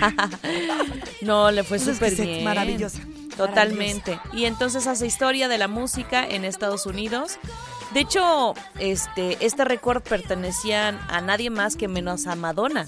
no, 1.23 1.51
le 1.51 1.65
fue 1.65 1.79
súper 1.79 2.15
bien. 2.15 2.45
maravillosa, 2.45 3.01
Totalmente. 3.37 4.19
Y 4.33 4.45
entonces 4.45 4.87
hace 4.87 5.07
historia 5.07 5.49
de 5.49 5.59
la 5.59 5.69
música 5.69 6.27
en 6.27 6.45
Estados 6.45 6.87
Unidos. 6.87 7.39
De 7.95 8.01
hecho, 8.01 8.55
este, 8.79 9.37
este 9.45 9.65
récord 9.65 10.03
pertenecía 10.03 10.89
a 11.09 11.21
nadie 11.21 11.51
más 11.51 11.77
que 11.77 11.89
menos 11.89 12.27
a 12.27 12.35
Madonna. 12.37 12.87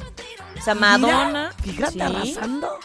O 0.59 0.63
sea, 0.63 0.75
Mira, 0.75 0.99
Madonna. 0.99 1.53
fíjate, 1.63 2.03
arrasando. 2.03 2.79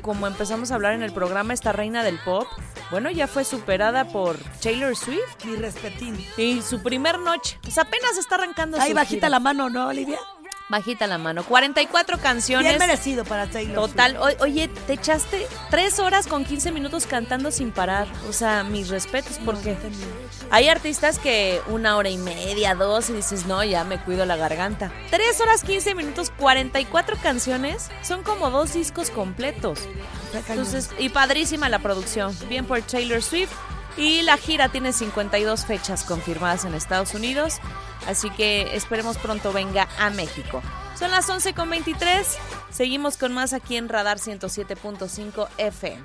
Como 0.00 0.26
empezamos 0.26 0.72
a 0.72 0.74
hablar 0.74 0.94
en 0.94 1.02
el 1.04 1.12
programa, 1.12 1.54
esta 1.54 1.70
reina 1.70 2.02
del 2.02 2.18
pop, 2.18 2.48
bueno, 2.90 3.08
ya 3.12 3.28
fue 3.28 3.44
superada 3.44 4.08
por 4.08 4.36
Taylor 4.60 4.96
Swift. 4.96 5.44
Mi 5.44 5.54
respetín. 5.54 6.26
Y 6.36 6.60
su 6.62 6.82
primer 6.82 7.20
noche. 7.20 7.58
Pues 7.62 7.78
apenas 7.78 8.16
está 8.18 8.34
arrancando 8.34 8.80
Ahí 8.80 8.90
su 8.90 8.96
bajita 8.96 9.14
gira. 9.26 9.28
la 9.28 9.38
mano, 9.40 9.70
¿no, 9.70 9.86
Olivia? 9.86 10.18
Bajita 10.72 11.06
la 11.06 11.18
mano. 11.18 11.44
44 11.44 12.16
canciones. 12.18 12.66
Bien 12.66 12.78
merecido 12.78 13.26
para 13.26 13.46
Taylor. 13.46 13.74
Total, 13.74 14.16
o- 14.16 14.42
oye, 14.42 14.68
te 14.68 14.94
echaste 14.94 15.46
tres 15.68 15.98
horas 15.98 16.26
con 16.26 16.46
15 16.46 16.72
minutos 16.72 17.06
cantando 17.06 17.50
sin 17.50 17.72
parar. 17.72 18.08
O 18.26 18.32
sea, 18.32 18.64
mis 18.64 18.88
respetos, 18.88 19.38
porque 19.44 19.76
hay 20.50 20.68
artistas 20.68 21.18
que 21.18 21.60
una 21.68 21.96
hora 21.98 22.08
y 22.08 22.16
media, 22.16 22.74
dos, 22.74 23.10
y 23.10 23.12
dices, 23.12 23.44
no, 23.44 23.62
ya 23.62 23.84
me 23.84 23.98
cuido 24.00 24.24
la 24.24 24.36
garganta. 24.36 24.90
Tres 25.10 25.38
horas 25.42 25.62
15 25.62 25.94
minutos, 25.94 26.32
44 26.38 27.18
canciones, 27.22 27.90
son 28.02 28.22
como 28.22 28.48
dos 28.50 28.72
discos 28.72 29.10
completos. 29.10 29.78
Entonces, 30.48 30.88
y 30.98 31.10
padrísima 31.10 31.68
la 31.68 31.80
producción. 31.80 32.34
Bien 32.48 32.64
por 32.64 32.80
Taylor 32.80 33.22
Swift. 33.22 33.52
Y 33.96 34.22
la 34.22 34.36
gira 34.36 34.68
tiene 34.68 34.92
52 34.92 35.66
fechas 35.66 36.04
confirmadas 36.04 36.64
en 36.64 36.74
Estados 36.74 37.14
Unidos. 37.14 37.58
Así 38.06 38.30
que 38.30 38.74
esperemos 38.74 39.18
pronto 39.18 39.52
venga 39.52 39.88
a 39.98 40.10
México. 40.10 40.62
Son 40.98 41.10
las 41.10 41.28
11.23. 41.28 42.24
Seguimos 42.70 43.16
con 43.16 43.32
más 43.32 43.52
aquí 43.52 43.76
en 43.76 43.88
Radar 43.88 44.18
107.5 44.18 45.48
FM. 45.58 46.02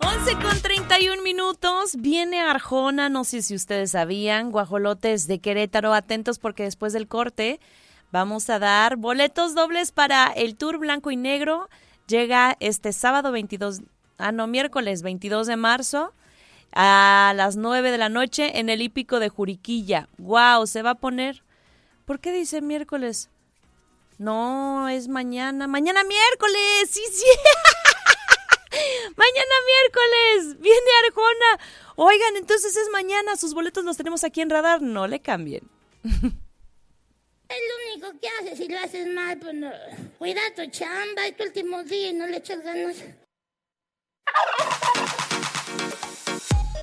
11 0.00 0.32
con 0.42 0.60
31 0.60 1.22
minutos, 1.22 1.96
viene 1.98 2.40
Arjona, 2.40 3.08
no 3.08 3.24
sé 3.24 3.42
si 3.42 3.54
ustedes 3.54 3.92
sabían, 3.92 4.50
guajolotes 4.50 5.26
de 5.26 5.40
Querétaro, 5.40 5.94
atentos 5.94 6.38
porque 6.38 6.62
después 6.64 6.92
del 6.92 7.08
corte 7.08 7.60
vamos 8.16 8.48
a 8.48 8.58
dar 8.58 8.96
boletos 8.96 9.54
dobles 9.54 9.92
para 9.92 10.28
el 10.28 10.56
Tour 10.56 10.78
Blanco 10.78 11.10
y 11.10 11.16
Negro. 11.16 11.68
Llega 12.06 12.56
este 12.60 12.94
sábado 12.94 13.30
22, 13.30 13.82
ah 14.16 14.32
no, 14.32 14.46
miércoles 14.46 15.02
22 15.02 15.46
de 15.46 15.56
marzo 15.56 16.14
a 16.72 17.34
las 17.36 17.56
9 17.56 17.90
de 17.90 17.98
la 17.98 18.08
noche 18.08 18.58
en 18.58 18.70
el 18.70 18.80
hípico 18.80 19.18
de 19.20 19.28
Juriquilla. 19.28 20.08
Wow, 20.16 20.66
se 20.66 20.80
va 20.80 20.92
a 20.92 20.94
poner. 20.94 21.42
¿Por 22.06 22.18
qué 22.18 22.32
dice 22.32 22.62
miércoles? 22.62 23.28
No, 24.16 24.88
es 24.88 25.08
mañana. 25.08 25.66
Mañana 25.66 26.02
miércoles, 26.02 26.88
sí, 26.88 27.02
sí. 27.12 27.26
Mañana 29.14 29.54
miércoles 29.66 30.60
viene 30.62 30.90
Arjona. 31.06 31.68
Oigan, 31.96 32.36
entonces 32.36 32.74
es 32.78 32.88
mañana. 32.90 33.36
Sus 33.36 33.52
boletos 33.52 33.84
los 33.84 33.98
tenemos 33.98 34.24
aquí 34.24 34.40
en 34.40 34.48
radar. 34.48 34.80
No 34.80 35.06
le 35.06 35.20
cambien. 35.20 35.68
Es 37.48 37.56
lo 37.68 38.06
único 38.06 38.20
que 38.20 38.28
haces 38.28 38.58
si 38.58 38.68
lo 38.68 38.78
haces 38.78 39.06
mal, 39.06 39.38
pues 39.38 39.54
no. 39.54 39.70
Cuida 40.18 40.40
tu 40.54 40.68
chamba, 40.70 41.26
es 41.26 41.36
tu 41.36 41.44
último 41.44 41.82
día 41.84 42.10
y 42.10 42.14
no 42.14 42.26
le 42.26 42.38
echas 42.38 42.62
ganas. 42.62 42.96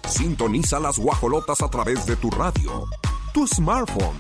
Sintoniza 0.08 0.80
las 0.80 0.98
guajolotas 0.98 1.62
a 1.62 1.70
través 1.70 2.06
de 2.06 2.16
tu 2.16 2.30
radio, 2.30 2.86
tu 3.34 3.46
smartphone, 3.48 4.20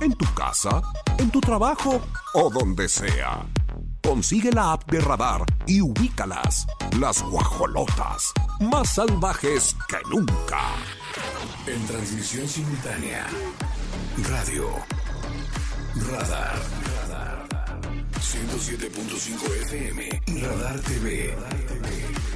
en 0.00 0.12
tu 0.14 0.32
casa, 0.34 0.82
en 1.18 1.30
tu 1.30 1.40
trabajo 1.40 2.00
o 2.34 2.50
donde 2.50 2.88
sea. 2.88 3.46
Consigue 4.02 4.52
la 4.52 4.72
app 4.72 4.90
de 4.90 5.00
radar 5.00 5.44
y 5.66 5.80
ubícalas. 5.80 6.66
Las 6.98 7.22
guajolotas, 7.22 8.32
más 8.60 8.94
salvajes 8.94 9.76
que 9.88 9.98
nunca. 10.08 10.60
En 11.66 11.86
transmisión 11.86 12.46
simultánea. 12.48 13.26
Radio. 14.28 14.99
Radar. 15.96 16.56
107.5 18.20 19.56
FM. 19.62 20.22
Radar 20.40 20.80
TV. 20.80 21.34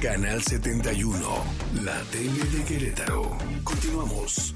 Canal 0.01 0.41
71. 0.41 1.19
La 1.83 2.01
tele 2.11 2.43
de 2.51 2.63
Querétaro. 2.63 3.37
Continuamos. 3.63 4.53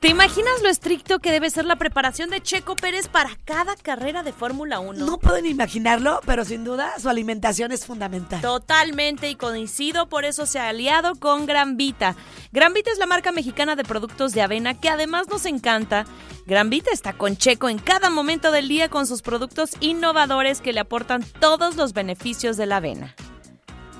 ¿Te 0.00 0.08
imaginas 0.08 0.62
lo 0.62 0.70
estricto 0.70 1.18
que 1.18 1.30
debe 1.30 1.50
ser 1.50 1.66
la 1.66 1.76
preparación 1.76 2.30
de 2.30 2.40
Checo 2.40 2.74
Pérez 2.74 3.06
para 3.08 3.36
cada 3.44 3.76
carrera 3.76 4.22
de 4.22 4.32
Fórmula 4.32 4.80
1? 4.80 5.04
No 5.04 5.18
pueden 5.18 5.44
imaginarlo, 5.44 6.22
pero 6.24 6.46
sin 6.46 6.64
duda 6.64 6.98
su 6.98 7.10
alimentación 7.10 7.70
es 7.70 7.84
fundamental. 7.84 8.40
Totalmente 8.40 9.28
y 9.28 9.34
coincido, 9.34 10.08
por 10.08 10.24
eso 10.24 10.46
se 10.46 10.58
ha 10.58 10.70
aliado 10.70 11.16
con 11.16 11.44
Gran 11.44 11.76
Vita. 11.76 12.16
Gran 12.50 12.72
Vita 12.72 12.90
es 12.90 12.96
la 12.96 13.04
marca 13.04 13.30
mexicana 13.30 13.76
de 13.76 13.84
productos 13.84 14.32
de 14.32 14.40
avena 14.40 14.72
que 14.72 14.88
además 14.88 15.28
nos 15.28 15.44
encanta. 15.44 16.06
Gran 16.46 16.70
Vita 16.70 16.90
está 16.94 17.12
con 17.12 17.36
Checo 17.36 17.68
en 17.68 17.78
cada 17.78 18.08
momento 18.08 18.52
del 18.52 18.68
día 18.68 18.88
con 18.88 19.06
sus 19.06 19.20
productos 19.20 19.72
innovadores 19.80 20.62
que 20.62 20.72
le 20.72 20.80
aportan 20.80 21.22
todos 21.40 21.76
los 21.76 21.92
beneficios 21.92 22.56
de 22.56 22.64
la 22.64 22.76
avena. 22.78 23.14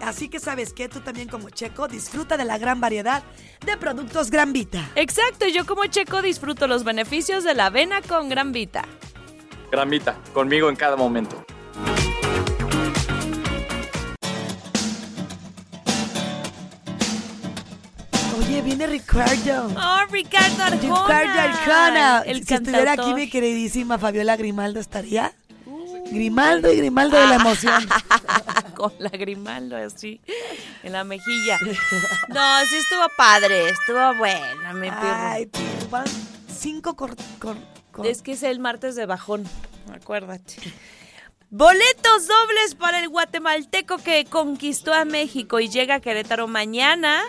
Así 0.03 0.29
que 0.29 0.41
sabes 0.41 0.73
que 0.73 0.89
tú 0.89 1.01
también 1.01 1.29
como 1.29 1.51
Checo 1.51 1.87
disfruta 1.87 2.37
de 2.37 2.45
la 2.45 2.59
gran 2.59 2.81
variedad 2.81 3.23
de 3.65 3.77
productos 3.77 4.31
Gran 4.31 4.53
Vita. 4.53 4.91
Exacto, 4.95 5.47
yo 5.47 5.67
como 5.67 5.85
Checo 5.87 6.23
disfruto 6.23 6.67
los 6.67 6.85
beneficios 6.85 7.45
de 7.45 7.55
la 7.55 7.67
avena 7.67 8.01
con 8.03 8.29
Gran 8.29 8.53
Vita. 8.53 8.85
Gran 9.71 9.91
Vita, 9.91 10.19
conmigo 10.33 10.69
en 10.69 10.77
cada 10.77 10.97
momento. 10.97 11.45
Oye, 18.39 18.63
viene 18.63 18.87
Ricardo. 18.87 19.69
Oh, 19.77 20.07
Ricardo 20.11 20.63
Arjona. 20.65 20.79
Ricardo 20.81 21.41
Arjona. 21.41 22.23
El 22.27 22.47
si 22.47 22.55
estuviera 22.55 22.93
aquí 22.93 22.97
cantautor. 22.97 23.15
mi 23.15 23.31
queridísima 23.31 23.99
Fabiola 23.99 24.37
Grimaldo, 24.37 24.81
¿estaría? 24.81 25.33
Grimaldo 26.11 26.73
y 26.73 26.77
Grimaldo 26.77 27.19
de 27.19 27.27
la 27.27 27.35
emoción. 27.37 27.89
con 28.77 28.93
la 28.99 29.11
Grimaldo 29.11 29.77
así 29.77 30.21
en 30.83 30.93
la 30.93 31.05
mejilla. 31.05 31.59
No, 32.29 32.65
sí 32.67 32.77
estuvo 32.77 33.03
padre, 33.17 33.69
estuvo 33.69 34.15
buena, 34.15 34.73
mi. 34.73 34.89
Ay, 34.91 35.47
tío, 35.47 35.63
van 35.91 36.05
cinco 36.49 36.97
cor, 36.97 37.15
cor- 37.39 37.57
cor- 37.93 38.07
Es 38.07 38.23
que 38.23 38.33
es 38.33 38.43
el 38.43 38.59
martes 38.59 38.95
de 38.97 39.07
bajón, 39.07 39.45
acuérdate. 39.93 40.57
Boletos 41.51 42.27
dobles 42.29 42.75
para 42.79 43.01
el 43.01 43.09
guatemalteco 43.09 43.99
que 43.99 44.25
conquistó 44.25 44.95
a 44.95 45.05
México 45.05 45.59
y 45.61 45.69
llega 45.69 45.97
a 45.97 46.01
Querétaro 46.01 46.47
mañana. 46.49 47.23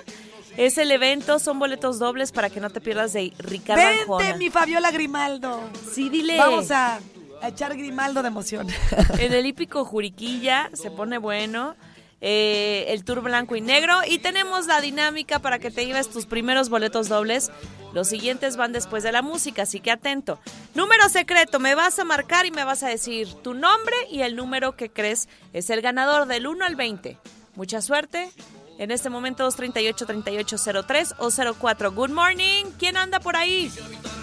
Es 0.57 0.77
el 0.77 0.91
evento, 0.91 1.39
son 1.39 1.59
boletos 1.59 1.97
dobles 1.97 2.31
para 2.33 2.49
que 2.49 2.59
no 2.59 2.69
te 2.69 2.81
pierdas 2.81 3.13
de 3.13 3.33
Ricardo 3.39 3.81
Vente, 3.81 4.01
Arjona. 4.01 4.35
mi 4.35 4.49
Fabiola 4.49 4.91
Grimaldo. 4.91 5.63
Sí, 5.93 6.09
dile. 6.09 6.37
Vamos 6.37 6.69
a, 6.71 6.99
a 7.41 7.47
echar 7.49 7.75
Grimaldo 7.75 8.21
de 8.21 8.27
emoción. 8.29 8.67
En 9.19 9.33
el 9.33 9.45
hípico 9.45 9.85
Juriquilla 9.85 10.69
se 10.73 10.91
pone 10.91 11.17
bueno. 11.17 11.75
eh, 12.23 12.85
el 12.89 13.03
tour 13.03 13.21
blanco 13.21 13.55
y 13.55 13.61
negro. 13.61 13.99
Y 14.07 14.19
tenemos 14.19 14.67
la 14.67 14.79
dinámica 14.79 15.39
para 15.39 15.57
que 15.59 15.71
te 15.71 15.85
lleves 15.85 16.07
tus 16.09 16.25
primeros 16.27 16.69
boletos 16.69 17.09
dobles. 17.09 17.51
Los 17.93 18.07
siguientes 18.09 18.57
van 18.57 18.71
después 18.71 19.01
de 19.03 19.11
la 19.11 19.21
música, 19.23 19.63
así 19.63 19.79
que 19.79 19.89
atento. 19.91 20.39
Número 20.75 21.09
secreto, 21.09 21.59
me 21.59 21.73
vas 21.75 21.97
a 21.99 22.03
marcar 22.05 22.45
y 22.45 22.51
me 22.51 22.63
vas 22.63 22.83
a 22.83 22.87
decir 22.89 23.33
tu 23.43 23.53
nombre 23.55 23.95
y 24.09 24.21
el 24.21 24.35
número 24.35 24.75
que 24.77 24.89
crees 24.91 25.27
es 25.51 25.69
el 25.71 25.81
ganador 25.81 26.27
del 26.27 26.45
1 26.47 26.63
al 26.63 26.75
20. 26.75 27.17
Mucha 27.55 27.81
suerte. 27.81 28.29
En 28.77 28.91
este 28.91 29.09
momento 29.09 29.47
238-3803 29.49 31.15
o 31.17 31.53
04. 31.59 31.91
Good 31.91 32.09
morning. 32.11 32.65
¿Quién 32.79 32.97
anda 32.97 33.19
por 33.19 33.35
ahí? 33.35 33.71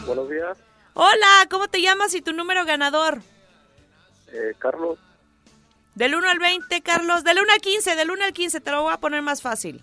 Buenos 0.07 0.31
días, 0.31 0.57
Hola, 1.01 1.47
¿cómo 1.49 1.69
te 1.69 1.81
llamas 1.81 2.13
y 2.15 2.23
tu 2.23 2.33
número 2.33 2.65
ganador? 2.65 3.23
eh, 4.33 4.53
Carlos. 4.59 4.99
Del 5.95 6.17
1 6.17 6.29
al 6.29 6.41
20, 6.41 6.81
Carlos. 6.83 7.23
Del 7.23 7.39
1 7.39 7.53
al 7.53 7.61
15, 7.61 7.95
del 7.95 8.11
1 8.11 8.25
al 8.25 8.33
15, 8.33 8.61
te 8.61 8.71
lo 8.73 8.83
voy 8.83 8.93
a 8.93 8.97
poner 8.99 9.23
más 9.23 9.41
fácil. 9.41 9.81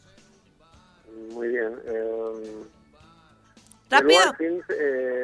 Muy 1.31 1.47
bien. 1.47 1.73
Eh, 1.85 2.63
Rápido. 3.89 4.23
el 4.23 4.59
15, 4.59 4.73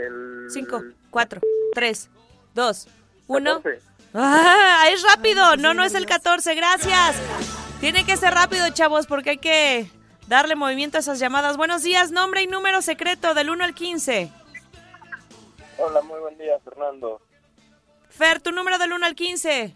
el 0.08 0.46
5, 0.50 0.82
4, 1.10 1.42
3, 1.74 2.10
2, 2.56 2.88
1. 3.28 3.56
14. 3.62 3.82
Ah, 4.14 4.86
es 4.92 5.04
rápido. 5.04 5.58
No, 5.58 5.74
no 5.74 5.84
es 5.84 5.94
el 5.94 6.06
14. 6.06 6.56
Gracias. 6.56 7.18
Tiene 7.82 8.06
que 8.06 8.16
ser 8.16 8.34
rápido, 8.34 8.70
chavos, 8.70 9.08
porque 9.08 9.32
hay 9.32 9.38
que 9.40 9.92
darle 10.28 10.56
movimiento 10.56 10.96
a 10.96 11.02
esas 11.02 11.20
llamadas. 11.20 11.58
Buenos 11.58 11.84
días, 11.84 12.12
nombre 12.12 12.44
y 12.44 12.48
número 12.48 12.82
secreto 12.82 13.34
del 13.34 13.50
1 13.50 13.64
al 13.66 13.74
15. 13.76 14.32
Hola, 15.84 16.02
muy 16.02 16.20
buen 16.20 16.38
día, 16.38 16.60
Fernando. 16.60 17.20
Fer, 18.10 18.40
tu 18.40 18.52
número 18.52 18.78
del 18.78 18.94
1 18.94 19.04
al 19.04 19.16
15. 19.16 19.74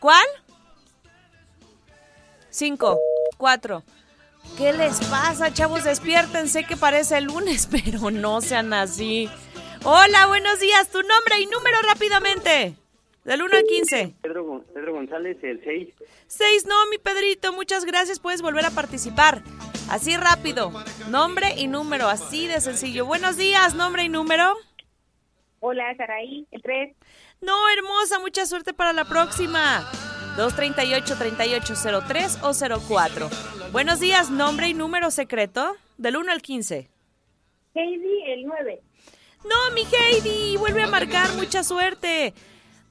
¿Cuál? 0.00 0.26
5, 2.50 2.98
4. 3.36 3.82
¿Qué 4.58 4.72
les 4.72 4.98
pasa, 5.06 5.52
chavos? 5.52 5.84
Despiértense 5.84 6.64
que 6.64 6.76
parece 6.76 7.18
el 7.18 7.26
lunes, 7.26 7.68
pero 7.70 8.10
no 8.10 8.40
sean 8.40 8.72
así. 8.72 9.30
Hola, 9.84 10.26
buenos 10.26 10.58
días. 10.58 10.90
Tu 10.90 11.00
nombre 11.00 11.38
y 11.38 11.46
número 11.46 11.76
rápidamente. 11.82 12.74
Del 13.22 13.42
1 13.42 13.56
al 13.56 13.62
15. 13.62 14.14
Pedro, 14.20 14.64
Pedro 14.74 14.94
González, 14.94 15.36
el 15.42 15.62
6. 15.62 15.94
6, 16.26 16.66
no, 16.66 16.74
mi 16.90 16.98
Pedrito. 16.98 17.52
Muchas 17.52 17.84
gracias. 17.84 18.18
Puedes 18.18 18.42
volver 18.42 18.64
a 18.64 18.70
participar. 18.70 19.42
Así 19.88 20.16
rápido. 20.16 20.72
Nombre 21.10 21.54
y 21.56 21.68
número. 21.68 22.08
Así 22.08 22.46
de 22.46 22.60
sencillo. 22.60 23.06
Buenos 23.06 23.36
días. 23.36 23.74
Nombre 23.74 24.04
y 24.04 24.08
número. 24.08 24.54
Hola, 25.60 25.94
Saraí, 25.96 26.46
el 26.50 26.62
3. 26.62 26.96
No, 27.40 27.68
hermosa. 27.68 28.18
Mucha 28.18 28.46
suerte 28.46 28.74
para 28.74 28.92
la 28.92 29.04
próxima. 29.04 29.88
238-3803 30.36 32.42
o 32.42 32.52
04. 32.88 33.30
Buenos 33.72 34.00
días. 34.00 34.30
Nombre 34.30 34.68
y 34.68 34.74
número 34.74 35.10
secreto. 35.10 35.76
Del 35.98 36.16
1 36.16 36.32
al 36.32 36.42
15. 36.42 36.90
Heidi, 37.74 38.22
el 38.26 38.44
9. 38.44 38.82
No, 39.44 39.70
mi 39.74 39.82
Heidi, 39.82 40.56
vuelve 40.56 40.82
a 40.82 40.88
marcar, 40.88 41.32
mucha 41.34 41.62
suerte. 41.62 42.34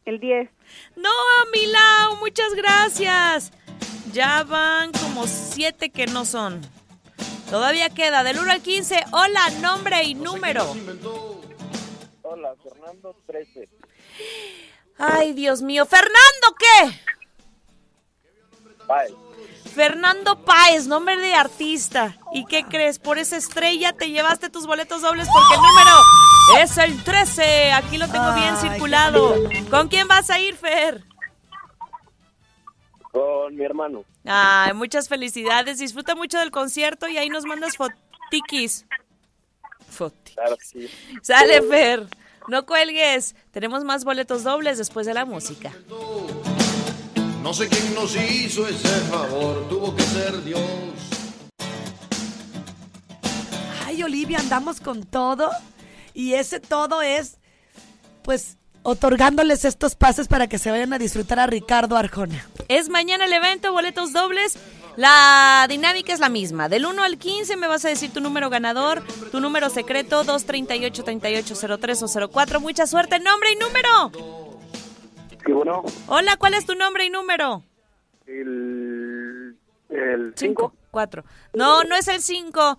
El 0.07 0.20
10. 0.20 0.49
No, 0.97 1.11
Milau, 1.53 2.16
muchas 2.16 2.55
gracias. 2.55 3.53
Ya 4.12 4.43
van 4.45 4.91
como 4.93 5.26
siete 5.26 5.91
que 5.91 6.07
no 6.07 6.24
son. 6.24 6.62
Todavía 7.53 7.90
queda 7.90 8.24
del 8.24 8.38
1 8.38 8.50
al 8.50 8.62
15. 8.62 9.05
Hola, 9.12 9.50
nombre 9.61 10.03
y 10.05 10.14
número. 10.14 10.74
Hola, 12.22 12.55
Fernando 12.62 13.14
13. 13.26 13.68
Ay, 14.96 15.34
Dios 15.34 15.61
mío. 15.61 15.84
¿Fernando 15.84 16.57
qué? 16.59 16.98
Fernando 19.68 20.42
Páez, 20.46 20.86
nombre 20.86 21.18
de 21.18 21.34
artista. 21.34 22.16
¿Y 22.32 22.46
qué 22.46 22.64
crees? 22.64 22.98
Por 22.98 23.18
esa 23.18 23.36
estrella 23.36 23.92
te 23.92 24.09
llevaste 24.09 24.48
tus 24.48 24.66
boletos 24.66 25.03
dobles 25.03 25.28
porque 25.30 25.55
el 25.55 25.61
número 25.61 26.62
es 26.62 26.78
el 26.78 27.05
13. 27.05 27.72
Aquí 27.72 27.98
lo 27.98 28.09
tengo 28.09 28.32
bien 28.32 28.55
Ay, 28.55 28.70
circulado. 28.70 29.34
¿Con 29.68 29.88
quién 29.88 30.09
vas 30.09 30.30
a 30.30 30.40
ir, 30.40 30.57
Fer? 30.57 31.05
Con 33.12 33.54
mi 33.54 33.64
hermano. 33.64 34.04
Ay, 34.24 34.72
muchas 34.72 35.08
felicidades. 35.08 35.78
Disfruta 35.78 36.14
mucho 36.14 36.38
del 36.38 36.50
concierto 36.50 37.06
y 37.08 37.18
ahí 37.18 37.28
nos 37.28 37.44
mandas 37.44 37.76
fotiquis. 37.76 38.86
Foti- 39.94 40.34
Claro 40.34 40.56
sí. 40.62 40.88
Sale, 41.20 41.60
Fer. 41.62 42.06
No 42.48 42.64
cuelgues. 42.64 43.36
Tenemos 43.50 43.84
más 43.84 44.04
boletos 44.04 44.42
dobles 44.44 44.78
después 44.78 45.06
de 45.06 45.14
la 45.14 45.24
música. 45.26 45.72
No 47.42 47.52
sé 47.52 47.68
quién 47.68 47.94
nos 47.94 48.16
hizo 48.16 48.66
ese 48.66 48.88
favor, 49.10 49.68
tuvo 49.68 49.94
que 49.94 50.02
ser 50.04 50.42
Dios. 50.44 50.60
Ay, 53.84 54.02
Olivia, 54.02 54.38
andamos 54.38 54.80
con 54.80 55.02
todo. 55.04 55.50
Y 56.14 56.34
ese 56.34 56.60
todo 56.60 57.02
es, 57.02 57.38
pues, 58.22 58.56
otorgándoles 58.83 59.64
estos 59.64 59.95
pases 59.95 60.28
para 60.28 60.49
que 60.49 60.59
se 60.59 60.70
vayan 60.70 60.93
a 60.93 60.99
disfrutar 60.99 61.39
a 61.39 61.47
Ricardo 61.47 61.97
Arjona. 61.97 62.47
Es 62.68 62.89
mañana 62.89 63.26
el 63.26 63.33
evento, 63.33 63.72
boletos 63.72 64.12
dobles. 64.12 64.59
La 64.97 65.64
dinámica 65.68 66.12
es 66.12 66.20
la 66.20 66.28
misma. 66.28 66.68
Del 66.68 66.85
1 66.85 67.03
al 67.03 67.16
15 67.16 67.57
me 67.57 67.66
vas 67.66 67.85
a 67.85 67.89
decir 67.89 68.12
tu 68.12 68.20
número 68.20 68.51
ganador, 68.51 69.03
tu 69.30 69.41
número 69.41 69.70
secreto, 69.70 70.24
238-3803 70.24 72.26
o 72.26 72.28
04. 72.28 72.61
Mucha 72.61 72.87
suerte, 72.87 73.18
nombre 73.18 73.53
y 73.53 73.57
número. 73.57 74.12
Sí, 75.45 75.53
bueno, 75.53 75.83
Hola, 76.09 76.37
¿cuál 76.37 76.55
es 76.55 76.66
tu 76.66 76.74
nombre 76.74 77.07
y 77.07 77.11
número? 77.11 77.64
el... 78.26 79.57
El 79.89 80.33
5. 80.37 80.72
4. 80.91 81.24
No, 81.55 81.85
no 81.85 81.97
es 81.97 82.09
el 82.09 82.22
5. 82.22 82.78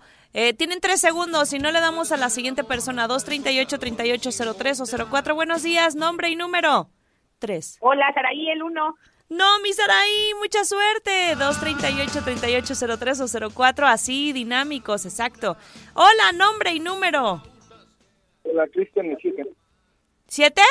Tienen 0.56 0.80
tres 0.80 1.00
segundos. 1.00 1.48
Si 1.48 1.58
no 1.58 1.70
le 1.70 1.80
damos 1.80 2.10
a 2.10 2.16
la 2.16 2.28
siguiente 2.28 2.64
persona, 2.64 3.08
238-3803 3.08 4.80
o 4.80 5.08
04. 5.08 5.34
Buenos 5.34 5.62
días, 5.62 5.94
nombre 5.94 6.28
y 6.28 6.36
número. 6.36 6.90
3. 7.38 7.78
Hola, 7.80 8.12
Saraí, 8.14 8.50
el 8.50 8.62
1. 8.62 8.96
No, 9.30 9.60
mi 9.60 9.72
Saraí, 9.72 10.32
mucha 10.38 10.64
suerte. 10.64 11.36
238-3803 11.36 13.46
o 13.46 13.50
04, 13.50 13.86
así, 13.86 14.32
dinámicos, 14.32 15.06
exacto. 15.06 15.56
Hola, 15.94 16.32
nombre 16.34 16.72
y 16.72 16.80
número. 16.80 17.42
Hola, 18.42 18.66
Cristian. 18.68 19.16
¿Siete? 20.26 20.62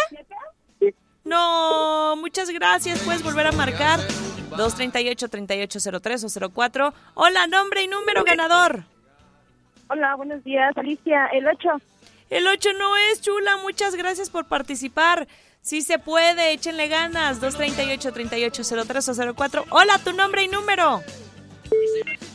No, 1.23 2.15
muchas 2.17 2.49
gracias. 2.49 3.01
Puedes 3.03 3.23
volver 3.23 3.47
a 3.47 3.51
marcar. 3.53 3.99
238-3803 4.51 6.45
o 6.45 6.51
04. 6.51 6.93
Hola, 7.13 7.47
nombre 7.47 7.83
y 7.83 7.87
número 7.87 8.23
ganador. 8.23 8.83
Hola, 9.93 10.15
buenos 10.15 10.43
días, 10.43 10.75
Alicia, 10.75 11.27
el 11.27 11.45
8. 11.45 11.69
El 12.31 12.47
8 12.47 12.69
no 12.79 12.97
es, 12.97 13.21
chula. 13.21 13.57
Muchas 13.57 13.93
gracias 13.93 14.31
por 14.31 14.47
participar. 14.47 15.27
Sí 15.61 15.83
se 15.83 15.99
puede, 15.99 16.51
échenle 16.51 16.87
ganas. 16.87 17.39
238-3803 17.39 19.29
o 19.29 19.35
04. 19.35 19.65
Hola, 19.69 19.99
tu 20.03 20.11
nombre 20.13 20.41
y 20.41 20.47
número. 20.47 21.03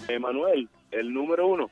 Emanuel, 0.07 0.69
el 0.93 1.13
número 1.13 1.49
uno. 1.49 1.69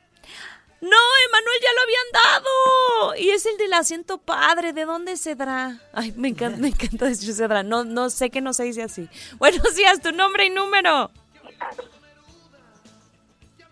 No, 0.80 0.96
Emanuel 1.28 1.58
ya 1.62 1.72
lo 1.72 1.82
habían 1.82 2.12
dado. 2.12 3.16
Y 3.18 3.30
es 3.30 3.46
el 3.46 3.56
del 3.56 3.72
asiento 3.72 4.18
padre. 4.18 4.72
¿De 4.72 4.86
dónde 4.86 5.16
Cedra? 5.16 5.78
Ay, 5.92 6.12
me 6.16 6.26
encanta, 6.26 6.58
me 6.58 6.68
encanta 6.68 7.04
decir 7.04 7.32
Cedra. 7.32 7.62
No, 7.62 7.84
no 7.84 8.10
sé 8.10 8.30
que 8.30 8.40
no 8.40 8.54
se 8.54 8.64
dice 8.64 8.82
así. 8.82 9.08
Buenos 9.38 9.76
días, 9.76 10.02
tu 10.02 10.10
nombre 10.10 10.46
y 10.46 10.50
número. 10.50 11.12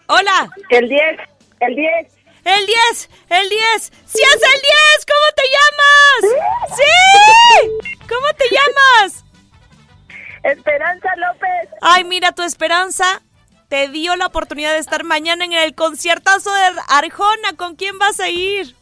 Hola. 0.07 0.51
El 0.71 0.89
10, 0.89 1.01
el 1.67 1.77
10. 1.77 2.25
El 2.45 2.67
10, 2.67 3.11
el 3.31 3.49
10. 3.49 3.83
¡Sí 4.05 4.23
es 4.23 4.35
el 4.35 4.61
10! 4.61 5.07
¿Cómo 5.07 5.29
te 5.35 5.43
llamas? 5.55 6.23
¡Sí! 6.77 8.07
¿Cómo 8.07 8.27
te 8.37 8.45
llamas? 8.51 9.25
Esperanza 10.43 11.09
López. 11.17 11.71
Ay, 11.81 12.05
mira, 12.05 12.33
tu 12.33 12.43
esperanza 12.43 13.23
te 13.69 13.89
dio 13.89 14.15
la 14.17 14.27
oportunidad 14.27 14.73
de 14.73 14.79
estar 14.79 15.05
mañana 15.05 15.47
en 15.47 15.55
el 15.55 15.75
conciertazo 15.75 16.53
de 16.53 16.81
Arjona. 16.89 17.57
¿Con 17.57 17.77
quién 17.77 17.99
vas 17.99 18.21
a 18.21 18.29
ir? 18.29 18.77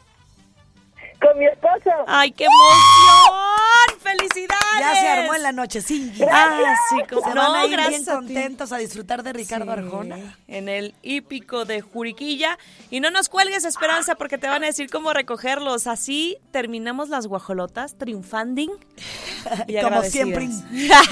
Con 1.21 1.39
mi 1.39 1.47
esposo. 1.47 1.91
¡Ay, 2.09 2.33
qué 2.33 2.45
emoción! 2.45 3.72
¡Felicidades! 4.19 4.81
Ya 4.81 4.95
se 4.95 5.09
armó 5.09 5.35
en 5.35 5.43
la 5.43 5.53
noche, 5.53 5.81
sí. 5.81 6.13
Ah, 6.31 6.75
sí, 6.91 6.97
como- 7.09 7.29
Se 7.29 7.35
no, 7.35 7.53
van 7.53 7.55
a 7.57 7.67
ir 7.67 7.89
bien 7.89 8.03
a 8.09 8.15
contentos 8.15 8.73
a 8.73 8.79
disfrutar 8.79 9.23
de 9.23 9.33
Ricardo 9.33 9.73
Sí, 9.73 9.79
Arjona. 9.81 10.39
En 10.49 10.69
el 10.69 10.95
hípico 11.03 11.65
de 11.65 11.81
Juriquilla. 11.81 12.59
Y 12.91 13.01
no 13.01 13.11
nos 13.11 13.29
cuelgues, 13.29 13.65
Esperanza, 13.65 14.15
porque 14.17 14.39
te 14.39 14.49
van 14.49 14.63
a 14.63 14.67
decir 14.67 14.91
cómo 14.91 15.13
recogerlos. 15.13 15.87
Así 15.87 16.39
terminamos 16.51 17.09
las 17.09 17.27
guajolotas 17.27 17.97
triunfanding. 17.97 18.71
y 19.69 19.81
Como 19.81 20.03
siempre. 20.03 20.49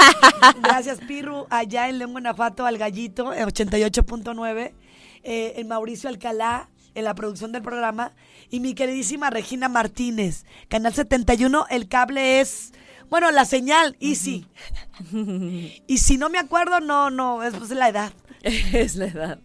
Gracias, 0.62 0.98
Pirru. 1.00 1.46
Allá 1.50 1.88
en 1.88 1.98
León, 1.98 2.12
Guanajuato, 2.12 2.66
al 2.66 2.78
Gallito, 2.78 3.32
eh, 3.32 3.44
88.9. 3.44 4.72
Eh, 5.22 5.54
en 5.56 5.68
Mauricio 5.68 6.08
Alcalá, 6.08 6.70
en 6.94 7.04
la 7.04 7.14
producción 7.14 7.52
del 7.52 7.62
programa. 7.62 8.12
Y 8.50 8.60
mi 8.60 8.74
queridísima 8.74 9.30
Regina 9.30 9.68
Martínez, 9.68 10.44
Canal 10.68 10.92
71, 10.94 11.66
el 11.70 11.88
cable 11.88 12.40
es, 12.40 12.72
bueno, 13.10 13.30
la 13.30 13.44
señal, 13.44 13.96
Easy. 14.00 14.46
y 15.86 15.98
si 15.98 16.16
no 16.16 16.30
me 16.30 16.38
acuerdo, 16.38 16.80
no, 16.80 17.10
no, 17.10 17.42
es 17.42 17.54
pues, 17.54 17.70
la 17.70 17.88
edad. 17.88 18.12
es 18.42 18.96
la 18.96 19.06
edad. 19.06 19.38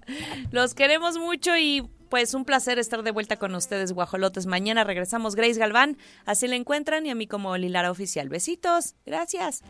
Los 0.51 0.74
queremos 0.74 1.18
mucho 1.18 1.57
y 1.57 1.84
pues 2.09 2.34
un 2.34 2.45
placer 2.45 2.80
estar 2.80 3.03
de 3.03 3.11
vuelta 3.11 3.38
con 3.38 3.53
ustedes, 3.55 3.91
guajolotes. 3.91 4.45
Mañana 4.45 4.84
regresamos 4.84 5.36
Grace 5.36 5.59
Galván, 5.59 5.97
así 6.26 6.47
la 6.47 6.55
encuentran 6.55 7.05
y 7.05 7.09
a 7.09 7.16
mí 7.16 7.28
como 7.28 7.57
Lilara 7.57 7.91
Oficial. 7.91 8.30
Besitos, 8.30 8.95
gracias. 9.05 9.63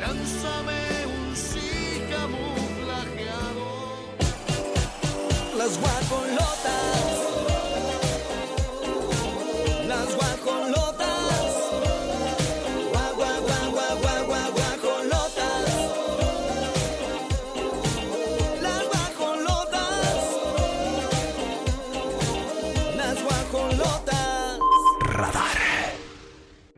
Lánzame 0.00 1.06
un 1.06 1.36
sí 1.36 2.00
camuflajeado. 2.10 3.66
Las 5.56 5.78
guajolotas. 5.78 6.37